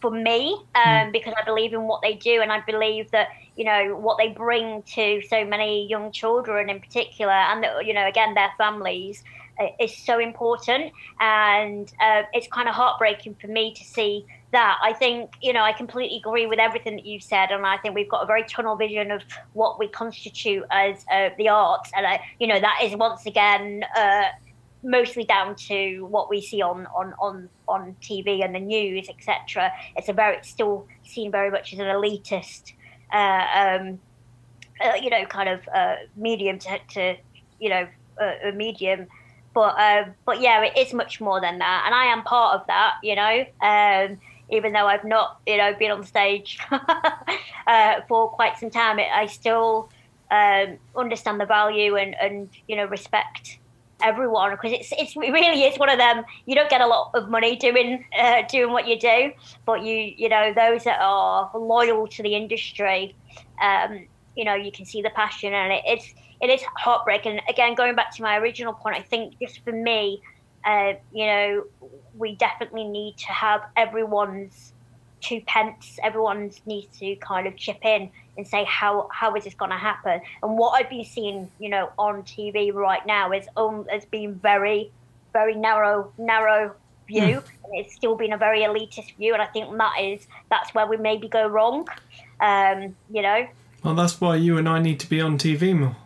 for 0.00 0.10
me 0.10 0.60
um, 0.74 1.12
because 1.12 1.32
I 1.40 1.44
believe 1.44 1.72
in 1.72 1.84
what 1.84 2.02
they 2.02 2.14
do, 2.14 2.42
and 2.42 2.50
I 2.50 2.60
believe 2.60 3.10
that 3.12 3.28
you 3.56 3.64
know 3.64 3.96
what 3.96 4.18
they 4.18 4.28
bring 4.28 4.82
to 4.94 5.22
so 5.28 5.44
many 5.44 5.86
young 5.86 6.10
children 6.10 6.68
in 6.68 6.80
particular, 6.80 7.32
and 7.32 7.62
that, 7.62 7.86
you 7.86 7.94
know 7.94 8.06
again 8.06 8.34
their 8.34 8.50
families 8.58 9.22
is 9.78 9.96
so 9.96 10.18
important, 10.18 10.92
and 11.20 11.92
uh, 12.00 12.22
it's 12.32 12.48
kind 12.48 12.68
of 12.68 12.74
heartbreaking 12.74 13.36
for 13.40 13.48
me 13.48 13.74
to 13.74 13.84
see 13.84 14.26
that. 14.52 14.78
I 14.82 14.92
think 14.92 15.32
you 15.40 15.52
know 15.52 15.62
I 15.62 15.72
completely 15.72 16.18
agree 16.18 16.46
with 16.46 16.58
everything 16.58 16.96
that 16.96 17.06
you've 17.06 17.22
said, 17.22 17.50
and 17.50 17.66
I 17.66 17.76
think 17.78 17.94
we've 17.94 18.08
got 18.08 18.22
a 18.22 18.26
very 18.26 18.44
tunnel 18.44 18.76
vision 18.76 19.10
of 19.10 19.22
what 19.52 19.78
we 19.78 19.88
constitute 19.88 20.64
as 20.70 21.04
uh, 21.10 21.30
the 21.38 21.48
arts, 21.48 21.90
and 21.96 22.06
uh, 22.06 22.18
you 22.38 22.46
know 22.46 22.60
that 22.60 22.80
is 22.82 22.96
once 22.96 23.26
again. 23.26 23.84
Uh, 23.96 24.24
mostly 24.84 25.24
down 25.24 25.54
to 25.54 26.04
what 26.06 26.28
we 26.28 26.40
see 26.40 26.60
on 26.60 26.86
on 26.86 27.14
on, 27.20 27.48
on 27.68 27.96
TV 28.02 28.44
and 28.44 28.54
the 28.54 28.60
news, 28.60 29.08
etc. 29.08 29.70
It's 29.96 30.08
a 30.08 30.12
very 30.12 30.36
it's 30.36 30.48
still 30.48 30.86
seen 31.04 31.30
very 31.30 31.50
much 31.50 31.72
as 31.72 31.78
an 31.78 31.86
elitist, 31.86 32.72
uh, 33.12 33.46
um, 33.54 34.00
uh, 34.80 34.94
you 35.00 35.10
know, 35.10 35.24
kind 35.26 35.48
of 35.48 35.60
uh, 35.74 35.96
medium 36.16 36.58
to, 36.60 36.78
to 36.90 37.16
you 37.60 37.68
know 37.68 37.86
uh, 38.20 38.48
a 38.48 38.52
medium. 38.52 39.06
But 39.54 39.78
uh, 39.78 40.04
but 40.24 40.40
yeah, 40.40 40.62
it 40.62 40.76
is 40.76 40.94
much 40.94 41.20
more 41.20 41.40
than 41.40 41.58
that, 41.58 41.82
and 41.86 41.94
I 41.94 42.06
am 42.06 42.22
part 42.22 42.60
of 42.60 42.66
that. 42.66 42.94
You 43.02 43.16
know, 43.16 43.44
um, 43.60 44.18
even 44.50 44.72
though 44.72 44.86
I've 44.86 45.04
not 45.04 45.40
you 45.46 45.56
know 45.56 45.74
been 45.74 45.90
on 45.90 46.04
stage 46.04 46.58
uh, 47.66 48.00
for 48.08 48.30
quite 48.30 48.58
some 48.58 48.70
time, 48.70 48.98
it, 48.98 49.08
I 49.12 49.26
still 49.26 49.90
um, 50.30 50.78
understand 50.96 51.40
the 51.40 51.46
value 51.46 51.96
and 51.96 52.14
and 52.20 52.48
you 52.68 52.76
know 52.76 52.86
respect 52.86 53.58
everyone 54.02 54.50
because 54.50 54.72
it's 54.72 54.92
it's 54.98 55.16
it 55.16 55.32
really 55.32 55.62
is 55.64 55.78
one 55.78 55.88
of 55.88 55.98
them. 55.98 56.24
You 56.46 56.54
don't 56.54 56.70
get 56.70 56.80
a 56.80 56.86
lot 56.86 57.10
of 57.14 57.28
money 57.28 57.56
doing 57.56 58.04
uh, 58.18 58.42
doing 58.48 58.72
what 58.72 58.86
you 58.86 58.98
do, 58.98 59.32
but 59.64 59.82
you 59.82 60.14
you 60.16 60.28
know 60.28 60.52
those 60.54 60.84
that 60.84 60.98
are 61.00 61.50
loyal 61.54 62.06
to 62.08 62.22
the 62.22 62.34
industry, 62.34 63.14
um, 63.62 64.06
you 64.36 64.44
know 64.44 64.54
you 64.54 64.72
can 64.72 64.84
see 64.84 65.02
the 65.02 65.10
passion 65.10 65.52
and 65.52 65.72
it, 65.72 65.82
it's 65.86 66.14
it 66.42 66.50
is 66.50 66.62
heartbreaking. 66.76 67.40
Again, 67.48 67.74
going 67.74 67.94
back 67.94 68.14
to 68.16 68.22
my 68.22 68.36
original 68.36 68.72
point, 68.72 68.96
I 68.96 69.02
think 69.02 69.38
just 69.40 69.64
for 69.64 69.72
me, 69.72 70.20
uh, 70.64 70.94
you 71.12 71.26
know, 71.26 71.64
we 72.16 72.34
definitely 72.34 72.84
need 72.84 73.16
to 73.18 73.28
have 73.28 73.62
everyone's 73.76 74.72
two 75.20 75.40
pence. 75.46 75.98
Everyone 76.02 76.50
needs 76.66 76.98
to 76.98 77.16
kind 77.16 77.46
of 77.46 77.56
chip 77.56 77.84
in 77.84 78.10
and 78.36 78.46
say 78.46 78.64
how 78.64 79.08
how 79.12 79.34
is 79.34 79.44
this 79.44 79.54
going 79.54 79.70
to 79.70 79.76
happen 79.76 80.18
and 80.42 80.56
what 80.56 80.70
i've 80.70 80.88
been 80.88 81.04
seeing 81.04 81.50
you 81.58 81.68
know 81.68 81.90
on 81.98 82.22
tv 82.22 82.72
right 82.72 83.04
now 83.06 83.30
is 83.30 83.46
um 83.58 83.86
has 83.90 84.06
been 84.06 84.34
very 84.36 84.90
very 85.34 85.54
narrow 85.54 86.10
narrow 86.16 86.74
view 87.06 87.42
and 87.64 87.74
it's 87.74 87.94
still 87.94 88.16
been 88.16 88.32
a 88.32 88.38
very 88.38 88.60
elitist 88.60 89.14
view 89.16 89.34
and 89.34 89.42
i 89.42 89.46
think 89.46 89.76
that 89.76 89.92
is 90.00 90.26
that's 90.50 90.74
where 90.74 90.86
we 90.86 90.96
maybe 90.96 91.28
go 91.28 91.46
wrong 91.46 91.86
um 92.40 92.94
you 93.12 93.20
know 93.20 93.46
Well, 93.82 93.94
that's 93.94 94.20
why 94.20 94.36
you 94.36 94.58
and 94.58 94.68
I 94.68 94.78
need 94.78 95.00
to 95.00 95.08
be 95.08 95.20
on 95.20 95.38
TV 95.38 95.76
more. 95.76 95.96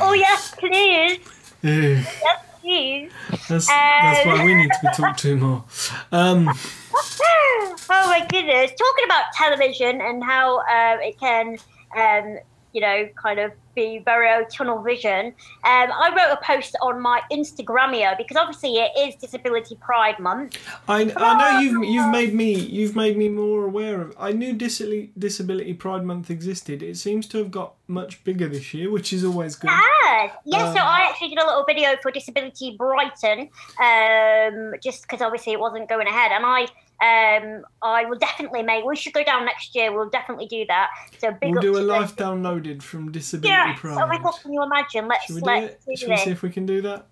Oh 0.00 0.12
yes 0.12 0.54
please 0.58 1.18
Yeah, 1.62 2.02
yes 2.22 2.44
please 2.60 3.12
that's 3.48 3.66
that's 3.66 4.26
why 4.26 4.44
we 4.44 4.54
need 4.54 4.70
to 4.70 4.78
be 4.82 4.88
talked 4.94 5.18
to 5.20 5.36
more. 5.36 5.64
Um, 6.12 6.48
Oh 7.92 8.06
my 8.06 8.24
goodness! 8.28 8.70
Talking 8.78 9.04
about 9.04 9.24
television 9.34 10.00
and 10.00 10.22
how 10.22 10.58
uh, 10.60 10.98
it 11.00 11.18
can, 11.18 11.56
um, 11.96 12.38
you 12.72 12.80
know, 12.80 13.08
kind 13.20 13.38
of 13.38 13.52
be 13.74 14.00
very 14.04 14.44
tunnel 14.46 14.82
vision. 14.82 15.26
Um, 15.26 15.32
I 15.64 16.10
wrote 16.16 16.36
a 16.36 16.44
post 16.44 16.76
on 16.82 17.00
my 17.00 17.20
Instagramia 17.32 18.16
because 18.16 18.36
obviously 18.36 18.76
it 18.76 18.90
is 18.98 19.14
Disability 19.16 19.76
Pride 19.76 20.18
Month. 20.18 20.58
I, 20.88 21.12
I 21.16 21.38
know 21.38 21.60
you've 21.60 21.84
you've 21.84 22.10
made 22.10 22.34
me 22.34 22.54
you've 22.54 22.96
made 22.96 23.16
me 23.16 23.28
more 23.28 23.64
aware 23.66 24.00
of. 24.02 24.14
I 24.18 24.32
knew 24.32 24.52
Disability 24.52 25.12
Disability 25.18 25.74
Pride 25.74 26.04
Month 26.04 26.30
existed. 26.30 26.82
It 26.82 26.96
seems 26.96 27.26
to 27.28 27.38
have 27.38 27.50
got 27.50 27.74
much 27.86 28.22
bigger 28.24 28.48
this 28.48 28.72
year, 28.74 28.90
which 28.90 29.12
is 29.12 29.24
always 29.24 29.56
good. 29.56 29.70
Yeah, 29.70 30.32
yeah. 30.44 30.72
so 30.72 30.80
Um, 30.80 30.86
I 30.86 31.06
actually 31.08 31.28
did 31.28 31.38
a 31.38 31.46
little 31.46 31.64
video 31.64 31.96
for 32.02 32.10
Disability 32.10 32.76
Brighton, 32.76 33.48
um, 33.82 34.74
just 34.82 35.02
because 35.02 35.20
obviously 35.20 35.52
it 35.52 35.60
wasn't 35.60 35.88
going 35.88 36.06
ahead, 36.06 36.32
and 36.32 36.44
I. 36.44 36.66
Um, 37.02 37.62
I 37.82 38.04
will 38.04 38.18
definitely 38.18 38.62
make. 38.62 38.84
We 38.84 38.94
should 38.94 39.14
go 39.14 39.24
down 39.24 39.46
next 39.46 39.74
year. 39.74 39.90
We'll 39.92 40.10
definitely 40.10 40.46
do 40.46 40.66
that. 40.68 40.90
So 41.18 41.30
big 41.32 41.50
We'll 41.50 41.58
up 41.58 41.62
do 41.62 41.78
a 41.78 41.80
life 41.80 42.14
them. 42.16 42.42
downloaded 42.42 42.82
from 42.82 43.10
Disability 43.10 43.48
Yeah. 43.48 43.74
Pride. 43.76 43.98
Oh 44.02 44.06
my 44.06 44.18
god! 44.18 44.34
Can 44.42 44.52
you 44.52 44.62
imagine? 44.62 45.08
Let's 45.08 45.24
Should 45.24 45.36
we 45.36 45.40
do 45.40 45.46
let's 45.46 45.74
it? 45.74 45.80
do 45.86 45.96
Should 45.96 46.08
we 46.10 46.16
see 46.18 46.30
if 46.30 46.42
we 46.42 46.50
can 46.50 46.66
do 46.66 46.82
that? 46.82 47.06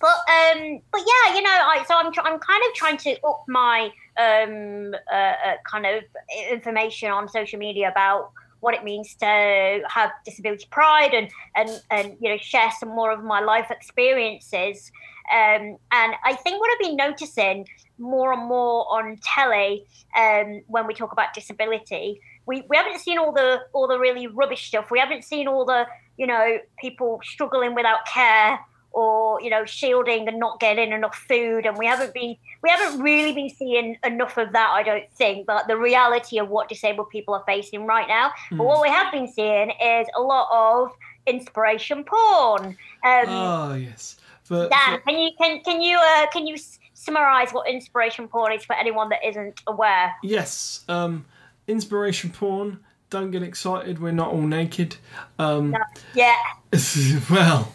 But 0.00 0.08
um, 0.08 0.80
but 0.92 1.00
yeah, 1.00 1.34
you 1.34 1.42
know, 1.42 1.50
I 1.50 1.84
so 1.86 1.94
I'm 1.96 2.12
tr- 2.12 2.20
I'm 2.20 2.38
kind 2.38 2.62
of 2.68 2.74
trying 2.74 2.96
to 2.98 3.20
up 3.26 3.44
my 3.48 3.90
um 4.16 4.94
uh, 5.12 5.14
uh, 5.14 5.56
kind 5.70 5.86
of 5.86 6.04
information 6.50 7.10
on 7.10 7.28
social 7.28 7.58
media 7.58 7.88
about 7.90 8.30
what 8.60 8.74
it 8.74 8.84
means 8.84 9.14
to 9.16 9.82
have 9.88 10.10
disability 10.24 10.66
pride 10.70 11.14
and 11.14 11.28
and 11.56 11.82
and 11.90 12.16
you 12.20 12.30
know 12.30 12.36
share 12.38 12.70
some 12.78 12.90
more 12.90 13.10
of 13.10 13.24
my 13.24 13.40
life 13.40 13.70
experiences. 13.70 14.92
Um, 15.30 15.76
and 15.92 16.14
I 16.24 16.34
think 16.42 16.60
what 16.60 16.70
I've 16.72 16.80
been 16.80 16.96
noticing 16.96 17.66
more 17.98 18.32
and 18.32 18.46
more 18.46 18.86
on 18.90 19.18
telly 19.22 19.84
um, 20.16 20.62
when 20.66 20.86
we 20.86 20.94
talk 20.94 21.12
about 21.12 21.34
disability, 21.34 22.20
we, 22.46 22.64
we 22.68 22.76
haven't 22.76 22.98
seen 23.00 23.18
all 23.18 23.32
the 23.32 23.60
all 23.72 23.86
the 23.86 23.98
really 23.98 24.26
rubbish 24.26 24.66
stuff. 24.66 24.90
We 24.90 24.98
haven't 24.98 25.24
seen 25.24 25.46
all 25.46 25.64
the 25.64 25.86
you 26.16 26.26
know 26.26 26.58
people 26.78 27.20
struggling 27.24 27.74
without 27.74 28.06
care 28.06 28.58
or 28.92 29.40
you 29.40 29.50
know 29.50 29.64
shielding 29.64 30.26
and 30.28 30.38
not 30.38 30.58
getting 30.60 30.92
enough 30.92 31.14
food 31.28 31.64
and 31.64 31.76
we 31.78 31.86
haven't 31.86 32.12
been 32.12 32.36
we 32.62 32.68
haven't 32.68 33.00
really 33.00 33.32
been 33.32 33.48
seeing 33.48 33.96
enough 34.04 34.36
of 34.36 34.52
that 34.52 34.70
i 34.72 34.82
don't 34.82 35.04
think 35.14 35.46
but 35.46 35.66
the 35.68 35.76
reality 35.76 36.38
of 36.38 36.48
what 36.48 36.68
disabled 36.68 37.08
people 37.08 37.32
are 37.32 37.44
facing 37.46 37.86
right 37.86 38.08
now 38.08 38.32
but 38.50 38.64
what 38.64 38.82
we 38.82 38.88
have 38.88 39.12
been 39.12 39.28
seeing 39.28 39.70
is 39.70 40.08
a 40.16 40.20
lot 40.20 40.48
of 40.50 40.90
inspiration 41.26 42.02
porn 42.04 42.76
um 43.04 43.28
Oh 43.28 43.74
yes. 43.74 44.16
For, 44.50 44.68
Dan, 44.68 44.98
for- 44.98 44.98
can 45.06 45.18
you 45.20 45.30
can 45.40 45.60
can 45.60 45.80
you 45.80 45.96
uh, 45.96 46.26
can 46.32 46.44
you 46.44 46.56
summarize 46.92 47.52
what 47.52 47.68
inspiration 47.68 48.26
porn 48.26 48.52
is 48.52 48.64
for 48.64 48.74
anyone 48.74 49.08
that 49.10 49.20
isn't 49.24 49.62
aware 49.68 50.12
yes. 50.24 50.84
Um, 50.88 51.24
inspiration 51.68 52.30
porn. 52.30 52.80
Don't 53.10 53.30
get 53.30 53.44
excited. 53.44 54.00
We're 54.00 54.10
not 54.10 54.32
all 54.32 54.42
naked. 54.42 54.96
Um, 55.38 55.76
yeah 56.14 56.34
well, 57.30 57.72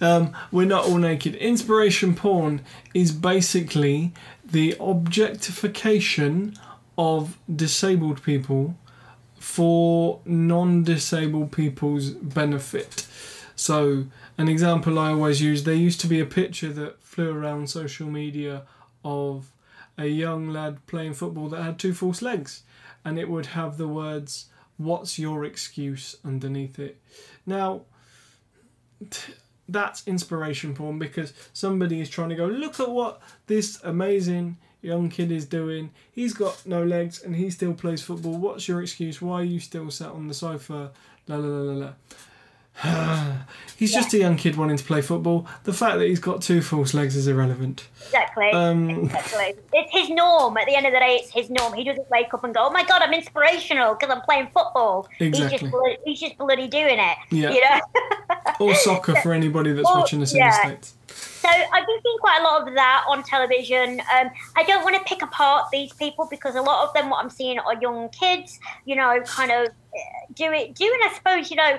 um, 0.00 0.36
we're 0.52 0.66
not 0.66 0.84
all 0.84 0.98
naked. 0.98 1.34
Inspiration 1.34 2.14
porn 2.14 2.62
is 2.94 3.10
basically 3.10 4.12
the 4.44 4.76
objectification 4.78 6.54
of 6.96 7.38
disabled 7.54 8.22
people 8.22 8.76
for 9.38 10.20
non 10.24 10.84
disabled 10.84 11.52
people's 11.52 12.10
benefit. 12.10 13.06
So, 13.54 14.06
an 14.38 14.48
example 14.48 14.98
I 14.98 15.10
always 15.10 15.42
use 15.42 15.64
there 15.64 15.74
used 15.74 16.00
to 16.00 16.06
be 16.06 16.20
a 16.20 16.24
picture 16.24 16.72
that 16.72 17.02
flew 17.02 17.36
around 17.36 17.68
social 17.68 18.08
media 18.08 18.62
of 19.04 19.50
a 19.98 20.06
young 20.06 20.48
lad 20.50 20.86
playing 20.86 21.14
football 21.14 21.48
that 21.48 21.62
had 21.62 21.78
two 21.78 21.92
false 21.92 22.22
legs, 22.22 22.62
and 23.04 23.18
it 23.18 23.28
would 23.28 23.46
have 23.46 23.76
the 23.76 23.88
words, 23.88 24.46
What's 24.76 25.18
your 25.18 25.44
excuse 25.44 26.16
underneath 26.24 26.78
it? 26.78 27.00
Now, 27.44 27.82
t- 29.10 29.34
that's 29.68 30.06
inspiration 30.06 30.72
porn 30.72 31.00
because 31.00 31.32
somebody 31.52 32.00
is 32.00 32.08
trying 32.08 32.28
to 32.28 32.36
go, 32.36 32.46
Look 32.46 32.78
at 32.78 32.88
what 32.88 33.20
this 33.48 33.82
amazing 33.82 34.56
young 34.80 35.08
kid 35.10 35.32
is 35.32 35.46
doing. 35.46 35.90
He's 36.12 36.32
got 36.32 36.64
no 36.64 36.84
legs 36.84 37.22
and 37.22 37.34
he 37.34 37.50
still 37.50 37.74
plays 37.74 38.02
football. 38.02 38.36
What's 38.36 38.68
your 38.68 38.82
excuse? 38.82 39.20
Why 39.20 39.40
are 39.40 39.44
you 39.44 39.58
still 39.58 39.90
sat 39.90 40.10
on 40.10 40.28
the 40.28 40.34
sofa? 40.34 40.92
La 41.26 41.36
la 41.36 41.48
la 41.48 41.72
la 41.72 41.86
la. 41.86 41.92
he's 43.76 43.92
just 43.92 44.12
a 44.14 44.18
young 44.18 44.36
kid 44.36 44.56
wanting 44.56 44.76
to 44.76 44.84
play 44.84 45.00
football. 45.00 45.46
The 45.64 45.72
fact 45.72 45.98
that 45.98 46.06
he's 46.06 46.20
got 46.20 46.42
two 46.42 46.62
false 46.62 46.94
legs 46.94 47.16
is 47.16 47.26
irrelevant. 47.26 47.88
exactly 48.04 48.50
Um, 48.52 48.90
Exactly. 49.06 49.54
It's 49.72 49.92
his 49.92 50.10
norm. 50.10 50.56
At 50.56 50.66
the 50.66 50.76
end 50.76 50.86
of 50.86 50.92
the 50.92 50.98
day, 50.98 51.20
it's 51.22 51.30
his 51.32 51.50
norm. 51.50 51.72
He 51.74 51.84
doesn't 51.84 52.08
wake 52.10 52.32
up 52.34 52.44
and 52.44 52.54
go, 52.54 52.66
"Oh 52.66 52.70
my 52.70 52.84
god, 52.84 53.02
I'm 53.02 53.12
inspirational 53.12 53.94
because 53.94 54.14
I'm 54.14 54.22
playing 54.22 54.46
football." 54.54 55.08
He's 55.18 55.28
Exactly. 55.28 55.58
just 55.58 55.70
bloody, 55.72 55.96
he's 56.04 56.20
just 56.20 56.38
bloody 56.38 56.68
doing 56.68 56.98
it. 56.98 57.18
Yeah. 57.30 57.50
You 57.50 57.62
know. 57.62 57.80
or 58.60 58.74
soccer 58.74 59.14
for 59.16 59.32
anybody 59.32 59.72
that's 59.72 59.88
Or- 59.88 59.98
watching 59.98 60.22
us 60.22 60.32
in 60.32 60.38
yeah. 60.38 60.50
the 60.50 60.68
States. 60.68 60.94
so 61.42 61.48
I've 61.48 61.86
been 61.86 61.98
seeing 62.02 62.18
quite 62.20 62.38
a 62.40 62.44
lot 62.44 62.66
of 62.68 62.74
that 62.74 63.04
on 63.08 63.22
television. 63.24 64.00
Um, 64.14 64.30
I 64.56 64.62
don't 64.64 64.84
want 64.84 64.96
to 64.96 65.02
pick 65.04 65.22
apart 65.22 65.66
these 65.72 65.92
people 65.94 66.26
because 66.30 66.54
a 66.54 66.62
lot 66.62 66.86
of 66.86 66.94
them, 66.94 67.10
what 67.10 67.22
I'm 67.22 67.30
seeing, 67.30 67.58
are 67.58 67.74
young 67.80 68.08
kids. 68.10 68.58
You 68.84 68.96
know, 68.96 69.20
kind 69.26 69.50
of 69.50 69.66
uh, 69.68 69.72
do 70.34 70.52
it, 70.52 70.74
doing. 70.74 70.98
I 71.04 71.12
suppose 71.14 71.50
you 71.50 71.56
know. 71.56 71.78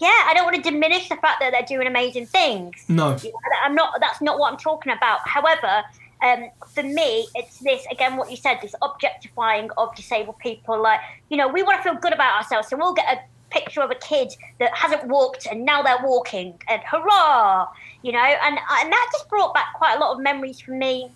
Yeah, 0.00 0.08
I 0.08 0.32
don't 0.34 0.44
want 0.44 0.56
to 0.56 0.62
diminish 0.62 1.08
the 1.08 1.16
fact 1.16 1.40
that 1.40 1.50
they're 1.52 1.62
doing 1.62 1.86
amazing 1.86 2.26
things. 2.26 2.84
No. 2.88 3.16
You 3.16 3.30
know, 3.30 3.58
I'm 3.62 3.74
not. 3.74 3.94
That's 4.00 4.20
not 4.20 4.38
what 4.38 4.52
I'm 4.52 4.58
talking 4.58 4.92
about. 4.92 5.20
However, 5.26 5.82
um, 6.22 6.50
for 6.74 6.82
me, 6.82 7.26
it's 7.34 7.58
this 7.58 7.84
again. 7.90 8.16
What 8.16 8.30
you 8.30 8.36
said, 8.36 8.58
this 8.62 8.74
objectifying 8.82 9.70
of 9.76 9.94
disabled 9.94 10.38
people. 10.38 10.80
Like, 10.82 11.00
you 11.28 11.36
know, 11.36 11.48
we 11.48 11.62
want 11.62 11.78
to 11.78 11.82
feel 11.82 11.98
good 12.00 12.12
about 12.12 12.36
ourselves, 12.36 12.68
so 12.68 12.76
we'll 12.76 12.94
get 12.94 13.06
a 13.06 13.20
picture 13.50 13.82
of 13.82 13.90
a 13.90 13.94
kid 13.96 14.34
that 14.58 14.74
hasn't 14.74 15.04
walked 15.06 15.46
and 15.46 15.64
now 15.64 15.80
they're 15.80 16.02
walking, 16.02 16.54
and 16.68 16.82
hurrah! 16.82 17.68
You 18.02 18.12
know, 18.12 18.18
and 18.18 18.58
and 18.58 18.92
that 18.92 19.10
just 19.12 19.28
brought 19.28 19.54
back 19.54 19.74
quite 19.74 19.96
a 19.96 20.00
lot 20.00 20.14
of 20.14 20.20
memories 20.20 20.60
for 20.60 20.72
me 20.72 21.10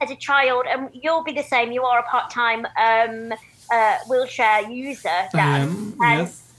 as 0.00 0.10
a 0.10 0.16
child. 0.16 0.66
And 0.68 0.88
you'll 0.92 1.24
be 1.24 1.32
the 1.32 1.42
same. 1.42 1.72
You 1.72 1.84
are 1.84 1.98
a 1.98 2.02
part-time 2.04 2.66
um, 2.76 3.34
uh, 3.72 3.98
wheelchair 4.08 4.70
user, 4.70 5.28
Dan. 5.32 5.94
Yes. 6.00 6.49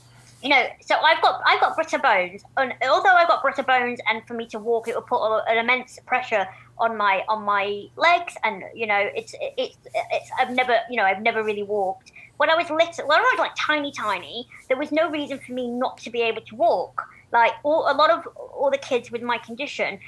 You 0.42 0.50
know, 0.50 0.64
so 0.82 0.96
I've 0.96 1.22
got 1.22 1.42
I've 1.46 1.60
got 1.60 1.76
brittle 1.76 2.00
bones, 2.00 2.44
and 2.58 2.74
although 2.90 3.16
I've 3.16 3.28
got 3.28 3.42
brittle 3.42 3.64
bones, 3.64 4.00
and 4.10 4.26
for 4.28 4.34
me 4.34 4.48
to 4.48 4.60
walk, 4.60 4.88
it 4.88 4.96
will 4.96 5.02
put 5.04 5.18
a- 5.24 5.44
an 5.50 5.58
immense 5.58 6.00
pressure 6.06 6.48
on 6.80 6.98
my 6.98 7.24
on 7.28 7.44
my 7.44 7.84
legs, 7.96 8.36
and 8.44 8.64
you 8.74 8.88
know, 8.88 9.10
it's 9.16 9.36
it's 9.58 9.78
it's 9.94 10.32
I've 10.40 10.50
never 10.52 10.80
you 10.90 10.98
know 10.98 11.04
I've 11.04 11.22
never 11.22 11.44
really 11.44 11.64
walked. 11.64 12.12
When 12.38 12.50
I 12.50 12.56
was 12.56 12.70
little, 12.72 13.08
when 13.08 13.20
I 13.20 13.22
was 13.22 13.40
like 13.40 13.52
tiny, 13.56 13.92
tiny, 13.92 14.48
there 14.68 14.78
was 14.78 14.92
no 14.92 15.10
reason 15.12 15.40
for 15.40 15.52
me 15.54 15.68
not 15.68 15.98
to 16.00 16.10
be 16.10 16.22
able 16.22 16.42
to 16.42 16.56
walk. 16.56 17.08
Like 17.32 17.54
all, 17.64 17.90
a 17.90 17.94
lot 17.94 18.10
of 18.10 18.26
all 18.36 18.72
the 18.72 18.80
kids 18.80 19.12
with 19.12 19.22
my 19.22 19.38
condition 19.38 20.00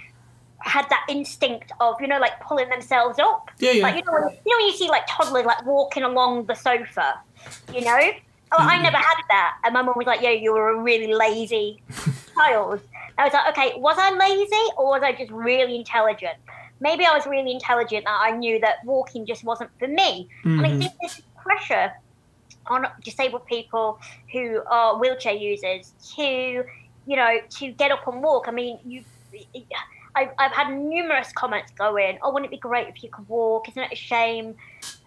had 0.59 0.89
that 0.89 1.05
instinct 1.09 1.71
of 1.79 1.99
you 2.01 2.07
know 2.07 2.19
like 2.19 2.39
pulling 2.41 2.69
themselves 2.69 3.19
up. 3.19 3.51
Yeah, 3.59 3.71
yeah. 3.71 3.83
Like 3.83 3.95
you 3.95 4.03
know, 4.03 4.13
when, 4.13 4.23
you 4.23 4.51
know 4.51 4.57
when 4.57 4.65
you 4.65 4.73
see 4.73 4.89
like 4.89 5.03
toddlers 5.07 5.45
like 5.45 5.63
walking 5.65 6.03
along 6.03 6.45
the 6.45 6.55
sofa, 6.55 7.19
you 7.71 7.81
know. 7.81 7.99
Oh, 8.55 8.65
I 8.69 8.77
Mm. 8.79 8.83
never 8.83 8.97
had 8.97 9.17
that, 9.29 9.53
and 9.63 9.73
my 9.73 9.81
mum 9.81 9.93
was 9.97 10.07
like, 10.07 10.21
"Yeah, 10.21 10.31
you 10.31 10.53
were 10.53 10.69
a 10.69 10.81
really 10.81 11.13
lazy 11.13 11.81
child." 12.37 12.81
I 13.17 13.23
was 13.25 13.33
like, 13.33 13.49
"Okay, 13.57 13.73
was 13.77 13.97
I 13.99 14.11
lazy 14.11 14.65
or 14.77 14.87
was 14.87 15.03
I 15.03 15.13
just 15.13 15.31
really 15.31 15.75
intelligent?" 15.75 16.37
Maybe 16.79 17.05
I 17.05 17.13
was 17.15 17.25
really 17.25 17.51
intelligent 17.51 18.05
that 18.05 18.19
I 18.21 18.31
knew 18.31 18.59
that 18.59 18.75
walking 18.85 19.25
just 19.25 19.43
wasn't 19.43 19.71
for 19.79 19.87
me, 19.87 20.27
and 20.57 20.65
I 20.67 20.71
think 20.77 20.91
there's 21.01 21.19
pressure 21.43 21.93
on 22.69 22.85
disabled 23.03 23.45
people 23.47 23.97
who 24.31 24.61
are 24.71 24.99
wheelchair 24.99 25.33
users 25.33 25.93
to, 26.15 26.23
you 27.05 27.15
know, 27.15 27.39
to 27.59 27.71
get 27.73 27.91
up 27.91 28.07
and 28.07 28.21
walk. 28.23 28.45
I 28.47 28.51
mean, 28.51 28.79
you. 28.85 29.03
I've, 30.15 30.29
I've 30.37 30.51
had 30.51 30.71
numerous 30.71 31.31
comments 31.33 31.71
go 31.71 31.97
in, 31.97 32.19
oh, 32.21 32.31
wouldn't 32.31 32.51
it 32.51 32.55
be 32.55 32.59
great 32.59 32.87
if 32.87 33.03
you 33.03 33.09
could 33.09 33.27
walk? 33.27 33.67
Isn't 33.69 33.81
it 33.81 33.91
a 33.91 33.95
shame 33.95 34.55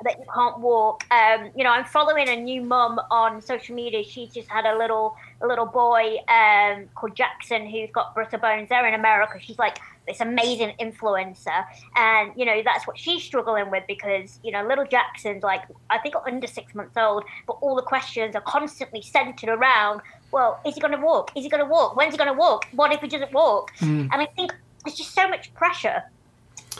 that 0.02 0.18
you 0.18 0.24
can't 0.32 0.58
walk? 0.58 1.04
Um, 1.12 1.50
you 1.54 1.62
know, 1.62 1.70
I'm 1.70 1.84
following 1.84 2.28
a 2.28 2.36
new 2.36 2.62
mum 2.62 3.00
on 3.10 3.40
social 3.40 3.74
media. 3.74 4.02
She's 4.02 4.32
just 4.32 4.48
had 4.48 4.64
a 4.64 4.76
little 4.76 5.16
a 5.42 5.46
little 5.46 5.66
boy 5.66 6.16
um, 6.28 6.88
called 6.94 7.14
Jackson 7.14 7.66
who's 7.66 7.90
got 7.92 8.14
brittle 8.14 8.38
bones. 8.40 8.68
They're 8.68 8.86
in 8.86 8.94
America. 8.94 9.38
She's 9.40 9.58
like 9.58 9.78
this 10.06 10.20
amazing 10.20 10.72
influencer, 10.80 11.64
and 11.94 12.32
you 12.36 12.44
know 12.44 12.62
that's 12.64 12.86
what 12.86 12.98
she's 12.98 13.22
struggling 13.22 13.70
with 13.70 13.84
because 13.86 14.40
you 14.42 14.50
know 14.50 14.66
little 14.66 14.86
Jackson's 14.86 15.42
like 15.42 15.62
I 15.90 15.98
think 15.98 16.14
under 16.26 16.46
six 16.46 16.74
months 16.74 16.96
old, 16.96 17.24
but 17.46 17.54
all 17.60 17.76
the 17.76 17.82
questions 17.82 18.34
are 18.34 18.42
constantly 18.42 19.02
centered 19.02 19.50
around. 19.50 20.00
Well, 20.32 20.60
is 20.66 20.74
he 20.74 20.80
going 20.80 20.92
to 20.92 21.00
walk? 21.00 21.30
Is 21.36 21.44
he 21.44 21.50
going 21.50 21.62
to 21.62 21.70
walk? 21.70 21.96
When's 21.96 22.12
he 22.12 22.18
going 22.18 22.32
to 22.32 22.38
walk? 22.38 22.66
What 22.72 22.92
if 22.92 23.00
he 23.00 23.08
doesn't 23.08 23.32
walk? 23.32 23.72
Mm. 23.78 24.08
And 24.12 24.20
I 24.20 24.26
think 24.26 24.52
there's 24.86 24.96
just 24.96 25.14
so 25.14 25.28
much 25.28 25.52
pressure 25.54 26.02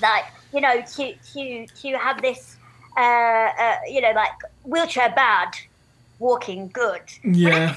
that 0.00 0.30
you 0.52 0.60
know 0.60 0.80
to 0.82 1.14
to 1.32 1.66
to 1.66 1.98
have 1.98 2.22
this 2.22 2.56
uh, 2.96 3.00
uh, 3.00 3.76
you 3.88 4.00
know 4.00 4.12
like 4.12 4.32
wheelchair 4.64 5.12
bad 5.14 5.50
walking 6.18 6.68
good 6.68 7.02
Yeah. 7.22 7.76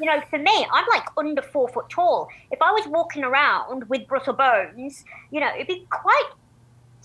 you 0.00 0.06
know 0.06 0.20
for 0.28 0.38
me 0.38 0.66
i'm 0.72 0.84
like 0.88 1.04
under 1.16 1.40
four 1.40 1.68
foot 1.68 1.88
tall 1.88 2.28
if 2.50 2.60
i 2.60 2.72
was 2.72 2.88
walking 2.88 3.22
around 3.22 3.88
with 3.88 4.08
brittle 4.08 4.34
bones 4.34 5.04
you 5.30 5.38
know 5.38 5.50
it'd 5.54 5.68
be 5.68 5.86
quite 5.88 6.30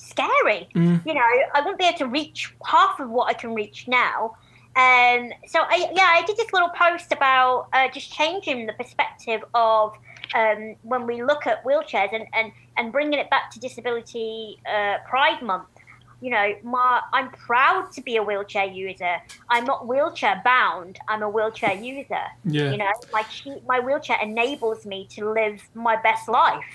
scary. 0.02 0.68
Mm. 0.76 1.06
You 1.06 1.14
know, 1.14 1.22
I 1.22 1.62
wouldn't 1.62 1.78
be 1.78 1.86
able 1.86 1.98
to 2.00 2.08
reach 2.08 2.54
half 2.66 3.00
of 3.00 3.10
what 3.10 3.30
I 3.30 3.34
can 3.34 3.54
reach 3.54 3.88
now. 3.88 4.36
Um, 4.76 5.32
so 5.48 5.60
I, 5.60 5.92
yeah, 5.94 6.08
I 6.12 6.24
did 6.26 6.38
this 6.38 6.52
little 6.54 6.70
post 6.70 7.12
about 7.12 7.68
uh, 7.74 7.90
just 7.90 8.12
changing 8.12 8.66
the 8.66 8.74
perspective 8.74 9.44
of 9.54 9.94
um, 10.34 10.76
when 10.84 11.06
we 11.06 11.24
look 11.24 11.46
at 11.46 11.64
wheelchairs 11.64 12.14
and, 12.14 12.26
and, 12.34 12.52
and 12.82 12.92
bringing 12.92 13.20
it 13.20 13.30
back 13.30 13.52
to 13.52 13.60
Disability 13.60 14.60
uh, 14.66 14.98
Pride 15.08 15.42
Month. 15.44 15.68
You 16.20 16.32
know, 16.32 16.54
my, 16.64 17.02
I'm 17.14 17.30
proud 17.30 17.92
to 17.94 18.02
be 18.02 18.16
a 18.18 18.24
wheelchair 18.24 18.66
user. 18.66 19.18
I'm 19.50 19.66
not 19.66 19.88
wheelchair 19.88 20.42
bound. 20.44 20.98
I'm 21.08 21.22
a 21.22 21.30
wheelchair 21.30 21.76
user. 21.76 22.26
Yeah. 22.44 22.72
You 22.72 22.78
know, 22.78 22.92
my 23.14 23.24
my 23.68 23.80
wheelchair 23.80 24.18
enables 24.22 24.86
me 24.86 25.08
to 25.12 25.32
live 25.32 25.62
my 25.74 25.96
best 26.02 26.28
life. 26.28 26.72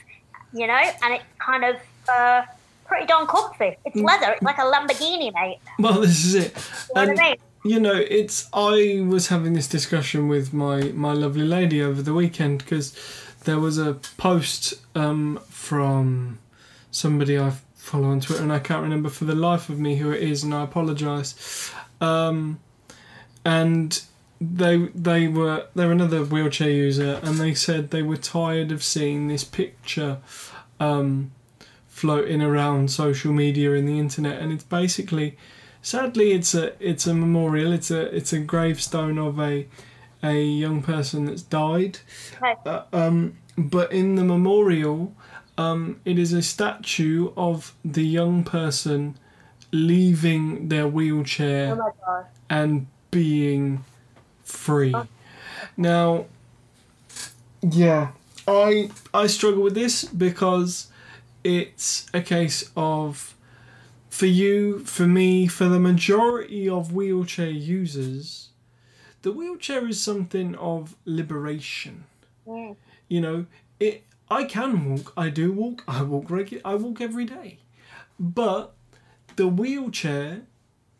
You 0.53 0.69
know, 0.69 0.83
and 1.03 1.14
it's 1.14 1.25
kind 1.38 1.64
of 1.64 1.77
uh, 2.09 2.42
pretty 2.87 3.07
darn 3.07 3.27
comfy. 3.27 3.77
It's 3.85 3.97
leather. 3.97 4.33
It's 4.33 4.42
like 4.42 4.59
a 4.59 4.62
Lamborghini, 4.73 5.33
mate. 5.35 5.59
Well, 5.79 6.01
this 6.01 6.25
is 6.25 6.35
it. 6.37 6.55
You 6.95 7.03
know 7.03 7.09
what 7.09 7.21
I 7.21 7.29
mean? 7.31 7.37
You 7.68 7.81
know, 7.81 7.94
it's. 7.94 8.48
I 8.52 9.05
was 9.07 9.29
having 9.29 9.52
this 9.55 9.68
discussion 9.68 10.29
with 10.29 10.52
my 10.52 10.92
my 10.92 11.12
lovely 11.12 11.46
lady 11.46 11.83
over 11.83 12.02
the 12.02 12.14
weekend 12.14 12.59
because 12.59 12.96
there 13.44 13.59
was 13.59 13.79
a 13.79 13.94
post 14.16 14.74
um, 14.94 15.40
from 15.48 16.38
somebody 16.90 17.38
I 17.38 17.52
follow 17.74 18.09
on 18.09 18.20
Twitter, 18.20 18.42
and 18.42 18.52
I 18.52 18.59
can't 18.59 18.83
remember 18.83 19.09
for 19.09 19.24
the 19.24 19.35
life 19.35 19.68
of 19.68 19.79
me 19.79 19.96
who 19.96 20.11
it 20.11 20.22
is, 20.22 20.42
and 20.44 20.55
I 20.55 20.64
apologise. 20.64 21.72
Um, 22.00 22.61
and 23.44 24.02
they 24.40 24.76
they 24.94 25.29
were 25.29 25.66
they're 25.74 25.92
another 25.92 26.24
wheelchair 26.24 26.70
user, 26.70 27.20
and 27.22 27.38
they 27.38 27.55
said 27.55 27.90
they 27.90 28.02
were 28.02 28.16
tired 28.16 28.72
of 28.72 28.83
seeing 28.83 29.29
this 29.29 29.44
picture. 29.44 30.18
Um, 30.79 31.33
floating 31.96 32.42
around 32.42 32.90
social 32.90 33.33
media 33.33 33.72
and 33.72 33.88
the 33.88 33.98
internet 33.98 34.38
and 34.38 34.52
it's 34.52 34.64
basically 34.64 35.35
sadly 35.87 36.33
it's 36.33 36.53
a 36.53 36.72
it's 36.81 37.07
a 37.07 37.14
memorial. 37.14 37.72
It's 37.72 37.90
a 37.92 38.03
it's 38.14 38.33
a 38.33 38.40
gravestone 38.40 39.18
of 39.18 39.38
a 39.38 39.66
a 40.22 40.42
young 40.42 40.83
person 40.83 41.27
that's 41.27 41.42
died. 41.42 42.01
Uh, 42.42 42.83
um, 42.92 43.37
but 43.57 43.92
in 43.92 44.16
the 44.16 44.25
memorial 44.25 45.14
um, 45.57 46.01
it 46.05 46.18
is 46.18 46.33
a 46.33 46.42
statue 46.42 47.33
of 47.37 47.75
the 47.85 48.03
young 48.03 48.42
person 48.42 49.16
leaving 49.72 50.68
their 50.68 50.88
wheelchair 50.88 51.79
Oh 51.81 52.25
and 52.51 52.87
being 53.11 53.85
free. 54.42 54.94
Now, 55.77 56.27
yeah, 57.62 58.09
I 58.49 58.90
I 59.14 59.29
struggle 59.29 59.62
with 59.62 59.75
this 59.75 60.05
because 60.05 60.88
it's 61.44 62.07
a 62.12 62.20
case 62.20 62.70
of 62.77 63.36
for 64.16 64.24
you, 64.24 64.79
for 64.79 65.07
me, 65.07 65.46
for 65.46 65.66
the 65.66 65.79
majority 65.79 66.66
of 66.66 66.90
wheelchair 66.94 67.50
users, 67.50 68.48
the 69.20 69.31
wheelchair 69.31 69.87
is 69.87 70.00
something 70.02 70.55
of 70.55 70.96
liberation. 71.05 72.05
Yeah. 72.46 72.72
You 73.09 73.20
know, 73.20 73.46
it. 73.79 74.05
I 74.31 74.44
can 74.44 74.90
walk. 74.90 75.12
I 75.18 75.29
do 75.29 75.52
walk. 75.52 75.85
I 75.87 76.02
walk 76.02 76.31
regular. 76.31 76.62
I 76.64 76.76
walk 76.76 77.02
every 77.02 77.26
day, 77.26 77.59
but 78.18 78.74
the 79.37 79.48
wheelchair 79.48 80.42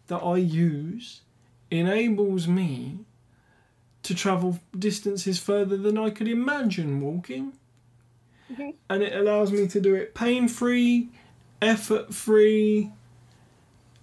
that 0.09 0.19
I 0.19 0.37
use 0.37 1.23
enables 1.71 2.47
me 2.47 2.99
to 4.03 4.15
travel 4.15 4.61
distances 4.79 5.39
further 5.39 5.79
than 5.79 5.97
I 5.97 6.11
could 6.11 6.29
imagine 6.29 7.01
walking. 7.01 7.55
Mhm. 8.53 8.75
And 8.91 9.03
it 9.03 9.15
allows 9.15 9.51
me 9.53 9.67
to 9.69 9.81
do 9.81 9.95
it 9.95 10.15
pain 10.15 10.49
free, 10.49 11.09
effort 11.63 12.15
free, 12.15 12.93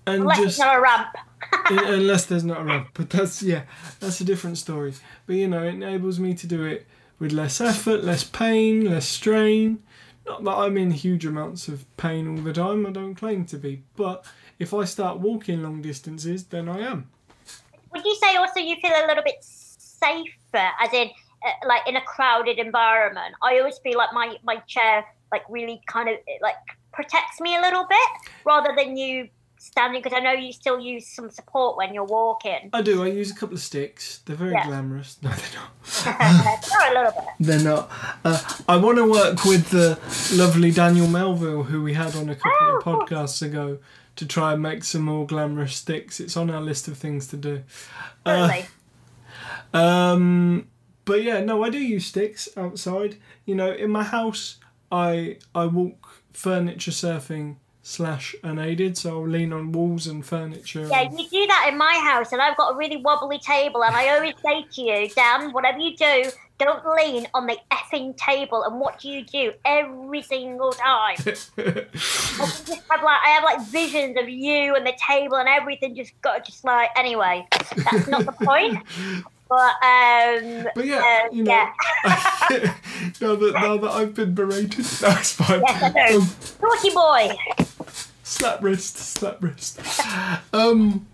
and 0.06 0.22
Unless 0.22 0.38
just 0.38 0.50
it's 0.50 0.60
not 0.60 0.78
a 0.78 0.82
ramp. 0.82 1.16
unless 1.70 2.26
there's 2.26 2.44
not 2.44 2.62
a 2.62 2.64
ramp. 2.64 2.90
But 2.94 3.10
that's 3.10 3.42
yeah, 3.42 3.64
that's 4.00 4.22
a 4.22 4.26
different 4.26 4.58
story. 4.58 4.94
But 5.26 5.36
you 5.36 5.48
know, 5.48 5.64
it 5.64 5.76
enables 5.76 6.20
me 6.20 6.34
to 6.36 6.48
do 6.48 6.66
it 6.66 6.88
with 7.20 7.32
less 7.32 7.62
effort, 7.62 8.04
less 8.04 8.24
pain, 8.24 8.90
less 8.90 9.08
strain. 9.08 9.84
Not 10.26 10.44
that 10.44 10.52
I'm 10.52 10.78
in 10.78 10.92
huge 10.92 11.26
amounts 11.26 11.68
of 11.68 11.86
pain 11.98 12.28
all 12.28 12.44
the 12.44 12.54
time. 12.54 12.86
I 12.86 12.92
don't 12.92 13.16
claim 13.16 13.46
to 13.46 13.58
be, 13.58 13.84
but 13.96 14.26
if 14.58 14.74
I 14.74 14.86
start 14.86 15.20
walking 15.20 15.62
long 15.62 15.82
distances, 15.82 16.46
then 16.46 16.70
I 16.70 16.80
am. 16.80 17.10
Would 17.92 18.06
you 18.06 18.16
say 18.16 18.36
also 18.38 18.60
you 18.60 18.76
feel 18.82 18.92
a 18.92 19.06
little 19.06 19.24
bit 19.24 19.36
safer, 19.42 20.70
as 20.82 20.94
in, 20.94 21.10
uh, 21.46 21.68
like 21.68 21.82
in 21.88 21.98
a 21.98 22.02
crowded 22.02 22.58
environment? 22.58 23.36
I 23.42 23.60
always 23.60 23.78
feel 23.80 23.98
like 23.98 24.14
my 24.14 24.38
my 24.44 24.58
chair 24.68 25.06
like 25.32 25.44
really 25.50 25.82
kind 25.88 26.10
of 26.10 26.16
like 26.42 26.56
protects 26.94 27.42
me 27.42 27.56
a 27.58 27.62
little 27.62 27.86
bit, 27.88 28.32
rather 28.46 28.74
than 28.76 28.96
you 28.96 29.28
standing. 29.64 30.02
Because 30.02 30.16
I 30.18 30.22
know 30.22 30.32
you 30.34 30.52
still 30.54 30.80
use 30.80 31.08
some 31.08 31.30
support 31.30 31.78
when 31.78 31.94
you're 31.94 32.04
walking. 32.06 32.70
I 32.74 32.82
do. 32.82 33.04
I 33.04 33.08
use 33.08 33.32
a 33.32 33.36
couple 33.36 33.56
of 33.56 33.62
sticks. 33.62 34.20
They're 34.26 34.36
very 34.36 34.52
Yeah. 34.52 34.66
glamorous. 34.68 35.18
No, 35.24 35.30
they're 35.30 35.60
not. 35.60 36.70
Or 36.74 36.92
a 36.92 36.94
little 37.04 37.22
bit. 37.22 37.30
They're 37.40 37.60
not. 37.64 37.92
Uh, 38.26 38.40
I 38.68 38.78
want 38.78 38.98
to 38.98 39.10
work 39.10 39.46
with 39.46 39.70
the 39.70 39.98
lovely 40.36 40.72
Daniel 40.72 41.08
Melville, 41.08 41.64
who 41.64 41.82
we 41.84 41.94
had 41.94 42.16
on 42.16 42.30
a 42.30 42.36
couple 42.36 42.52
Oh, 42.62 42.78
of 42.78 42.84
podcasts 42.84 43.42
ago, 43.42 43.80
to 44.16 44.26
try 44.26 44.54
and 44.54 44.62
make 44.62 44.84
some 44.84 45.02
more 45.04 45.26
glamorous 45.26 45.76
sticks. 45.76 46.20
It's 46.20 46.38
on 46.38 46.50
our 46.50 46.62
list 46.62 46.88
of 46.88 46.98
things 46.98 47.28
to 47.28 47.38
do. 47.38 47.64
Uh, 48.26 48.62
Um, 49.74 50.68
but 51.06 51.24
yeah, 51.24 51.40
no, 51.42 51.64
I 51.64 51.70
do 51.70 51.80
use 51.80 52.06
sticks 52.06 52.48
outside. 52.56 53.18
You 53.46 53.56
know, 53.56 53.72
in 53.72 53.90
my 53.90 54.04
house, 54.04 54.58
I 54.92 55.38
I 55.56 55.66
walk 55.66 56.22
furniture 56.32 56.92
surfing 56.92 57.58
slash 57.84 58.34
unaided, 58.44 58.98
so 58.98 59.20
I'll 59.22 59.28
lean 59.28 59.52
on 59.54 59.72
walls 59.74 60.08
and 60.08 60.26
furniture. 60.26 60.88
Yeah, 60.88 61.02
and- 61.02 61.20
you 61.20 61.30
do 61.30 61.46
that 61.48 61.68
in 61.72 61.78
my 61.78 61.94
house, 62.10 62.32
and 62.32 62.42
I've 62.42 62.58
got 62.58 62.74
a 62.74 62.78
really 62.78 62.98
wobbly 62.98 63.38
table, 63.40 63.84
and 63.84 63.96
I 63.96 64.10
always 64.16 64.34
say 64.44 64.64
to 64.64 64.82
you, 64.82 65.10
Dan, 65.10 65.52
whatever 65.52 65.78
you 65.80 65.96
do, 65.96 66.24
don't 66.60 66.84
lean 66.96 67.28
on 67.34 67.46
the 67.48 67.58
effing 67.72 68.16
table. 68.16 68.64
And 68.64 68.80
what 68.80 69.00
do 69.00 69.10
you 69.10 69.24
do 69.26 69.52
every 69.66 70.22
single 70.22 70.72
time? 70.72 71.16
I 71.20 71.24
just 71.24 71.52
have 71.58 73.04
like 73.04 73.22
I 73.26 73.30
have 73.30 73.44
like 73.44 73.62
visions 73.68 74.18
of 74.18 74.30
you 74.30 74.76
and 74.76 74.86
the 74.86 74.94
table 75.06 75.36
and 75.38 75.50
everything 75.50 75.96
just 75.96 76.14
got 76.22 76.46
just 76.46 76.64
like 76.64 76.90
anyway. 76.96 77.46
That's 77.92 78.08
not 78.08 78.26
the 78.26 78.32
point. 78.32 78.78
But 79.50 79.74
um 79.84 80.68
But 80.74 80.86
yeah, 80.86 81.26
uh, 81.26 81.34
you 81.36 81.44
know, 81.44 81.52
yeah. 81.52 81.74
now 83.22 83.36
that 83.36 83.52
now 83.54 83.78
that 83.78 83.92
I've 83.92 84.16
been 84.16 84.34
berated, 84.34 84.86
that's 84.86 85.34
fine. 85.34 85.62
Yes, 85.68 85.84
I 85.84 85.90
know. 85.90 86.18
Um, 86.22 86.30
Naughty 86.62 86.90
boy. 86.90 87.63
Slap 88.44 88.62
wrist, 88.62 88.98
slap 88.98 89.42
wrist. 89.42 89.80
Um, 90.52 91.08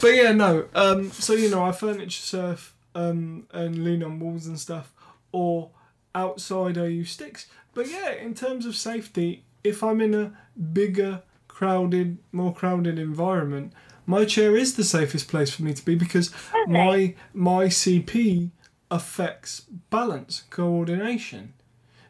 but 0.00 0.08
yeah, 0.08 0.32
no. 0.32 0.66
Um, 0.74 1.10
so 1.10 1.32
you 1.32 1.50
know, 1.50 1.64
I 1.64 1.72
furniture 1.72 2.10
surf 2.10 2.74
um, 2.94 3.46
and 3.50 3.82
lean 3.82 4.02
on 4.02 4.20
walls 4.20 4.46
and 4.46 4.60
stuff, 4.60 4.92
or 5.32 5.70
outside 6.14 6.76
I 6.76 6.88
use 6.88 7.12
sticks. 7.12 7.46
But 7.72 7.88
yeah, 7.88 8.12
in 8.12 8.34
terms 8.34 8.66
of 8.66 8.76
safety, 8.76 9.44
if 9.64 9.82
I'm 9.82 10.02
in 10.02 10.14
a 10.14 10.32
bigger, 10.72 11.22
crowded, 11.48 12.18
more 12.30 12.52
crowded 12.52 12.98
environment, 12.98 13.72
my 14.04 14.26
chair 14.26 14.54
is 14.54 14.76
the 14.76 14.84
safest 14.84 15.28
place 15.28 15.50
for 15.50 15.62
me 15.62 15.72
to 15.72 15.84
be 15.84 15.94
because 15.94 16.30
my 16.66 17.14
my 17.32 17.66
CP 17.66 18.50
affects 18.90 19.60
balance 19.90 20.44
coordination. 20.50 21.54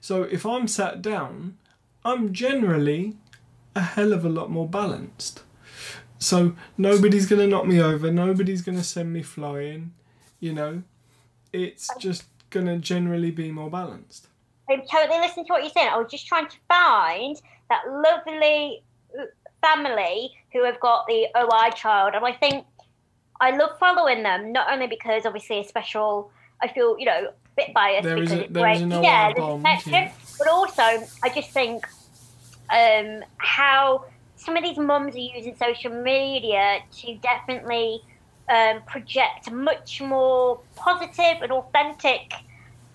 So 0.00 0.24
if 0.24 0.44
I'm 0.44 0.66
sat 0.66 1.02
down, 1.02 1.56
I'm 2.04 2.32
generally 2.32 3.16
a 3.76 3.80
hell 3.82 4.12
of 4.12 4.24
a 4.24 4.28
lot 4.28 4.50
more 4.50 4.68
balanced. 4.68 5.42
So 6.18 6.56
nobody's 6.78 7.26
going 7.26 7.40
to 7.42 7.46
knock 7.46 7.66
me 7.66 7.80
over, 7.80 8.10
nobody's 8.10 8.62
going 8.62 8.78
to 8.78 8.84
send 8.84 9.12
me 9.12 9.22
flying, 9.22 9.92
you 10.40 10.52
know. 10.52 10.82
It's 11.52 11.88
just 11.98 12.24
going 12.50 12.66
to 12.66 12.78
generally 12.78 13.30
be 13.30 13.50
more 13.52 13.70
balanced. 13.70 14.28
I'm 14.68 14.82
totally 14.90 15.20
listening 15.20 15.46
to 15.46 15.52
what 15.52 15.62
you're 15.62 15.70
saying. 15.70 15.90
I 15.92 15.98
was 15.98 16.10
just 16.10 16.26
trying 16.26 16.48
to 16.48 16.56
find 16.68 17.40
that 17.70 17.82
lovely 17.86 18.82
family 19.62 20.32
who 20.52 20.64
have 20.64 20.80
got 20.80 21.06
the 21.06 21.26
OI 21.36 21.70
child, 21.74 22.14
and 22.14 22.24
I 22.24 22.32
think 22.32 22.64
I 23.40 23.50
love 23.56 23.78
following 23.78 24.22
them 24.22 24.52
not 24.52 24.72
only 24.72 24.86
because 24.86 25.26
obviously 25.26 25.60
a 25.60 25.64
special. 25.64 26.30
I 26.62 26.68
feel 26.68 26.98
you 26.98 27.04
know 27.04 27.28
a 27.28 27.32
bit 27.56 27.74
biased 27.74 28.04
There 28.04 28.14
because 28.16 28.32
a- 28.32 28.44
it's 28.44 28.52
great. 28.52 28.80
yeah, 28.80 29.32
there's 29.32 29.38
a 29.38 29.40
bond, 29.40 29.62
connection, 29.62 29.92
yeah. 29.92 30.12
but 30.38 30.48
also 30.48 30.82
I 30.82 31.28
just 31.34 31.50
think 31.50 31.86
um, 32.70 33.22
how 33.38 34.04
some 34.36 34.56
of 34.56 34.62
these 34.62 34.78
mums 34.78 35.14
are 35.14 35.18
using 35.18 35.56
social 35.56 35.90
media 35.90 36.80
to 36.98 37.14
definitely 37.16 38.02
um, 38.48 38.82
project 38.86 39.48
a 39.48 39.52
much 39.52 40.00
more 40.00 40.60
positive 40.76 41.42
and 41.42 41.52
authentic, 41.52 42.32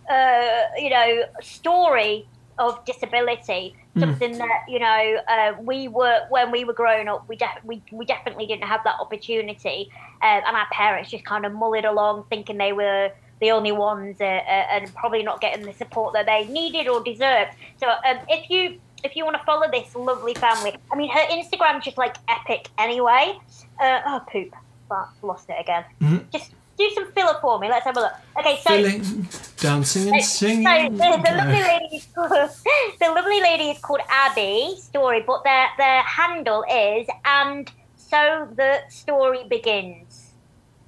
uh, 0.09 0.61
you 0.77 0.89
know, 0.89 1.23
story 1.41 2.27
of 2.57 2.83
disability. 2.85 3.75
Something 3.99 4.37
that 4.37 4.63
you 4.69 4.79
know 4.79 5.17
uh, 5.27 5.53
we 5.61 5.89
were 5.89 6.21
when 6.29 6.49
we 6.49 6.63
were 6.63 6.73
growing 6.73 7.09
up. 7.09 7.27
We, 7.27 7.35
def- 7.35 7.59
we 7.65 7.83
we 7.91 8.05
definitely 8.05 8.45
didn't 8.45 8.63
have 8.63 8.81
that 8.85 8.95
opportunity, 9.01 9.89
um, 10.21 10.41
and 10.47 10.55
our 10.55 10.67
parents 10.71 11.11
just 11.11 11.25
kind 11.25 11.45
of 11.45 11.51
mullied 11.51 11.83
along, 11.83 12.23
thinking 12.29 12.57
they 12.57 12.71
were 12.71 13.11
the 13.41 13.51
only 13.51 13.73
ones, 13.73 14.21
uh, 14.21 14.23
uh, 14.23 14.67
and 14.71 14.93
probably 14.95 15.23
not 15.23 15.41
getting 15.41 15.65
the 15.65 15.73
support 15.73 16.13
that 16.13 16.25
they 16.25 16.45
needed 16.45 16.87
or 16.87 17.03
deserved. 17.03 17.51
So 17.81 17.89
um, 17.89 18.19
if 18.29 18.49
you 18.49 18.79
if 19.03 19.15
you 19.15 19.25
want 19.25 19.37
to 19.37 19.43
follow 19.43 19.69
this 19.71 19.95
lovely 19.95 20.33
family, 20.35 20.75
I 20.91 20.95
mean, 20.95 21.09
her 21.11 21.25
Instagram's 21.37 21.85
just 21.85 21.97
like 21.97 22.15
epic 22.29 22.69
anyway. 22.77 23.37
Uh, 23.79 24.01
oh, 24.05 24.21
poop. 24.31 24.53
But 24.89 25.07
lost 25.21 25.49
it 25.49 25.55
again. 25.59 25.85
Mhm. 26.01 26.29
Just 26.31 26.51
do 26.77 26.89
some 26.95 27.11
filler 27.13 27.37
for 27.41 27.59
me. 27.59 27.69
Let's 27.69 27.85
have 27.85 27.97
a 27.97 28.01
look. 28.01 28.13
Okay, 28.39 28.59
so. 28.63 28.69
Filling, 28.69 29.27
dancing 29.57 30.13
and 30.13 30.23
So 30.23 30.47
singing. 30.47 30.97
the, 30.97 31.21
the 31.25 31.33
lovely 31.37 31.61
lady 31.71 31.95
is 31.95 32.07
called, 32.13 32.31
the 32.99 33.07
lovely 33.17 33.41
lady 33.41 33.69
is 33.71 33.79
called 33.79 34.01
Abby 34.09 34.75
Story, 34.79 35.23
but 35.25 35.43
their 35.43 35.67
their 35.77 36.01
handle 36.03 36.63
is 36.69 37.07
and 37.25 37.71
so 37.95 38.47
the 38.55 38.79
story 38.89 39.43
begins. 39.49 40.10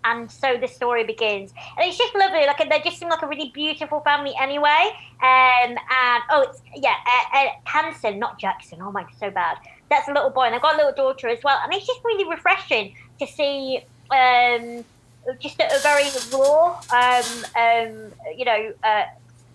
And 0.05 0.29
so 0.29 0.57
the 0.57 0.67
story 0.67 1.03
begins, 1.03 1.53
and 1.77 1.87
it's 1.87 1.97
just 1.97 2.13
lovely. 2.15 2.45
Like 2.45 2.57
they 2.57 2.81
just 2.83 2.99
seem 2.99 3.09
like 3.09 3.21
a 3.21 3.27
really 3.27 3.51
beautiful 3.53 4.01
family 4.01 4.33
anyway. 4.39 4.91
Um, 5.21 5.71
and 5.71 6.23
oh, 6.29 6.47
it's 6.49 6.61
yeah, 6.75 6.95
uh, 7.07 7.37
uh, 7.37 7.47
Hanson, 7.63 8.19
not 8.19 8.37
Jackson. 8.37 8.81
Oh 8.81 8.91
my, 8.91 9.05
so 9.19 9.31
bad. 9.31 9.57
That's 9.89 10.07
a 10.07 10.13
little 10.13 10.29
boy, 10.29 10.43
and 10.43 10.53
they've 10.53 10.61
got 10.61 10.75
a 10.75 10.77
little 10.77 10.93
daughter 10.93 11.29
as 11.29 11.39
well. 11.43 11.59
And 11.63 11.73
it's 11.73 11.87
just 11.87 12.01
really 12.03 12.29
refreshing 12.29 12.95
to 13.19 13.27
see 13.27 13.81
um, 14.11 14.83
just 15.39 15.59
a, 15.59 15.73
a 15.73 15.79
very 15.79 16.09
raw, 16.33 16.81
um, 16.91 17.45
um, 17.55 18.11
you 18.35 18.45
know, 18.45 18.73
uh, 18.83 19.03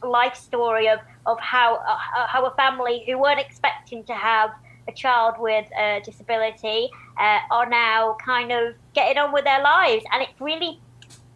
life 0.02 0.36
story 0.36 0.88
of 0.88 1.00
of 1.26 1.38
how 1.40 1.76
uh, 1.76 2.26
how 2.26 2.46
a 2.46 2.50
family 2.52 3.04
who 3.06 3.18
weren't 3.18 3.40
expecting 3.40 4.04
to 4.04 4.14
have 4.14 4.50
a 4.88 4.92
child 4.92 5.34
with 5.38 5.66
a 5.78 6.00
disability 6.04 6.88
uh, 7.20 7.38
are 7.50 7.68
now 7.68 8.16
kind 8.24 8.52
of 8.52 8.74
getting 8.94 9.18
on 9.18 9.32
with 9.32 9.44
their 9.44 9.62
lives, 9.62 10.04
and 10.12 10.22
it's 10.22 10.40
really 10.40 10.80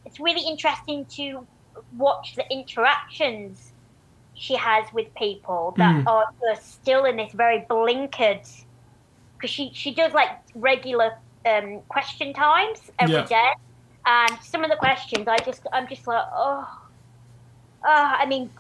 it's 0.05 0.19
really 0.21 0.47
interesting 0.47 1.07
to 1.17 1.47
watch 1.93 2.35
the 2.37 2.45
interactions 2.51 3.73
she 4.35 4.57
has 4.57 4.87
with 4.93 5.09
people 5.17 5.75
that 5.79 5.95
Mm. 5.95 6.07
are 6.07 6.25
still 6.61 7.05
in 7.05 7.17
this 7.17 7.33
very 7.33 7.65
blinkered 7.71 8.43
because 9.38 9.51
she 9.51 9.73
she 9.75 9.95
does 9.95 10.12
like 10.12 10.31
regular 10.55 11.12
um, 11.47 11.83
question 11.88 12.33
times 12.33 12.91
every 12.99 13.23
Yeah. 13.23 13.27
day, 13.29 13.49
and 14.07 14.38
some 14.43 14.65
of 14.65 14.71
the 14.71 14.77
questions 14.77 15.29
I 15.29 15.38
just 15.38 15.67
I'm 15.73 15.88
just 15.88 16.07
like 16.07 16.25
oh, 16.35 16.67
oh 17.85 18.15
I 18.19 18.27
mean 18.27 18.53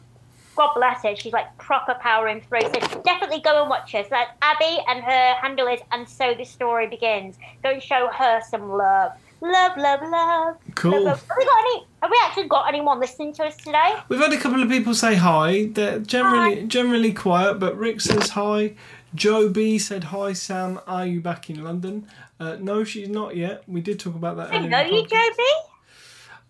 God 0.56 0.72
bless 0.74 1.02
her 1.02 1.16
she's 1.16 1.32
like 1.32 1.56
proper 1.58 1.94
powering 2.00 2.40
through 2.42 2.60
so 2.62 3.02
definitely 3.04 3.40
go 3.40 3.60
and 3.62 3.70
watch 3.70 3.92
her 3.92 4.02
so 4.02 4.08
that's 4.10 4.30
Abby 4.42 4.78
and 4.88 5.02
her 5.02 5.34
handle 5.40 5.66
is 5.66 5.80
and 5.92 6.08
so 6.08 6.34
the 6.34 6.44
story 6.44 6.86
begins 6.88 7.36
go 7.62 7.70
and 7.70 7.82
show 7.82 8.08
her 8.12 8.40
some 8.48 8.68
love 8.70 9.12
love 9.40 9.76
love 9.76 10.00
love 10.02 10.10
love, 10.10 10.56
Cool. 10.76 11.04
love. 11.04 11.20
have 11.28 11.36
we 11.36 11.44
got 11.44 11.58
any 11.60 11.86
have 12.02 12.10
we 12.10 12.18
actually 12.24 12.48
got 12.48 12.68
anyone 12.68 13.00
listening 13.00 13.32
to 13.34 13.44
us 13.44 13.56
today 13.56 13.94
We've 14.08 14.20
had 14.20 14.32
a 14.32 14.38
couple 14.38 14.62
of 14.62 14.68
people 14.68 14.94
say 14.94 15.14
hi. 15.16 15.66
They're 15.72 15.98
generally 16.00 16.64
generally 16.66 17.12
quiet, 17.12 17.58
but 17.58 17.76
Rick 17.76 18.00
says 18.00 18.30
hi. 18.30 18.74
Joe 19.14 19.48
B 19.48 19.78
said 19.78 20.04
hi. 20.04 20.32
Sam, 20.32 20.80
are 20.86 21.06
you 21.06 21.20
back 21.20 21.50
in 21.50 21.62
London? 21.64 22.06
Uh, 22.40 22.56
no, 22.60 22.82
she's 22.84 23.08
not 23.08 23.36
yet. 23.36 23.62
We 23.68 23.80
did 23.80 23.98
talk 24.00 24.14
about 24.14 24.36
that. 24.36 24.52
I 24.52 24.56
earlier 24.58 24.68
know 24.70 24.80
you 24.80 25.02
podcast. 25.02 25.10
Joby 25.10 25.52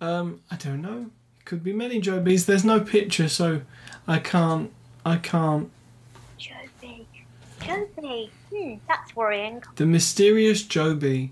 Um, 0.01 0.41
I 0.51 0.57
don't 0.57 0.83
know. 0.83 1.07
Could 1.45 1.65
be 1.65 1.73
many 1.73 2.01
Joe 2.01 2.21
B's. 2.21 2.47
There's 2.47 2.65
no 2.65 2.81
picture, 2.81 3.29
so 3.29 3.63
I 4.07 4.19
can't. 4.19 4.73
I 5.05 5.17
can't. 5.17 5.71
Joby 6.39 7.07
Joby 7.61 8.31
hmm 8.53 8.75
that's 8.89 9.15
worrying 9.17 9.63
The 9.77 9.87
mysterious 9.87 10.63
Joe 10.63 10.95
B. 10.95 11.31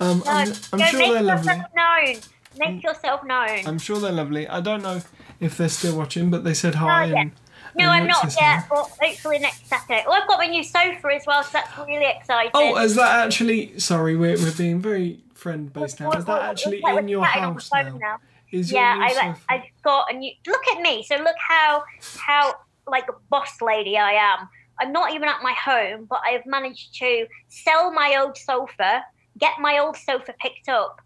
Um, 0.00 0.22
no, 0.24 0.30
I'm, 0.30 0.52
I'm 0.72 0.80
sure 0.80 0.98
make 0.98 1.12
they're 1.12 1.22
yourself 1.22 1.46
lovely. 1.46 1.62
known 1.76 2.20
make 2.58 2.82
yourself 2.82 3.24
known 3.24 3.66
I'm 3.66 3.78
sure 3.78 3.98
they're 3.98 4.12
lovely. 4.12 4.46
I 4.48 4.60
don't 4.60 4.82
know 4.82 5.00
if 5.40 5.56
they're 5.56 5.68
still 5.68 5.96
watching, 5.96 6.30
but 6.30 6.44
they 6.44 6.54
said 6.54 6.76
hi. 6.76 7.06
Yet. 7.06 7.16
and, 7.16 7.32
No, 7.76 7.88
I'm 7.88 8.06
not 8.06 8.24
yet, 8.24 8.60
hi. 8.60 8.66
but 8.68 8.90
hopefully 9.00 9.38
next 9.38 9.66
Saturday. 9.66 10.04
Oh, 10.06 10.12
I've 10.12 10.28
got 10.28 10.38
my 10.38 10.46
new 10.46 10.62
sofa 10.62 11.08
as 11.14 11.24
well, 11.26 11.42
so 11.42 11.50
that's 11.54 11.76
really 11.78 12.06
exciting. 12.06 12.50
Oh, 12.54 12.76
is 12.78 12.94
that 12.96 13.24
actually? 13.26 13.78
Sorry, 13.78 14.16
we're, 14.16 14.36
we're 14.36 14.52
being 14.52 14.80
very 14.80 15.20
friend 15.34 15.72
based 15.72 15.98
now. 16.00 16.12
Is 16.12 16.24
that 16.26 16.42
actually 16.42 16.82
in 16.86 17.08
your 17.08 17.24
chatting 17.24 17.44
on 17.44 17.54
the 17.54 17.60
house 17.60 17.68
phone 17.68 17.98
now? 17.98 18.18
Is 18.52 18.70
Yeah, 18.70 18.98
I, 19.00 19.12
sofa? 19.12 19.40
I've 19.48 19.82
got 19.82 20.12
a 20.12 20.16
new. 20.16 20.32
Look 20.46 20.62
at 20.76 20.80
me. 20.80 21.02
So 21.02 21.16
look 21.16 21.36
how 21.38 21.82
how 22.18 22.54
like 22.86 23.08
a 23.08 23.14
boss 23.30 23.60
lady 23.60 23.96
I 23.96 24.12
am. 24.12 24.48
I'm 24.80 24.92
not 24.92 25.12
even 25.14 25.28
at 25.28 25.42
my 25.42 25.52
home, 25.52 26.06
but 26.08 26.20
I've 26.26 26.44
managed 26.46 26.94
to 26.96 27.26
sell 27.48 27.92
my 27.92 28.16
old 28.20 28.36
sofa, 28.36 29.04
get 29.38 29.52
my 29.60 29.78
old 29.78 29.96
sofa 29.96 30.34
picked 30.40 30.68
up, 30.68 31.00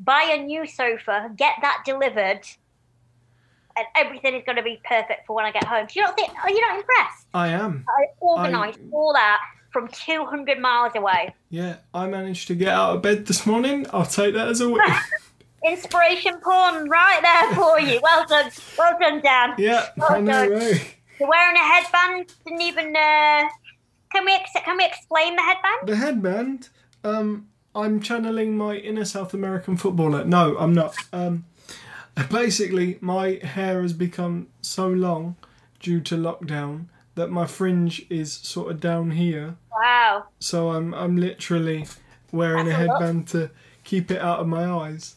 buy 0.00 0.22
a 0.34 0.42
new 0.42 0.66
sofa, 0.66 1.30
get 1.36 1.54
that 1.62 1.82
delivered, 1.84 2.40
and 3.76 3.86
everything 3.96 4.34
is 4.34 4.42
going 4.44 4.56
to 4.56 4.62
be 4.62 4.80
perfect 4.84 5.26
for 5.26 5.34
when 5.34 5.44
I 5.44 5.52
get 5.52 5.64
home. 5.64 5.86
Do 5.86 5.98
you 5.98 6.06
not 6.06 6.16
think? 6.16 6.30
Are 6.42 6.50
you 6.50 6.60
not 6.60 6.78
impressed? 6.78 7.26
I 7.34 7.48
am. 7.48 7.84
I 7.88 8.06
organised 8.20 8.80
all 8.92 9.12
that 9.14 9.40
from 9.72 9.88
200 9.88 10.58
miles 10.58 10.92
away. 10.94 11.34
Yeah, 11.48 11.76
I 11.94 12.06
managed 12.06 12.48
to 12.48 12.54
get 12.54 12.68
out 12.68 12.96
of 12.96 13.02
bed 13.02 13.26
this 13.26 13.46
morning. 13.46 13.86
I'll 13.92 14.04
take 14.04 14.34
that 14.34 14.48
as 14.48 14.60
a 14.60 14.68
win. 14.68 14.82
Inspiration 15.64 16.34
porn 16.42 16.88
right 16.88 17.20
there 17.22 17.54
for 17.54 17.80
you. 17.80 18.00
Well 18.02 18.26
done. 18.26 18.50
Well 18.78 18.98
done, 18.98 19.20
Dan. 19.20 19.54
yeah, 19.58 19.86
Oh, 20.00 20.14
I 20.14 20.20
know. 20.20 20.48
Right? 20.48 20.94
You're 21.20 21.28
wearing 21.28 21.56
a 21.56 21.60
headband. 21.60 22.34
Didn't 22.44 22.62
even. 22.62 22.96
Uh... 22.96 23.48
Can 24.12 24.24
we 24.26 24.32
ex- 24.32 24.52
can 24.64 24.76
we 24.76 24.84
explain 24.84 25.36
the 25.36 25.42
headband? 25.42 25.88
The 25.88 25.96
headband. 25.96 26.68
Um, 27.04 27.48
I'm 27.74 28.00
channeling 28.00 28.56
my 28.56 28.76
inner 28.76 29.04
South 29.04 29.32
American 29.32 29.76
footballer. 29.76 30.24
No, 30.24 30.56
I'm 30.58 30.74
not. 30.74 30.94
Um, 31.12 31.46
basically, 32.30 32.98
my 33.00 33.40
hair 33.42 33.82
has 33.82 33.92
become 33.92 34.48
so 34.60 34.88
long 34.88 35.36
due 35.80 36.00
to 36.00 36.16
lockdown 36.16 36.86
that 37.14 37.30
my 37.30 37.46
fringe 37.46 38.04
is 38.10 38.32
sort 38.32 38.70
of 38.70 38.80
down 38.80 39.12
here. 39.12 39.56
Wow. 39.70 40.24
So 40.38 40.70
I'm 40.70 40.92
I'm 40.94 41.16
literally 41.16 41.86
wearing 42.30 42.66
That's 42.66 42.78
a 42.78 42.88
headband 42.88 43.28
to 43.28 43.50
keep 43.84 44.10
it 44.10 44.20
out 44.20 44.40
of 44.40 44.46
my 44.46 44.64
eyes. 44.70 45.16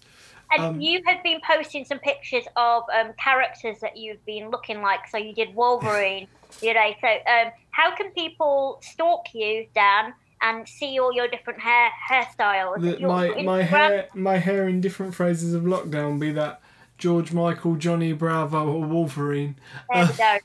And 0.55 0.75
Um, 0.75 0.81
you 0.81 1.01
have 1.05 1.21
been 1.23 1.39
posting 1.45 1.85
some 1.85 1.99
pictures 1.99 2.45
of 2.55 2.83
um, 2.93 3.13
characters 3.21 3.79
that 3.81 3.97
you've 3.97 4.23
been 4.25 4.49
looking 4.49 4.81
like. 4.81 5.07
So 5.07 5.17
you 5.17 5.33
did 5.33 5.53
Wolverine, 5.55 6.27
you 6.61 6.73
know. 6.73 6.91
So 7.01 7.07
um, 7.07 7.51
how 7.71 7.95
can 7.95 8.11
people 8.11 8.79
stalk 8.81 9.33
you, 9.33 9.67
Dan, 9.73 10.13
and 10.41 10.67
see 10.67 10.99
all 10.99 11.13
your 11.13 11.27
different 11.27 11.59
hair 11.59 11.89
hairstyles? 12.09 12.81
The, 12.81 13.05
my 13.05 13.41
my 13.43 13.61
hair 13.63 14.09
my 14.13 14.37
hair 14.37 14.67
in 14.67 14.81
different 14.81 15.15
phases 15.15 15.53
of 15.53 15.63
lockdown 15.63 16.19
be 16.19 16.31
that 16.31 16.61
George 16.97 17.33
Michael, 17.33 17.75
Johnny 17.75 18.13
Bravo, 18.13 18.67
or 18.71 18.85
Wolverine. 18.85 19.55
There 19.93 20.05
we 20.05 20.13
go. 20.13 20.37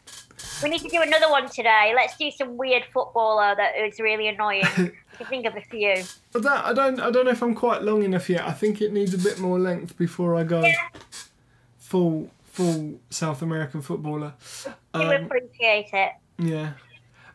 We 0.62 0.70
need 0.70 0.80
to 0.80 0.88
do 0.88 1.00
another 1.00 1.30
one 1.30 1.48
today. 1.48 1.92
Let's 1.94 2.16
do 2.16 2.30
some 2.30 2.56
weird 2.56 2.84
footballer 2.92 3.54
that 3.56 3.76
is 3.76 4.00
really 4.00 4.28
annoying. 4.28 4.64
I 4.76 4.92
can 5.16 5.26
think 5.28 5.46
of 5.46 5.56
a 5.56 5.60
few. 5.60 6.02
But 6.32 6.42
that 6.42 6.64
I 6.64 6.72
don't 6.72 6.98
I 7.00 7.10
don't 7.10 7.24
know 7.26 7.30
if 7.30 7.42
I'm 7.42 7.54
quite 7.54 7.82
long 7.82 8.02
enough 8.02 8.28
yet. 8.28 8.46
I 8.46 8.52
think 8.52 8.80
it 8.80 8.92
needs 8.92 9.14
a 9.14 9.18
bit 9.18 9.38
more 9.38 9.58
length 9.58 9.96
before 9.96 10.34
I 10.34 10.44
go 10.44 10.64
full 11.78 12.30
full 12.44 13.00
South 13.10 13.42
American 13.42 13.80
footballer. 13.82 14.34
Um, 14.94 15.10
appreciate 15.10 15.90
it. 15.92 16.12
yeah. 16.38 16.72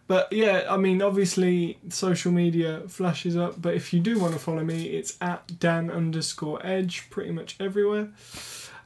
But 0.07 0.31
yeah, 0.31 0.67
I 0.69 0.77
mean, 0.77 1.01
obviously, 1.01 1.79
social 1.89 2.31
media 2.31 2.83
flashes 2.87 3.35
up. 3.35 3.59
But 3.59 3.73
if 3.73 3.91
you 3.91 3.99
do 3.99 4.19
want 4.19 4.33
to 4.33 4.39
follow 4.39 4.63
me, 4.63 4.89
it's 4.89 5.17
at 5.19 5.59
Dan 5.59 5.89
underscore 5.89 6.63
Edge, 6.63 7.09
pretty 7.09 7.31
much 7.31 7.55
everywhere. 7.59 8.09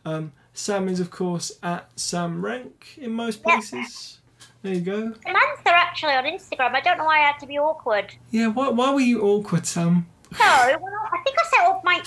Um, 0.05 0.31
Sam 0.53 0.87
is, 0.87 0.99
of 0.99 1.11
course, 1.11 1.51
at 1.63 1.89
Sam 1.99 2.41
Renke 2.41 2.97
in 2.97 3.11
most 3.11 3.41
Yeah. 3.45 3.55
places. 3.55 4.19
There 4.61 4.73
you 4.73 4.81
go. 4.81 5.13
Samantha 5.23 5.69
actually 5.69 6.13
on 6.13 6.25
Instagram. 6.25 6.75
I 6.75 6.81
don't 6.81 6.97
know 6.97 7.05
why 7.05 7.19
I 7.19 7.27
had 7.31 7.39
to 7.39 7.45
be 7.45 7.57
awkward. 7.57 8.15
Yeah, 8.31 8.47
why, 8.47 8.69
why 8.69 8.91
were 8.93 8.99
you 8.99 9.21
awkward, 9.21 9.65
Sam? 9.65 10.07
So 10.37 10.43
when 10.43 10.93
I, 10.93 11.17
think 11.23 11.37
I 11.39 11.43
set 11.49 11.65
up 11.67 11.81
my 11.83 12.01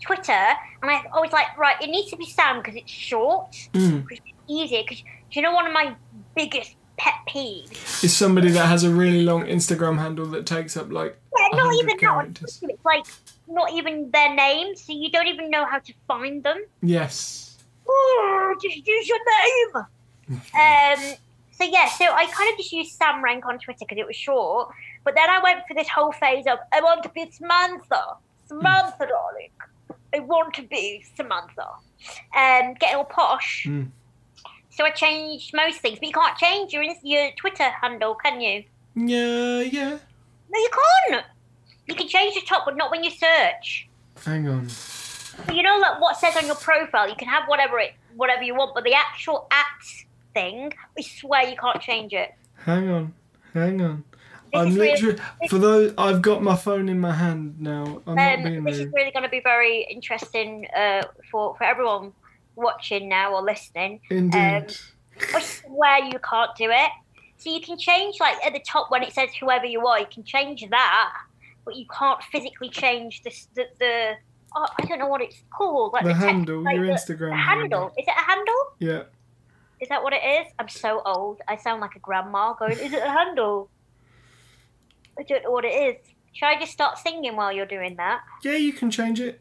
Twitter, 0.00 0.32
and 0.32 0.90
I 0.90 1.02
always 1.12 1.32
like 1.32 1.56
right. 1.58 1.76
It 1.82 1.88
needs 1.90 2.10
to 2.10 2.16
be 2.16 2.26
Sam 2.26 2.58
because 2.58 2.76
it's 2.76 2.90
short, 2.90 3.52
Mm. 3.72 4.02
because 4.06 4.18
it's 4.26 4.38
easier. 4.48 4.82
Because 4.82 5.02
you 5.32 5.42
know 5.42 5.52
one 5.52 5.66
of 5.66 5.72
my 5.72 5.94
biggest 6.36 6.74
pet 6.96 7.14
peeves. 7.28 8.02
Is 8.04 8.16
somebody 8.16 8.50
that 8.50 8.66
has 8.66 8.84
a 8.84 8.90
really 8.90 9.22
long 9.22 9.44
Instagram 9.44 9.98
handle 9.98 10.26
that 10.26 10.46
takes 10.46 10.76
up 10.76 10.90
like 10.92 11.18
Yeah, 11.52 11.58
not 11.58 11.74
even 11.74 11.98
characters. 11.98 12.58
Twitter, 12.58 12.74
It's 12.74 12.84
like 12.84 13.06
not 13.46 13.72
even 13.72 14.10
their 14.10 14.34
name, 14.34 14.76
so 14.76 14.92
you 14.92 15.10
don't 15.10 15.28
even 15.28 15.50
know 15.50 15.64
how 15.64 15.78
to 15.78 15.92
find 16.06 16.42
them. 16.42 16.64
Yes. 16.82 17.58
Oh, 17.88 18.56
just 18.62 18.86
use 18.86 19.08
your 19.08 19.18
name. 19.18 19.84
um. 20.54 21.14
So 21.52 21.64
yeah, 21.64 21.88
so 21.88 22.04
I 22.04 22.26
kind 22.26 22.52
of 22.52 22.58
just 22.58 22.72
used 22.72 22.92
Sam 22.92 23.22
Renke 23.22 23.44
on 23.46 23.58
Twitter 23.58 23.80
because 23.80 23.98
it 23.98 24.06
was 24.06 24.14
short. 24.14 24.72
But 25.04 25.16
then 25.16 25.28
I 25.28 25.40
went 25.42 25.66
for 25.66 25.74
this 25.74 25.88
whole 25.88 26.12
phase 26.12 26.46
of 26.46 26.58
I 26.72 26.80
want 26.80 27.02
to 27.02 27.08
be 27.08 27.28
Samantha, 27.30 28.14
Samantha, 28.46 29.06
darling. 29.06 29.50
I 30.14 30.20
want 30.20 30.54
to 30.54 30.62
be 30.62 31.04
Samantha, 31.16 31.66
um, 32.36 32.74
getting 32.74 32.96
all 32.96 33.04
posh. 33.04 33.66
Mm. 33.68 33.88
So 34.70 34.84
I 34.84 34.90
changed 34.90 35.52
most 35.54 35.80
things, 35.80 35.98
but 35.98 36.06
you 36.06 36.14
can't 36.14 36.38
change 36.38 36.72
your 36.72 36.84
your 37.02 37.30
Twitter 37.36 37.68
handle, 37.82 38.14
can 38.14 38.40
you? 38.40 38.62
Yeah, 38.94 39.60
yeah. 39.62 39.98
No, 40.50 40.58
you 40.58 40.70
can't. 41.08 41.24
You 41.88 41.94
can 41.94 42.06
change 42.08 42.34
the 42.34 42.42
top, 42.42 42.64
but 42.64 42.76
not 42.76 42.90
when 42.90 43.02
you 43.02 43.10
search. 43.10 43.88
Hang 44.24 44.46
on. 44.48 44.68
You 45.52 45.62
know, 45.62 45.78
like 45.78 46.00
what 46.00 46.16
says 46.18 46.36
on 46.36 46.46
your 46.46 46.56
profile, 46.56 47.08
you 47.08 47.14
can 47.16 47.28
have 47.28 47.44
whatever 47.48 47.78
it, 47.78 47.94
whatever 48.16 48.42
you 48.42 48.54
want, 48.54 48.74
but 48.74 48.84
the 48.84 48.94
actual 48.94 49.46
at 49.50 49.64
thing, 50.34 50.72
I 50.96 51.00
swear 51.00 51.48
you 51.48 51.56
can't 51.56 51.80
change 51.80 52.12
it. 52.12 52.34
Hang 52.64 52.88
on. 52.90 53.14
Hang 53.54 53.80
on. 53.80 54.04
This 54.52 54.60
I'm 54.60 54.68
is 54.68 54.76
really- 54.76 54.90
literally 54.92 55.18
for 55.48 55.58
those. 55.58 55.94
I've 55.98 56.22
got 56.22 56.42
my 56.42 56.56
phone 56.56 56.88
in 56.88 56.98
my 56.98 57.12
hand 57.12 57.60
now. 57.60 58.02
I'm 58.06 58.14
not 58.14 58.42
being 58.42 58.58
Um, 58.58 58.64
this 58.64 58.78
is 58.78 58.92
really 58.92 59.10
going 59.10 59.22
to 59.22 59.28
be 59.28 59.40
very 59.40 59.86
interesting 59.90 60.66
uh, 60.74 61.02
for 61.30 61.54
for 61.56 61.64
everyone 61.64 62.12
watching 62.56 63.08
now 63.08 63.34
or 63.34 63.42
listening. 63.42 64.00
Indeed. 64.10 64.74
I 65.34 65.40
swear 65.40 66.04
you 66.04 66.18
can't 66.18 66.54
do 66.56 66.70
it. 66.70 66.90
So 67.36 67.50
you 67.50 67.60
can 67.60 67.78
change 67.78 68.18
like 68.20 68.36
at 68.44 68.52
the 68.54 68.60
top 68.60 68.90
when 68.90 69.02
it 69.02 69.12
says 69.12 69.30
whoever 69.38 69.66
you 69.66 69.86
are, 69.86 70.00
you 70.00 70.06
can 70.10 70.24
change 70.24 70.64
that, 70.70 71.12
but 71.68 71.76
you 71.76 71.84
can't 71.96 72.22
physically 72.32 72.70
change 72.70 73.22
this 73.22 73.46
the, 73.54 73.66
the 73.78 74.14
oh, 74.56 74.66
I 74.80 74.86
don't 74.86 74.98
know 74.98 75.06
what 75.06 75.20
it's 75.20 75.42
called. 75.50 75.92
Like 75.92 76.04
the 76.04 76.12
text- 76.12 76.24
handle, 76.24 76.62
like 76.64 76.76
your 76.76 76.86
the- 76.86 76.92
Instagram 76.92 77.30
the 77.30 77.36
handle. 77.36 77.88
Is 77.98 78.06
it 78.08 78.14
a 78.16 78.20
handle? 78.30 78.54
Yeah. 78.78 79.02
Is 79.80 79.88
that 79.90 80.02
what 80.02 80.14
it 80.14 80.22
is? 80.24 80.46
I'm 80.58 80.68
so 80.70 81.02
old. 81.04 81.40
I 81.46 81.56
sound 81.56 81.82
like 81.82 81.94
a 81.94 81.98
grandma 81.98 82.54
going, 82.54 82.72
is 82.72 82.92
it 82.92 83.02
a 83.02 83.10
handle? 83.10 83.68
I 85.18 85.22
don't 85.24 85.44
know 85.44 85.50
what 85.50 85.64
it 85.66 85.68
is. 85.68 85.96
Should 86.32 86.46
I 86.46 86.58
just 86.58 86.72
start 86.72 86.96
singing 86.98 87.36
while 87.36 87.52
you're 87.52 87.66
doing 87.66 87.96
that? 87.96 88.22
Yeah, 88.42 88.56
you 88.56 88.72
can 88.72 88.90
change 88.90 89.20
it. 89.20 89.40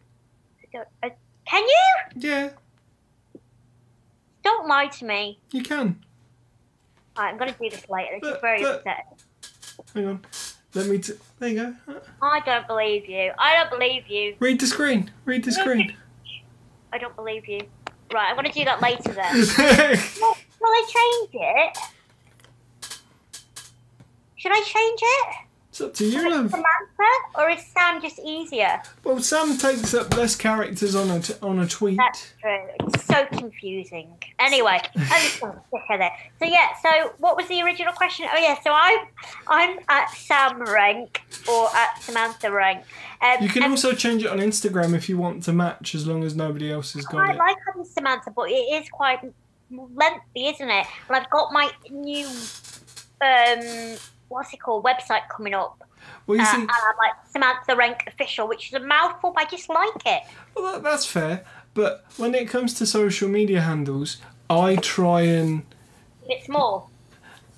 I 1.01 1.13
can 1.45 1.63
you? 1.63 2.19
Yeah, 2.29 2.49
Don't 4.43 4.67
lie 4.67 4.87
to 4.87 5.05
me. 5.05 5.39
you 5.51 5.63
can. 5.63 6.03
Alright, 7.17 7.31
I'm 7.33 7.39
going 7.39 7.51
to 7.51 7.57
do 7.59 7.69
this 7.69 7.89
later. 7.89 8.19
This 8.21 8.35
is 8.35 8.41
very 8.41 8.61
but- 8.61 8.75
upsetting. 8.85 9.05
Hang 9.95 10.05
on. 10.07 10.25
Let 10.73 10.87
me. 10.87 10.99
T- 10.99 11.13
there 11.39 11.49
you 11.49 11.55
go. 11.87 11.95
I 12.21 12.39
don't 12.41 12.67
believe 12.67 13.07
you. 13.07 13.31
I 13.37 13.55
don't 13.55 13.69
believe 13.69 14.07
you. 14.07 14.35
Read 14.39 14.59
the 14.59 14.67
screen. 14.67 15.11
Read 15.25 15.43
the 15.43 15.51
screen. 15.51 15.95
I 16.91 16.97
don't 16.97 17.15
believe 17.15 17.47
you. 17.47 17.61
Right, 18.13 18.29
I'm 18.29 18.43
to 18.45 18.51
do 18.51 18.63
that 18.65 18.81
later 18.81 19.11
then. 19.11 19.35
Will 20.21 20.37
will 20.61 20.69
I 20.69 20.85
change 20.87 21.29
it? 21.33 21.77
Should 24.37 24.51
I 24.51 24.61
change 24.61 24.99
it? 25.01 25.46
It's 25.77 25.85
up 25.85 25.93
to 25.93 26.05
you, 26.07 26.27
love. 26.27 26.49
Samantha? 26.49 26.65
Or 27.35 27.51
is 27.51 27.63
Sam 27.67 28.01
just 28.01 28.17
easier? 28.25 28.81
Well, 29.03 29.19
Sam 29.19 29.55
takes 29.59 29.93
up 29.93 30.17
less 30.17 30.35
characters 30.35 30.95
on 30.95 31.11
a 31.11 31.19
t- 31.19 31.35
on 31.43 31.59
a 31.59 31.67
tweet. 31.67 31.97
That's 31.97 32.33
true. 32.41 32.65
It's 32.79 33.05
so 33.05 33.27
confusing. 33.27 34.17
Anyway, 34.39 34.81
I'm 34.95 35.21
just 35.21 35.39
going 35.39 35.53
to 35.53 36.03
it. 36.03 36.11
So 36.39 36.45
yeah, 36.45 36.69
so 36.81 37.13
what 37.19 37.37
was 37.37 37.47
the 37.47 37.61
original 37.61 37.93
question? 37.93 38.25
Oh 38.33 38.39
yeah, 38.39 38.59
so 38.63 38.71
I'm 38.73 39.05
I'm 39.45 39.77
at 39.87 40.09
Sam 40.09 40.61
Renke 40.61 41.19
or 41.47 41.67
at 41.75 42.01
Samantha 42.01 42.47
Renke. 42.47 42.81
Um, 43.21 43.43
You 43.43 43.49
can 43.49 43.69
also 43.69 43.93
change 43.93 44.23
it 44.23 44.31
on 44.31 44.39
Instagram 44.39 44.95
if 44.95 45.07
you 45.07 45.19
want 45.19 45.43
to 45.43 45.53
match, 45.53 45.93
as 45.93 46.07
long 46.07 46.23
as 46.23 46.35
nobody 46.35 46.71
else 46.71 46.93
has 46.93 47.05
got 47.05 47.29
I 47.29 47.33
it. 47.33 47.37
like 47.37 47.57
having 47.67 47.85
Samantha, 47.85 48.31
but 48.31 48.49
it 48.49 48.53
is 48.81 48.89
quite 48.89 49.19
lengthy, 49.69 50.47
isn't 50.47 50.69
it? 50.71 50.87
And 51.07 51.17
I've 51.17 51.29
got 51.29 51.53
my 51.53 51.69
new 51.91 52.25
um 53.21 53.97
what's 54.29 54.53
it 54.53 54.57
called 54.61 54.83
website 54.83 55.27
coming 55.29 55.53
up. 55.53 55.83
Well, 56.25 56.37
you 56.37 56.43
Uh, 56.43 56.45
see, 56.53 56.61
I'm 56.61 56.97
like 56.97 57.13
Samantha 57.29 57.75
Renke 57.75 58.07
official, 58.07 58.47
which 58.47 58.67
is 58.67 58.73
a 58.73 58.79
mouthful, 58.79 59.31
but 59.31 59.43
I 59.47 59.49
just 59.49 59.69
like 59.69 60.05
it. 60.05 60.23
well, 60.55 60.73
that, 60.73 60.83
that's 60.83 61.05
fair. 61.05 61.43
But 61.73 62.05
when 62.17 62.33
it 62.35 62.47
comes 62.49 62.73
to 62.75 62.85
social 62.85 63.29
media 63.29 63.61
handles, 63.61 64.17
I 64.49 64.75
try 64.77 65.21
and 65.21 65.63
It's 66.27 66.49
more. 66.49 66.87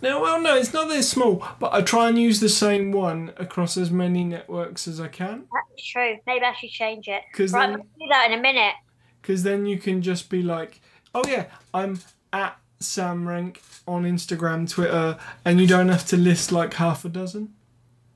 no, 0.01 0.21
well, 0.21 0.41
no, 0.41 0.55
it's 0.57 0.73
not 0.73 0.87
that 0.89 0.97
it's 0.97 1.07
small, 1.07 1.45
but 1.59 1.73
I 1.73 1.81
try 1.81 2.09
and 2.09 2.17
use 2.19 2.39
the 2.39 2.49
same 2.49 2.91
one 2.91 3.33
across 3.37 3.77
as 3.77 3.91
many 3.91 4.23
networks 4.23 4.87
as 4.87 4.99
I 4.99 5.07
can, 5.07 5.45
That's 5.53 5.87
true. 5.87 6.17
Maybe 6.27 6.45
I 6.45 6.53
should 6.53 6.69
change 6.71 7.07
it. 7.07 7.23
'Cause 7.33 7.53
right, 7.53 7.67
then- 7.67 7.75
I'll 7.81 7.85
do 7.99 8.07
that 8.09 8.31
in 8.31 8.37
a 8.37 8.41
minute. 8.41 8.75
because 9.21 9.43
then 9.43 9.65
you 9.65 9.77
can 9.77 10.01
just 10.01 10.29
be 10.29 10.41
like, 10.43 10.81
oh 11.15 11.23
yeah, 11.27 11.45
I'm 11.73 11.99
at 12.33 12.57
Sam 12.79 13.25
Renke 13.25 13.57
on 13.87 14.03
Instagram, 14.03 14.69
Twitter, 14.69 15.17
and 15.45 15.59
you 15.59 15.67
don't 15.67 15.89
have 15.89 16.05
to 16.07 16.17
list 16.17 16.51
like 16.51 16.73
half 16.75 17.03
a 17.05 17.09
dozen. 17.09 17.53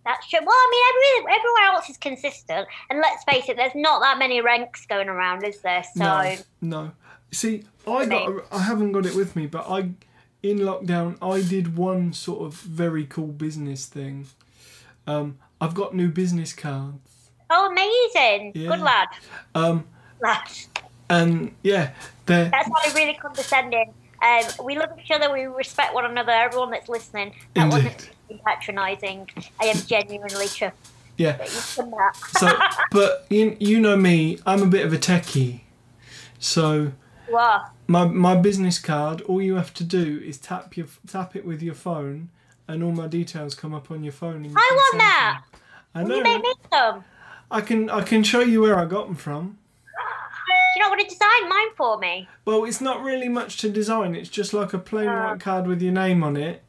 That's 0.06 0.28
true. 0.30 0.40
Well, 0.42 0.50
I 0.56 0.68
mean, 0.72 1.24
every, 1.24 1.36
everywhere 1.40 1.76
else 1.76 1.90
is 1.90 1.98
consistent, 1.98 2.68
and 2.90 3.00
let's 3.00 3.24
face 3.24 3.48
it, 3.50 3.56
there's 3.58 3.76
not 3.76 4.02
that 4.02 4.18
many 4.20 4.42
Renkes 4.42 4.88
going 4.88 5.08
around, 5.10 5.44
is 5.46 5.62
there? 5.62 5.84
So 5.96 6.04
No, 6.04 6.36
no. 6.62 6.92
See, 7.32 7.64
I 7.88 8.06
got. 8.06 8.46
I 8.52 8.60
haven't 8.64 8.92
got 8.92 9.06
it 9.06 9.16
with 9.16 9.36
me, 9.36 9.48
but 9.48 9.66
I, 9.70 9.90
in 10.44 10.60
lockdown, 10.60 11.18
I 11.22 11.42
did 11.42 11.78
one 11.78 12.14
sort 12.14 12.44
of 12.46 12.54
very 12.54 13.06
cool 13.06 13.28
business 13.28 13.86
thing. 13.86 14.28
Um, 15.08 15.38
I've 15.60 15.74
got 15.74 15.96
new 15.96 16.10
business 16.10 16.54
cards. 16.54 17.30
oh, 17.50 17.70
amazing! 17.72 18.52
Yeah. 18.56 18.70
Good 18.70 18.80
lad, 18.82 19.08
Um, 19.56 19.86
lad. 20.22 20.50
and 21.10 21.54
yeah, 21.64 21.92
they're 22.26 22.50
That's 22.50 22.94
really 22.96 23.16
condescending. 23.16 23.94
Um, 24.24 24.66
we 24.66 24.78
love 24.78 24.90
each 24.98 25.12
other. 25.12 25.32
We 25.32 25.44
respect 25.44 25.94
one 25.94 26.06
another. 26.06 26.32
Everyone 26.32 26.72
that's 26.72 26.88
listening, 26.88 27.34
that 27.56 27.66
Indeed. 27.66 27.86
wasn't 27.86 28.10
patronising. 28.46 29.30
I 29.60 29.66
am 29.66 29.78
genuinely 29.86 30.46
chuffed 30.46 30.72
yeah. 31.18 31.34
that 31.34 31.54
you've 31.54 31.74
done 31.76 31.92
that. 31.92 32.16
So, 32.40 32.58
but 32.92 33.26
you 33.30 33.58
you 33.60 33.80
know 33.80 33.98
me, 33.98 34.40
I'm 34.46 34.64
a 34.64 34.68
bit 34.68 34.86
of 34.86 34.94
a 34.94 34.98
techie, 34.98 35.62
so. 36.40 36.94
are. 37.36 37.72
My, 37.88 38.06
my 38.06 38.36
business 38.36 38.80
card. 38.80 39.22
All 39.22 39.42
you 39.42 39.56
have 39.56 39.74
to 39.76 39.84
do 39.84 40.22
is 40.26 40.38
tap 40.38 40.78
your 40.78 40.88
tap 41.08 41.36
it 41.36 41.46
with 41.46 41.62
your 41.62 41.74
phone, 41.74 42.30
and 42.68 42.84
all 42.84 42.92
my 42.92 43.08
details 43.08 43.56
come 43.56 43.74
up 43.74 43.92
on 43.92 44.04
your 44.04 44.14
phone. 44.14 44.38
And 44.38 44.46
you 44.48 44.54
I 44.56 44.70
want 44.74 44.98
that. 45.00 45.42
them. 45.52 45.62
I 45.96 46.04
know. 46.04 46.16
you 46.16 46.24
make 46.24 46.42
me 46.42 46.54
some? 46.72 47.04
I 47.52 47.62
can 47.62 47.90
I 47.90 48.02
can 48.04 48.24
show 48.24 48.40
you 48.40 48.62
where 48.62 48.80
I 48.80 48.86
got 48.86 49.08
them 49.08 49.16
from. 49.16 49.58
Do 50.74 50.80
you 50.80 50.86
not 50.86 50.90
want 50.98 51.02
to 51.02 51.08
design 51.08 51.50
mine 51.50 51.68
for 51.78 51.98
me? 52.00 52.28
Well, 52.46 52.66
it's 52.66 52.82
not 52.82 53.04
really 53.04 53.30
much 53.30 53.58
to 53.58 53.70
design. 53.70 54.16
It's 54.16 54.30
just 54.30 54.54
like 54.54 54.74
a 54.74 54.80
plain 54.80 55.08
Ah. 55.08 55.32
white 55.32 55.40
card 55.40 55.68
with 55.68 55.82
your 55.82 55.94
name 55.94 56.24
on 56.24 56.36
it, 56.36 56.64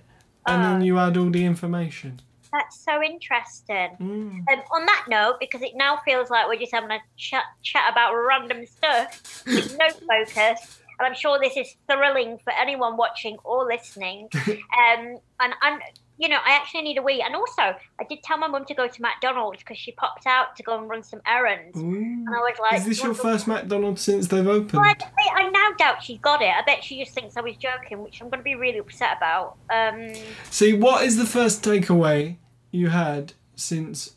and 0.46 0.62
then 0.62 0.76
Ah. 0.82 0.84
you 0.84 0.98
add 0.98 1.16
all 1.16 1.30
the 1.30 1.44
information. 1.46 2.20
That's 2.52 2.78
so 2.84 3.02
interesting. 3.02 3.96
Mm. 4.00 4.44
Um, 4.52 4.62
on 4.72 4.86
that 4.86 5.06
note, 5.08 5.36
because 5.40 5.62
it 5.62 5.72
now 5.74 6.00
feels 6.04 6.30
like 6.30 6.46
we're 6.48 6.58
just 6.60 6.72
having 6.72 6.90
a 6.90 7.00
chat, 7.16 7.44
chat 7.62 7.90
about 7.90 8.12
random 8.14 8.64
stuff 8.66 9.42
with 9.46 9.76
no 9.78 9.88
focus, 9.88 10.80
and 10.98 11.06
I'm 11.06 11.14
sure 11.14 11.38
this 11.40 11.56
is 11.56 11.74
thrilling 11.88 12.38
for 12.38 12.52
anyone 12.52 12.96
watching 12.96 13.36
or 13.44 13.66
listening. 13.66 14.28
Um, 14.74 15.18
and 15.40 15.54
and 15.62 15.80
you 16.18 16.28
know, 16.28 16.38
I 16.44 16.52
actually 16.52 16.82
need 16.82 16.98
a 16.98 17.02
wee. 17.02 17.22
And 17.22 17.34
also, 17.34 17.62
I 17.62 18.04
did 18.08 18.22
tell 18.22 18.38
my 18.38 18.46
mum 18.46 18.64
to 18.66 18.74
go 18.74 18.86
to 18.86 19.02
McDonald's 19.02 19.58
because 19.58 19.78
she 19.78 19.92
popped 19.92 20.26
out 20.26 20.54
to 20.56 20.62
go 20.62 20.78
and 20.78 20.88
run 20.88 21.02
some 21.02 21.20
errands. 21.26 21.76
Ooh. 21.76 21.82
And 21.82 22.28
I 22.28 22.38
was 22.38 22.56
like, 22.60 22.80
Is 22.80 22.86
this 22.86 23.02
your 23.02 23.14
first 23.14 23.46
McDonald's 23.48 24.02
since 24.02 24.28
they've 24.28 24.46
opened? 24.46 24.74
Well, 24.74 24.84
I, 24.84 25.42
I 25.42 25.50
now 25.50 25.70
doubt 25.76 26.02
she's 26.02 26.18
got 26.20 26.40
it. 26.40 26.50
I 26.50 26.62
bet 26.64 26.84
she 26.84 27.02
just 27.02 27.14
thinks 27.14 27.36
I 27.36 27.40
was 27.40 27.56
joking, 27.56 28.02
which 28.02 28.20
I'm 28.20 28.28
going 28.28 28.38
to 28.38 28.44
be 28.44 28.54
really 28.54 28.78
upset 28.78 29.16
about. 29.16 29.56
Um, 29.70 30.12
See, 30.50 30.72
what 30.72 31.04
is 31.04 31.16
the 31.16 31.26
first 31.26 31.62
takeaway 31.64 32.36
you 32.70 32.90
had 32.90 33.32
since, 33.56 34.14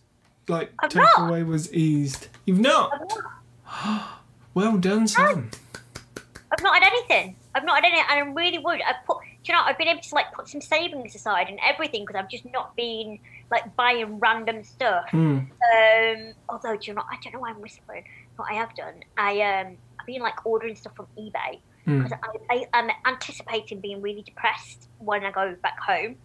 like, 0.48 0.72
I've 0.80 0.94
not. 0.94 1.10
takeaway 1.16 1.46
was 1.46 1.74
eased? 1.74 2.28
You've 2.46 2.60
not. 2.60 2.92
Not, 3.74 4.10
Well 4.54 4.78
done, 4.78 5.08
Sam. 5.08 5.52
I've 6.58 6.64
not 6.64 6.74
had 6.82 6.92
anything. 6.92 7.36
I've 7.54 7.64
not 7.66 7.84
had 7.84 7.92
any, 7.92 8.00
and 8.00 8.30
I'm 8.30 8.34
really 8.34 8.58
worried. 8.58 8.82
I've 8.88 9.06
put, 9.06 9.18
do 9.22 9.52
you 9.52 9.54
know, 9.54 9.62
I've 9.64 9.78
been 9.78 9.88
able 9.88 10.02
to 10.02 10.16
like 10.16 10.34
put 10.34 10.48
some 10.50 10.62
savings 10.62 11.14
aside 11.16 11.50
and 11.50 11.60
everything 11.64 12.04
because 12.06 12.20
I've 12.20 12.30
just 12.30 12.46
not 12.52 12.76
been 12.76 13.20
like 13.52 13.76
buying 13.76 14.20
random 14.20 14.64
stuff. 14.64 15.06
Hmm. 15.12 15.40
Um, 15.78 16.34
although, 16.50 16.76
do 16.76 16.82
you 16.88 16.94
know, 16.96 17.04
I 17.10 17.18
don't 17.24 17.34
know 17.34 17.40
why 17.40 17.50
I'm 17.52 17.62
whispering. 17.62 18.04
What 18.38 18.52
I 18.52 18.56
have 18.56 18.76
done, 18.76 19.04
I 19.18 19.42
um, 19.42 19.78
I've 20.00 20.06
been 20.08 20.22
like 20.22 20.46
ordering 20.46 20.76
stuff 20.76 20.96
from 20.96 21.08
eBay 21.18 21.60
Hmm. 21.86 22.04
because 22.04 22.20
I, 22.50 22.66
I 22.74 22.80
am 22.80 22.90
anticipating 23.06 23.80
being 23.80 24.02
really 24.02 24.22
depressed 24.22 24.90
when 25.00 25.24
I 25.24 25.32
go 25.32 25.56
back 25.62 25.80
home. 25.80 26.18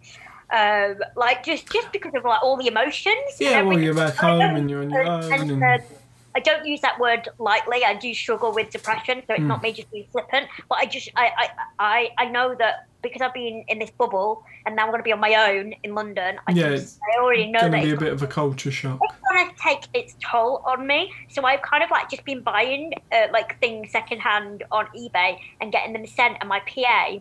Um, 0.51 0.97
like 1.15 1.43
just 1.43 1.71
just 1.71 1.91
because 1.93 2.13
of 2.15 2.25
like 2.25 2.43
all 2.43 2.57
the 2.57 2.67
emotions. 2.67 3.15
and 3.39 3.49
Yeah, 3.49 3.61
well, 3.61 3.79
you're 3.79 3.93
back 3.93 4.15
home 4.15 4.41
and 4.41 4.69
you're 4.69 4.81
on 4.81 4.89
your 4.89 5.03
own. 5.03 5.31
and, 5.31 5.51
And, 5.51 5.63
um, 5.63 5.87
I 6.35 6.39
don't 6.39 6.65
use 6.65 6.81
that 6.81 6.99
word 6.99 7.29
lightly. 7.37 7.83
I 7.85 7.93
do 7.93 8.13
struggle 8.13 8.51
with 8.53 8.71
depression, 8.71 9.21
so 9.27 9.33
it's 9.35 9.43
Mm. 9.43 9.47
not 9.47 9.61
me 9.61 9.71
just 9.71 9.91
being 9.91 10.07
flippant. 10.11 10.47
But 10.67 10.79
I 10.79 10.85
just, 10.85 11.09
I, 11.15 11.31
I, 11.37 11.49
I, 11.79 12.09
I 12.17 12.25
know 12.25 12.55
that 12.57 12.87
because 13.03 13.21
I've 13.21 13.33
been 13.33 13.65
in 13.67 13.79
this 13.79 13.91
bubble 13.91 14.43
and 14.65 14.75
now 14.75 14.83
I'm 14.83 14.89
going 14.89 14.99
to 14.99 15.03
be 15.03 15.11
on 15.11 15.19
my 15.19 15.35
own 15.51 15.73
in 15.83 15.93
London. 15.93 16.37
I, 16.47 16.53
Yeah, 16.53 16.69
just, 16.69 16.97
I 17.15 17.19
already 17.21 17.51
know 17.51 17.59
gonna 17.59 17.71
that 17.73 17.83
be 17.83 17.89
a 17.89 17.93
it's, 17.93 17.99
bit 18.03 18.13
of 18.13 18.23
a 18.23 18.27
culture 18.27 18.71
shock. 18.71 18.99
it's 19.03 19.15
going 19.29 19.49
to 19.49 19.55
take 19.61 19.83
its 19.93 20.15
toll 20.31 20.63
on 20.65 20.87
me. 20.87 21.11
So 21.29 21.43
I've 21.43 21.61
kind 21.61 21.83
of 21.83 21.91
like 21.91 22.09
just 22.09 22.23
been 22.25 22.41
buying 22.41 22.93
uh, 23.11 23.27
like 23.31 23.59
things 23.59 23.91
secondhand 23.91 24.63
on 24.71 24.87
eBay 24.97 25.37
and 25.61 25.71
getting 25.71 25.93
them 25.93 26.07
sent. 26.07 26.37
And 26.39 26.47
my 26.49 26.61
PA, 26.61 27.17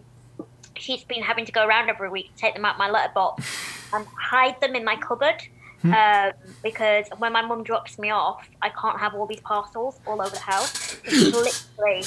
she's 0.77 1.05
been 1.05 1.23
having 1.23 1.45
to 1.47 1.53
go 1.53 1.67
around 1.67 1.91
every 1.91 2.09
week 2.09 2.33
to 2.35 2.41
take 2.41 2.55
them 2.55 2.65
out 2.65 2.79
my 2.79 2.89
letterbox 2.89 3.45
and 3.93 4.07
hide 4.31 4.59
them 4.61 4.75
in 4.77 4.85
my 4.85 4.97
cupboard. 4.97 5.43
Hmm. 5.83 5.93
Um, 5.93 6.33
because 6.63 7.07
when 7.19 7.33
my 7.33 7.43
mum 7.43 7.65
drops 7.65 7.99
me 7.99 8.11
off, 8.11 8.49
I 8.63 8.69
can't 8.71 8.99
have 9.01 9.15
all 9.15 9.27
these 9.27 9.41
parcels 9.41 9.99
all 10.07 10.21
over 10.23 10.31
the 10.31 10.39
house. 10.39 10.97
She 11.09 11.27
literally 11.33 12.03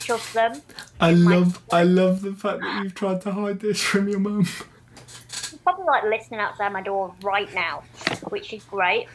shoves 0.00 0.32
them. 0.32 0.60
I 1.00 1.12
love, 1.12 1.60
I 1.72 1.84
love 1.84 2.22
the 2.22 2.32
fact 2.32 2.60
that 2.60 2.82
you've 2.82 2.94
tried 2.94 3.20
to 3.22 3.32
hide 3.32 3.60
this 3.60 3.80
from 3.82 4.08
your 4.08 4.18
mum. 4.18 4.44
She's 5.30 5.58
probably 5.62 5.84
like 5.84 6.04
listening 6.04 6.40
outside 6.40 6.72
my 6.72 6.82
door 6.82 7.14
right 7.22 7.52
now, 7.54 7.82
which 8.28 8.52
is 8.52 8.64
great. 8.64 9.06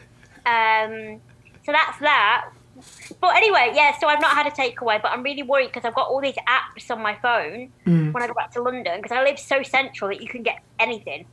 Um, 0.46 1.20
so 1.64 1.72
that's 1.72 1.98
that. 2.00 2.50
But 3.20 3.36
anyway, 3.36 3.72
yeah. 3.74 3.96
So 3.98 4.08
I've 4.08 4.20
not 4.20 4.30
had 4.32 4.46
a 4.46 4.50
takeaway, 4.50 5.00
but 5.00 5.12
I'm 5.12 5.22
really 5.22 5.42
worried 5.42 5.66
because 5.66 5.84
I've 5.84 5.94
got 5.94 6.08
all 6.08 6.20
these 6.20 6.36
apps 6.48 6.90
on 6.90 7.02
my 7.02 7.14
phone 7.16 7.70
Mm. 7.86 8.12
when 8.12 8.22
I 8.22 8.26
go 8.26 8.34
back 8.34 8.50
to 8.52 8.62
London 8.62 9.00
because 9.00 9.12
I 9.16 9.22
live 9.22 9.38
so 9.38 9.62
central 9.62 10.08
that 10.08 10.22
you 10.22 10.28
can 10.28 10.42
get 10.42 10.62
anything. 10.80 11.26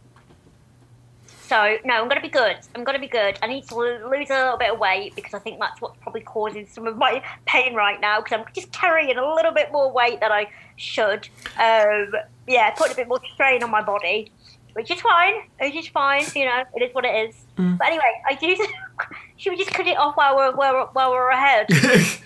So 1.50 1.78
no, 1.84 1.96
I'm 1.96 2.08
gonna 2.08 2.22
be 2.22 2.30
good. 2.30 2.58
I'm 2.76 2.84
gonna 2.84 3.00
be 3.00 3.08
good. 3.08 3.40
I 3.42 3.48
need 3.48 3.68
to 3.70 3.76
lose 3.76 4.02
a 4.04 4.06
little 4.06 4.58
bit 4.58 4.72
of 4.72 4.78
weight 4.78 5.16
because 5.16 5.34
I 5.34 5.40
think 5.40 5.60
that's 5.60 5.82
what's 5.82 5.98
probably 6.00 6.22
causing 6.22 6.68
some 6.68 6.86
of 6.86 6.96
my 6.96 7.24
pain 7.48 7.74
right 7.74 8.00
now 8.00 8.22
because 8.22 8.38
I'm 8.38 8.46
just 8.54 8.72
carrying 8.72 9.18
a 9.18 9.34
little 9.34 9.52
bit 9.52 9.72
more 9.72 9.92
weight 9.92 10.20
than 10.20 10.32
I 10.32 10.52
should. 10.76 11.28
Um, 11.60 12.12
yeah, 12.46 12.70
putting 12.70 12.94
a 12.94 12.96
bit 12.98 13.08
more 13.08 13.20
strain 13.34 13.64
on 13.64 13.72
my 13.72 13.82
body, 13.82 14.32
which 14.74 14.92
is 14.92 15.02
fine. 15.02 15.42
Which 15.60 15.74
is 15.74 15.88
fine. 15.88 16.24
You 16.36 16.46
know, 16.46 16.64
it 16.76 16.84
is 16.84 16.94
what 16.94 17.04
it 17.04 17.30
is. 17.30 17.36
Mm. 17.58 17.80
But 17.80 17.88
anyway, 17.88 18.22
I 18.30 18.36
do. 18.36 18.56
Should 19.38 19.50
we 19.50 19.58
just 19.58 19.72
cut 19.72 19.88
it 19.88 19.98
off 19.98 20.18
while 20.18 20.36
we're 20.36 20.56
while 20.56 20.74
we're, 20.74 20.86
while 20.94 21.12
we're 21.12 21.32
ahead? 21.32 21.66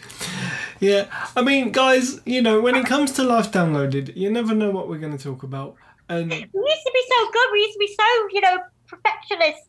yeah, 0.82 1.06
I 1.34 1.42
mean, 1.42 1.72
guys, 1.72 2.20
you 2.26 2.42
know, 2.42 2.60
when 2.60 2.76
it 2.76 2.86
comes 2.86 3.14
to 3.14 3.24
Life 3.24 3.54
Downloaded, 3.54 4.18
you 4.18 4.30
never 4.30 4.54
know 4.54 4.72
what 4.72 4.90
we're 4.90 5.00
going 5.00 5.18
to 5.18 5.24
talk 5.24 5.44
about. 5.44 5.78
And 6.10 6.30
we 6.30 6.36
used 6.36 6.52
to 6.52 6.92
be 6.94 7.04
so 7.10 7.32
good. 7.32 7.48
We 7.54 7.60
used 7.60 7.74
to 7.74 7.80
be 7.80 7.88
so 7.88 8.04
you 8.34 8.42
know 8.42 8.58
perfectionists. 8.96 9.68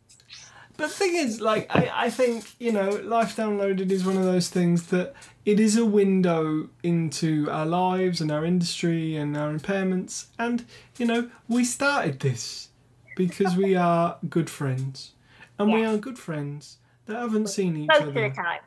But 0.77 0.89
the 0.89 0.95
thing 0.95 1.15
is, 1.15 1.41
like, 1.41 1.75
I, 1.75 2.07
I 2.07 2.11
think, 2.11 2.47
you 2.59 2.73
know, 2.73 2.91
Life 2.91 3.37
Downloaded 3.37 3.93
is 3.93 4.05
one 4.05 4.17
of 4.17 4.25
those 4.25 4.49
things 4.49 4.89
that 4.89 5.15
it 5.45 5.61
is 5.61 5.77
a 5.77 5.85
window 5.85 6.69
into 6.83 7.49
our 7.49 7.65
lives 7.67 8.21
and 8.21 8.33
our 8.33 8.45
industry 8.45 9.15
and 9.17 9.37
our 9.37 9.53
impairments. 9.53 10.27
And, 10.37 10.65
you 10.99 11.07
know, 11.07 11.31
we 11.49 11.65
started 11.65 12.19
this 12.21 12.71
because 13.17 13.57
we 13.57 13.77
are 13.91 14.19
good 14.29 14.51
friends. 14.51 15.13
And 15.59 15.73
we 15.73 15.85
are 15.85 15.97
good 15.97 16.19
friends 16.19 16.79
that 17.07 17.17
haven't 17.17 17.49
seen 17.49 17.77
each 17.77 17.89
Most 17.89 18.03
other 18.03 18.13
Most 18.13 18.25
of 18.25 18.35
the 18.35 18.43
time. 18.43 18.61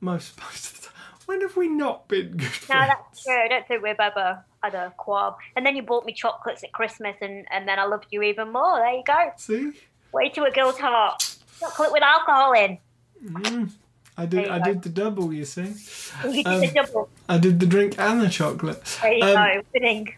most, 0.00 0.40
most 0.40 0.66
of 0.72 0.80
the 0.80 0.86
time. 0.86 0.94
When 1.26 1.42
have 1.42 1.56
we 1.56 1.68
not 1.68 2.08
been 2.08 2.38
good 2.38 2.50
No, 2.70 2.86
that's 2.86 3.22
true. 3.22 3.36
I 3.38 3.48
don't 3.48 3.68
think 3.68 3.82
we've 3.82 4.00
ever 4.00 4.42
had 4.62 4.74
a 4.74 4.94
quarrel. 4.96 5.36
And 5.54 5.66
then 5.66 5.76
you 5.76 5.82
bought 5.82 6.06
me 6.06 6.14
chocolates 6.14 6.64
at 6.64 6.72
Christmas, 6.72 7.16
and, 7.20 7.46
and 7.50 7.68
then 7.68 7.78
I 7.78 7.84
loved 7.84 8.06
you 8.10 8.22
even 8.22 8.50
more. 8.50 8.78
There 8.78 8.94
you 8.94 9.02
go. 9.06 9.32
See? 9.36 9.72
Way 10.12 10.28
to 10.30 10.44
a 10.44 10.50
girl's 10.50 10.78
heart. 10.78 11.36
Chocolate 11.58 11.92
with 11.92 12.02
alcohol 12.02 12.52
in. 12.52 12.78
Mm. 13.24 13.70
I 14.16 14.26
did. 14.26 14.48
I 14.48 14.58
go. 14.58 14.64
did 14.64 14.82
the 14.82 14.88
double. 14.88 15.32
You 15.32 15.44
see, 15.44 15.62
You 16.24 16.42
did 16.42 16.46
Um, 16.46 16.60
the 16.60 16.72
double. 16.74 17.08
I 17.28 17.38
did 17.38 17.60
the 17.60 17.66
drink 17.66 17.98
and 17.98 18.20
the 18.20 18.28
chocolate. 18.28 18.84
There 19.02 19.12
you 19.12 19.24
um, 19.24 19.34
go. 19.34 19.62
Winning. 19.74 20.14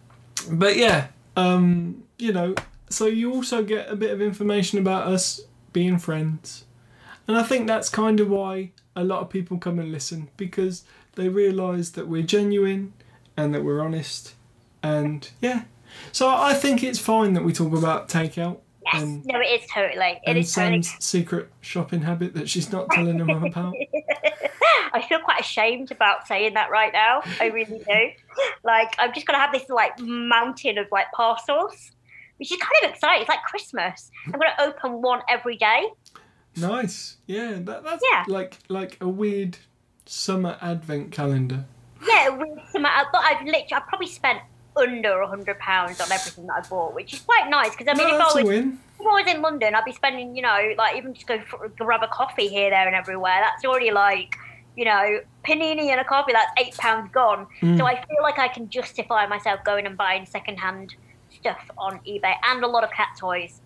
But 0.50 0.76
yeah, 0.76 1.08
um, 1.36 2.02
you 2.18 2.32
know, 2.32 2.54
so 2.88 3.06
you 3.06 3.32
also 3.32 3.62
get 3.62 3.90
a 3.90 3.96
bit 3.96 4.10
of 4.10 4.20
information 4.20 4.78
about 4.78 5.06
us 5.06 5.40
being 5.72 5.98
friends. 5.98 6.64
And 7.28 7.36
I 7.36 7.42
think 7.42 7.66
that's 7.66 7.88
kind 7.88 8.18
of 8.18 8.28
why 8.28 8.72
a 8.96 9.04
lot 9.04 9.20
of 9.20 9.30
people 9.30 9.58
come 9.58 9.78
and 9.78 9.92
listen 9.92 10.28
because 10.36 10.84
they 11.14 11.28
realise 11.28 11.90
that 11.90 12.08
we're 12.08 12.22
genuine 12.22 12.92
and 13.36 13.54
that 13.54 13.64
we're 13.64 13.80
honest. 13.80 14.34
And 14.82 15.30
yeah. 15.40 15.62
So 16.10 16.28
I 16.28 16.54
think 16.54 16.82
it's 16.82 16.98
fine 16.98 17.34
that 17.34 17.44
we 17.44 17.52
talk 17.52 17.72
about 17.72 18.08
takeout 18.08 18.58
Yes. 18.84 19.02
and, 19.02 19.24
no, 19.26 19.40
it 19.40 19.60
is 19.62 19.66
totally. 19.72 20.12
It 20.12 20.20
and 20.26 20.38
is 20.38 20.52
totally. 20.54 20.82
Secret 20.82 21.48
shopping 21.60 22.02
habit 22.02 22.34
that 22.34 22.48
she's 22.48 22.72
not 22.72 22.90
telling 22.90 23.20
anyone 23.20 23.46
about. 23.46 23.74
I 24.94 25.02
feel 25.08 25.20
quite 25.20 25.40
ashamed 25.40 25.90
about 25.90 26.26
saying 26.26 26.54
that 26.54 26.70
right 26.70 26.92
now. 26.92 27.22
I 27.40 27.46
really 27.46 27.78
do. 27.78 28.10
Like, 28.64 28.94
I'm 28.98 29.12
just 29.14 29.26
gonna 29.26 29.38
have 29.38 29.52
this 29.52 29.68
like 29.68 29.98
mountain 30.00 30.78
of 30.78 30.86
like 30.90 31.06
parcels, 31.12 31.92
which 32.38 32.50
is 32.52 32.58
kind 32.58 32.84
of 32.84 32.90
exciting. 32.90 33.22
It's 33.22 33.28
like 33.28 33.42
Christmas. 33.42 34.10
I'm 34.26 34.32
gonna 34.32 34.54
open 34.60 35.00
one 35.02 35.20
every 35.28 35.56
day. 35.56 35.86
Nice. 36.56 37.16
Yeah, 37.26 37.52
that, 37.60 37.84
that's 37.84 38.02
Yeah. 38.10 38.24
like 38.28 38.58
like 38.68 38.98
a 39.00 39.08
weird 39.08 39.58
summer 40.06 40.58
advent 40.60 41.12
calendar. 41.12 41.64
Yeah, 42.06 42.30
with 42.30 42.58
some, 42.72 42.84
I- 42.84 43.06
but 43.12 43.22
I've 43.22 43.44
literally, 43.46 43.72
I've 43.72 43.86
probably 43.86 44.08
spent 44.08 44.40
under 44.76 45.20
a 45.20 45.26
hundred 45.26 45.58
pounds 45.58 46.00
on 46.00 46.10
everything 46.10 46.46
that 46.46 46.64
I 46.64 46.68
bought, 46.68 46.94
which 46.94 47.12
is 47.12 47.20
quite 47.20 47.48
nice. 47.48 47.70
Because 47.70 47.88
I 47.88 47.94
mean, 47.94 48.08
no, 48.08 48.16
if 48.16 48.36
I 48.36 48.42
was 48.42 48.48
if 49.02 49.06
I 49.06 49.22
was 49.22 49.34
in 49.34 49.42
London, 49.42 49.74
I'd 49.74 49.84
be 49.84 49.92
spending, 49.92 50.36
you 50.36 50.42
know, 50.42 50.74
like 50.78 50.96
even 50.96 51.14
just 51.14 51.26
go 51.26 51.40
for, 51.42 51.68
grab 51.70 52.02
a 52.02 52.08
coffee 52.08 52.48
here, 52.48 52.70
there, 52.70 52.86
and 52.86 52.94
everywhere. 52.94 53.40
That's 53.40 53.64
already 53.64 53.90
like, 53.90 54.36
you 54.76 54.84
know, 54.84 55.20
panini 55.44 55.88
and 55.88 56.00
a 56.00 56.04
coffee. 56.04 56.32
That's 56.32 56.50
eight 56.58 56.76
pounds 56.76 57.10
gone. 57.12 57.46
Mm. 57.60 57.78
So 57.78 57.86
I 57.86 57.96
feel 57.96 58.22
like 58.22 58.38
I 58.38 58.48
can 58.48 58.68
justify 58.68 59.26
myself 59.26 59.64
going 59.64 59.86
and 59.86 59.96
buying 59.96 60.24
secondhand 60.26 60.94
stuff 61.30 61.70
on 61.76 61.98
eBay 62.06 62.34
and 62.44 62.62
a 62.62 62.68
lot 62.68 62.84
of 62.84 62.90
cat 62.90 63.16
toys. 63.18 63.60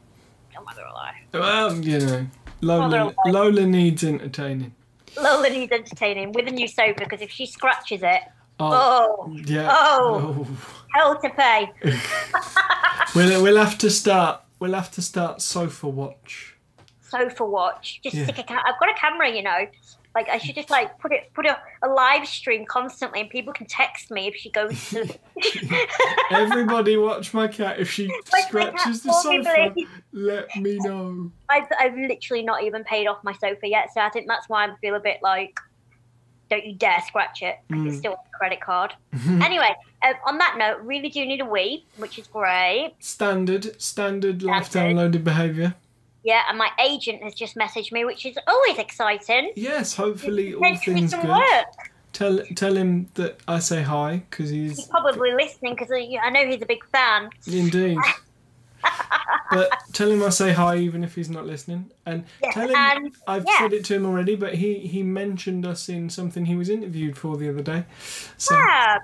I'm 0.57 0.65
not 0.65 0.77
gonna 0.77 0.93
lie. 0.93 1.15
Well, 1.33 1.77
you 1.85 1.99
know, 1.99 2.27
Lola, 2.63 3.15
Lola 3.27 3.67
needs 3.67 4.03
entertaining. 4.03 4.75
Lola 5.21 5.51
needs 5.51 5.73
entertaining 5.73 6.33
with 6.33 6.47
a 6.49 6.51
new 6.51 6.69
sofa 6.69 7.01
because 7.01 7.21
if 7.21 7.31
she 7.31 7.47
scratches 7.47 8.03
it, 8.03 8.23
Oh, 8.59 9.27
oh, 9.29 9.37
yeah. 9.47 9.69
oh. 9.71 10.47
oh. 10.49 10.75
hell 10.95 11.21
to 11.21 11.31
pay. 11.31 11.71
We'll, 13.15 13.43
we'll 13.43 13.57
have 13.57 13.79
to 13.79 13.91
start. 13.91 14.43
We'll 14.59 14.75
have 14.75 14.91
to 14.93 15.03
start 15.03 15.41
sofa 15.41 15.89
watch. 15.89 16.57
sofa 17.01 17.45
watch. 17.45 18.01
Just 18.03 18.17
Yeah. 18.17 18.25
stick 18.25 18.39
a 18.39 18.43
ca- 18.43 18.63
I've 18.67 18.79
got 18.81 18.91
a 18.91 18.95
camera, 18.95 19.31
you 19.31 19.43
know. 19.43 19.67
Like 20.15 20.29
I 20.31 20.39
should 20.39 20.55
just 20.55 20.71
like 20.71 20.99
put 20.99 21.13
it 21.13 21.31
put 21.35 21.47
a, 21.47 21.59
a 21.83 21.89
live 21.89 22.27
stream 22.27 22.65
constantly, 22.67 23.21
and 23.21 23.31
people 23.31 23.53
can 23.53 23.67
text 23.67 24.11
me 24.11 24.27
if 24.27 24.35
she 24.35 24.51
goes 24.51 24.91
to. 24.91 25.07
Everybody 26.31 26.97
watch 26.97 27.33
my 27.35 27.49
cat. 27.49 27.79
If 27.79 27.91
she 27.91 28.09
Watch 28.09 28.45
scratches 28.49 29.03
the 29.03 29.13
for 29.13 29.31
me, 29.31 29.45
sofa, 29.45 29.75
let 30.13 30.57
me 30.57 30.79
know. 30.79 31.31
I've 31.49 31.69
I've 31.79 31.95
literally 31.97 32.43
not 32.43 32.63
even 32.65 32.83
paid 32.85 33.07
off 33.07 33.23
my 33.25 33.33
sofa 33.35 33.69
yet, 33.69 33.93
so 33.95 34.01
I 34.01 34.09
think 34.11 34.27
that's 34.27 34.49
why 34.49 34.65
I 34.67 34.75
feel 34.81 34.95
a 34.95 35.01
bit 35.01 35.19
like. 35.23 35.59
Don't 36.49 36.65
you 36.65 36.75
dare 36.75 37.01
scratch 37.07 37.43
it. 37.43 37.59
'cause 37.71 37.87
It's 37.87 37.97
Mm. 37.97 37.99
still 37.99 38.13
on 38.13 38.19
the 38.31 38.39
credit 38.39 38.61
card. 38.61 38.95
Anyway, 39.43 39.75
um, 40.03 40.15
on 40.27 40.39
that 40.39 40.57
note, 40.59 40.79
really 40.83 41.09
do 41.09 41.25
need 41.27 41.41
a 41.41 41.45
wee, 41.45 41.85
which 41.97 42.19
is 42.19 42.27
great. 42.29 42.95
Standard, 43.01 43.81
standard 43.83 44.43
life 44.43 44.67
Standard. 44.71 45.13
downloaded 45.13 45.25
behaviour. 45.25 45.75
Yeah, 46.23 46.43
and 46.49 46.59
my 46.59 46.71
agent 46.81 47.23
has 47.23 47.35
just 47.35 47.57
messaged 47.57 47.93
me, 47.93 48.05
which 48.05 48.27
is 48.27 48.37
always 48.49 48.79
exciting. 48.79 49.53
Yes, 49.57 49.95
hopefully 49.97 50.55
all 50.55 50.61
things 50.77 51.11
some 51.11 51.21
good. 51.23 51.31
work. 51.31 51.67
Tell 52.13 52.39
tell 52.57 52.77
him 52.77 53.09
that 53.15 53.39
I 53.47 53.59
say 53.59 53.83
hi 53.83 54.23
because 54.31 54.51
He's 54.51 54.77
he's 54.77 54.87
probably 54.89 55.33
listening 55.35 55.75
because 55.75 55.91
I 55.93 56.31
know 56.31 56.47
he's 56.47 56.63
a 56.63 56.67
big 56.67 56.85
fan. 56.87 57.31
indeed. 57.47 57.99
but 59.51 59.71
tell 59.93 60.11
him 60.11 60.23
I 60.23 60.29
say 60.31 60.53
hi 60.53 60.77
even 60.77 61.05
if 61.05 61.15
he's 61.15 61.31
not 61.31 61.47
listening, 61.47 61.91
and 62.05 62.25
Yes, 62.43 62.55
tell 62.55 62.69
him 62.69 62.75
and 62.77 63.13
I've 63.27 63.45
yeah. 63.47 63.59
said 63.59 63.73
it 63.73 63.85
to 63.87 63.95
him 63.95 64.07
already. 64.07 64.37
But 64.37 64.55
he 64.55 64.79
he 64.81 65.03
mentioned 65.03 65.65
us 65.67 65.89
in 65.89 66.11
something 66.11 66.47
he 66.47 66.57
was 66.57 66.69
interviewed 66.69 67.17
for 67.17 67.37
the 67.37 67.49
other 67.49 67.63
day. 67.63 67.85
So 68.37 68.55
Yeah, 68.57 68.99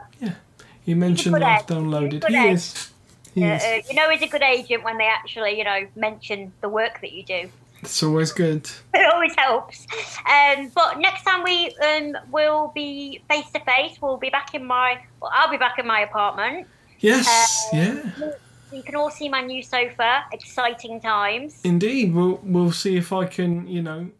he 0.82 0.94
mentioned 0.94 1.38
life 1.38 1.60
egg. 1.60 1.66
downloaded. 1.66 2.26
He 2.28 2.36
egg. 2.36 2.52
is. 2.54 2.90
He 3.34 3.44
Uh, 3.44 3.54
is. 3.56 3.62
uh, 3.62 3.80
you 3.88 3.94
know, 3.94 4.10
he's 4.10 4.22
a 4.22 4.26
good 4.28 4.42
agent 4.42 4.84
when 4.84 4.98
they 4.98 5.06
actually, 5.06 5.56
you 5.56 5.64
know, 5.64 5.86
mention 5.96 6.52
the 6.60 6.68
work 6.68 7.00
that 7.00 7.12
you 7.12 7.22
do. 7.24 7.50
It's 7.80 8.02
always 8.02 8.30
good. 8.30 8.68
It 8.94 9.12
always 9.12 9.34
helps. 9.36 9.86
Um, 10.28 10.70
but 10.74 10.98
next 11.00 11.22
time 11.24 11.42
we 11.42 11.74
um, 11.88 12.16
will 12.30 12.70
be 12.74 13.22
face 13.28 13.50
to 13.54 13.60
face, 13.60 13.96
we'll 14.00 14.18
be 14.18 14.30
back 14.30 14.54
in 14.54 14.64
my. 14.64 15.00
Well, 15.20 15.30
I'll 15.34 15.50
be 15.50 15.56
back 15.56 15.78
in 15.78 15.86
my 15.86 16.00
apartment. 16.00 16.66
Yes. 17.00 17.26
Uh, 17.72 17.76
yeah. 17.76 18.30
You 18.72 18.82
can 18.82 18.96
all 18.96 19.10
see 19.10 19.28
my 19.28 19.42
new 19.42 19.62
sofa. 19.62 20.24
Exciting 20.32 21.00
times. 21.00 21.60
Indeed. 21.64 22.14
We'll 22.14 22.40
we'll 22.42 22.72
see 22.72 22.96
if 22.96 23.12
I 23.12 23.26
can 23.26 23.66
you 23.68 23.82
know 23.82 24.10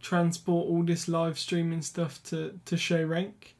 transport 0.00 0.68
all 0.68 0.82
this 0.82 1.08
live 1.08 1.38
streaming 1.38 1.82
stuff 1.82 2.22
to 2.24 2.58
to 2.66 2.76
Shay 2.76 3.02
Renke. 3.02 3.54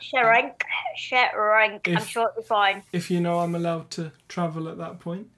Sharank, 0.00 0.60
Sharank. 0.98 1.80
I'm 1.88 1.96
If- 1.96 2.06
sure 2.08 2.28
it'll 2.28 2.42
be 2.42 2.46
fine. 2.46 2.82
if 2.92 3.10
you 3.10 3.20
know 3.20 3.38
I'm 3.40 3.54
allowed 3.54 3.90
to 3.92 4.12
travel 4.28 4.68
at 4.68 4.76
that 4.78 5.00
point. 5.00 5.28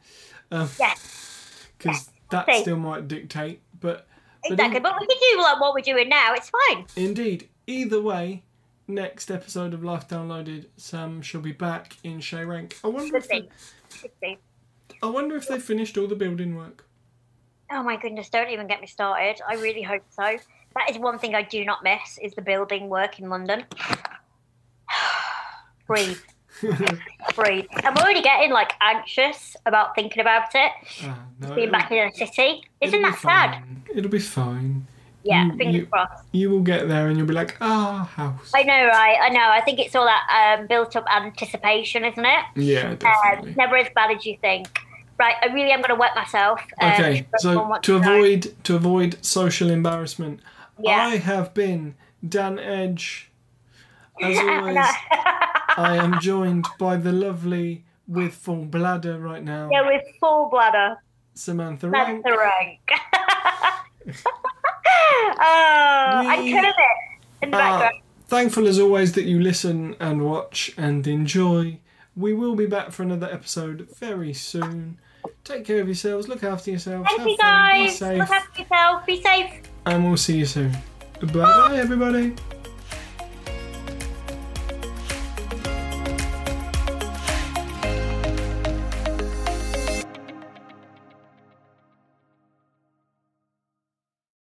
Um, 0.51 0.69
Yes, 0.81 1.69
Because 1.79 2.11
that 2.31 2.47
see. 2.47 2.63
still 2.63 2.77
might 2.77 3.07
dictate. 3.07 3.61
But, 3.81 4.07
but 4.43 4.53
exactly. 4.53 4.77
in- 4.79 4.83
But 4.83 5.01
we 5.01 5.07
can 5.07 5.17
do 5.37 5.43
like 5.43 5.61
what 5.61 5.75
we're 5.75 5.81
doing 5.81 6.09
now. 6.09 6.33
It's 6.35 6.51
fine. 6.51 6.87
indeed, 6.97 7.49
either 7.67 8.01
way, 8.03 8.43
next 8.87 9.31
episode 9.31 9.75
of 9.75 9.83
Life 9.85 10.09
Downloaded, 10.09 10.67
Sam 10.77 11.23
shall 11.23 11.41
be 11.41 11.53
back 11.53 11.97
in 12.05 12.21
Shay 12.21 12.39
Renke. 12.45 12.75
I 12.85 12.89
wonder 12.89 13.17
if 13.17 13.29
they, 13.29 13.43
be. 13.43 13.49
Should 13.97 14.11
be. 14.21 14.39
I 15.03 15.07
wonder 15.07 15.37
if 15.37 15.49
they 15.49 15.59
finished 15.59 15.97
all 15.99 16.07
the 16.07 16.15
building 16.17 16.57
work. 16.57 16.85
Oh 17.71 17.83
my 17.83 17.97
goodness! 17.97 18.29
Don't 18.29 18.51
even 18.51 18.67
get 18.67 18.81
me 18.81 18.87
started. 18.87 19.41
I 19.49 19.55
really 19.55 19.83
hope 19.83 20.03
so. 20.11 20.23
That 20.77 20.91
is 20.91 20.99
one 20.99 21.19
thing 21.19 21.35
I 21.35 21.43
do 21.43 21.65
not 21.65 21.83
miss: 21.83 22.19
is 22.23 22.35
the 22.35 22.43
building 22.43 22.89
work 22.89 23.19
in 23.19 23.29
London. 23.29 23.65
Breathe, 25.87 26.19
breathe. 27.35 27.67
I'm 27.77 27.97
already 27.99 28.23
getting 28.23 28.51
like 28.53 28.73
anxious 28.81 29.55
about 29.67 29.95
thinking 29.95 30.21
about 30.23 30.55
it. 30.55 30.73
Ah, 31.03 31.19
no, 31.41 31.49
Being 31.55 31.69
it'll- 31.69 31.73
back 31.73 31.91
in 31.91 32.09
a 32.09 32.13
city, 32.13 32.63
isn't 32.81 32.99
be 32.99 33.03
that 33.03 33.19
sad? 33.19 33.51
fine. 33.51 33.83
It'll 33.95 34.11
be 34.11 34.19
fine. 34.19 34.87
Yeah, 35.25 35.47
You- 35.47 35.57
fingers 35.57 35.75
you- 35.77 35.87
crossed. 35.87 36.25
You 36.33 36.51
will 36.51 36.61
get 36.61 36.87
there 36.89 37.09
and 37.09 37.17
you'll 37.17 37.27
be 37.27 37.33
like, 37.35 37.57
ah, 37.61 38.09
house. 38.15 38.53
I 38.55 38.63
know, 38.63 38.87
right? 38.87 39.19
I 39.23 39.31
know. 39.31 39.49
I 39.49 39.61
think 39.63 39.79
it's 39.81 39.95
all 39.97 40.05
that 40.05 40.57
um, 40.61 40.67
built-up 40.67 41.05
anticipation, 41.11 42.05
isn't 42.05 42.25
it? 42.25 42.45
Yeah, 42.57 42.95
Um, 43.05 43.55
never 43.57 43.77
as 43.77 43.89
bad 43.95 44.11
as 44.17 44.25
you 44.27 44.37
think. 44.41 44.69
Right, 45.19 45.37
I 45.43 45.47
really 45.47 45.71
am 45.71 45.81
going 45.81 45.91
to 45.91 45.95
wet 45.95 46.11
myself. 46.15 46.61
um, 46.81 46.93
Okay, 46.93 47.27
so 47.39 47.79
to 47.83 47.97
avoid 47.97 48.53
to 48.65 48.75
avoid 48.77 49.17
social 49.25 49.71
embarrassment, 49.71 50.41
Yeah. 50.79 51.07
I 51.07 51.17
have 51.19 51.55
been 51.55 51.95
Dan 52.29 52.59
Edge. 52.59 53.31
As 54.21 54.37
always. 54.51 54.77
I 55.77 55.97
am 56.03 56.21
joined 56.31 56.67
by 56.79 56.97
the 56.97 57.13
lovely 57.13 57.85
with 58.07 58.35
full 58.35 58.65
bladder 58.67 59.19
right 59.19 59.43
now, 59.43 59.69
yeah, 59.73 59.87
with 59.87 60.03
full 60.21 60.49
bladder. 60.51 60.97
Samantha 61.35 61.87
Renke. 61.87 62.23
the 62.25 62.37
rank. 62.37 62.81
oh, 64.09 64.13
Kermit 66.27 66.75
in 67.43 67.51
the 67.51 67.57
background. 67.57 67.95
Ah, 67.97 68.01
thankful 68.27 68.67
as 68.69 68.79
always 68.79 69.13
that 69.13 69.25
you 69.25 69.41
listen 69.41 69.97
and 70.01 70.25
watch 70.25 70.73
and 70.77 71.07
enjoy. 71.07 71.79
We 72.17 72.33
will 72.33 72.55
be 72.55 72.67
back 72.67 72.93
for 72.93 73.03
another 73.03 73.29
episode 73.31 73.89
very 73.99 74.33
soon. 74.33 74.99
Take 75.43 75.65
care 75.65 75.81
of 75.81 75.89
yourselves, 75.89 76.29
look 76.29 76.45
after 76.45 76.71
yourselves, 76.71 77.09
Thank 77.09 77.29
you 77.29 77.37
fun, 77.37 77.73
be 77.73 77.87
guys. 77.87 77.99
safe, 77.99 78.19
Look 78.19 78.31
after 78.31 78.63
yourself. 78.63 79.07
Be 79.07 79.23
safe. 79.23 79.61
and 79.87 80.05
we'll 80.07 80.17
see 80.17 80.39
you 80.39 80.47
soon. 80.47 80.71
Bye 81.21 81.27
bye, 81.33 81.77
everybody. 81.77 82.35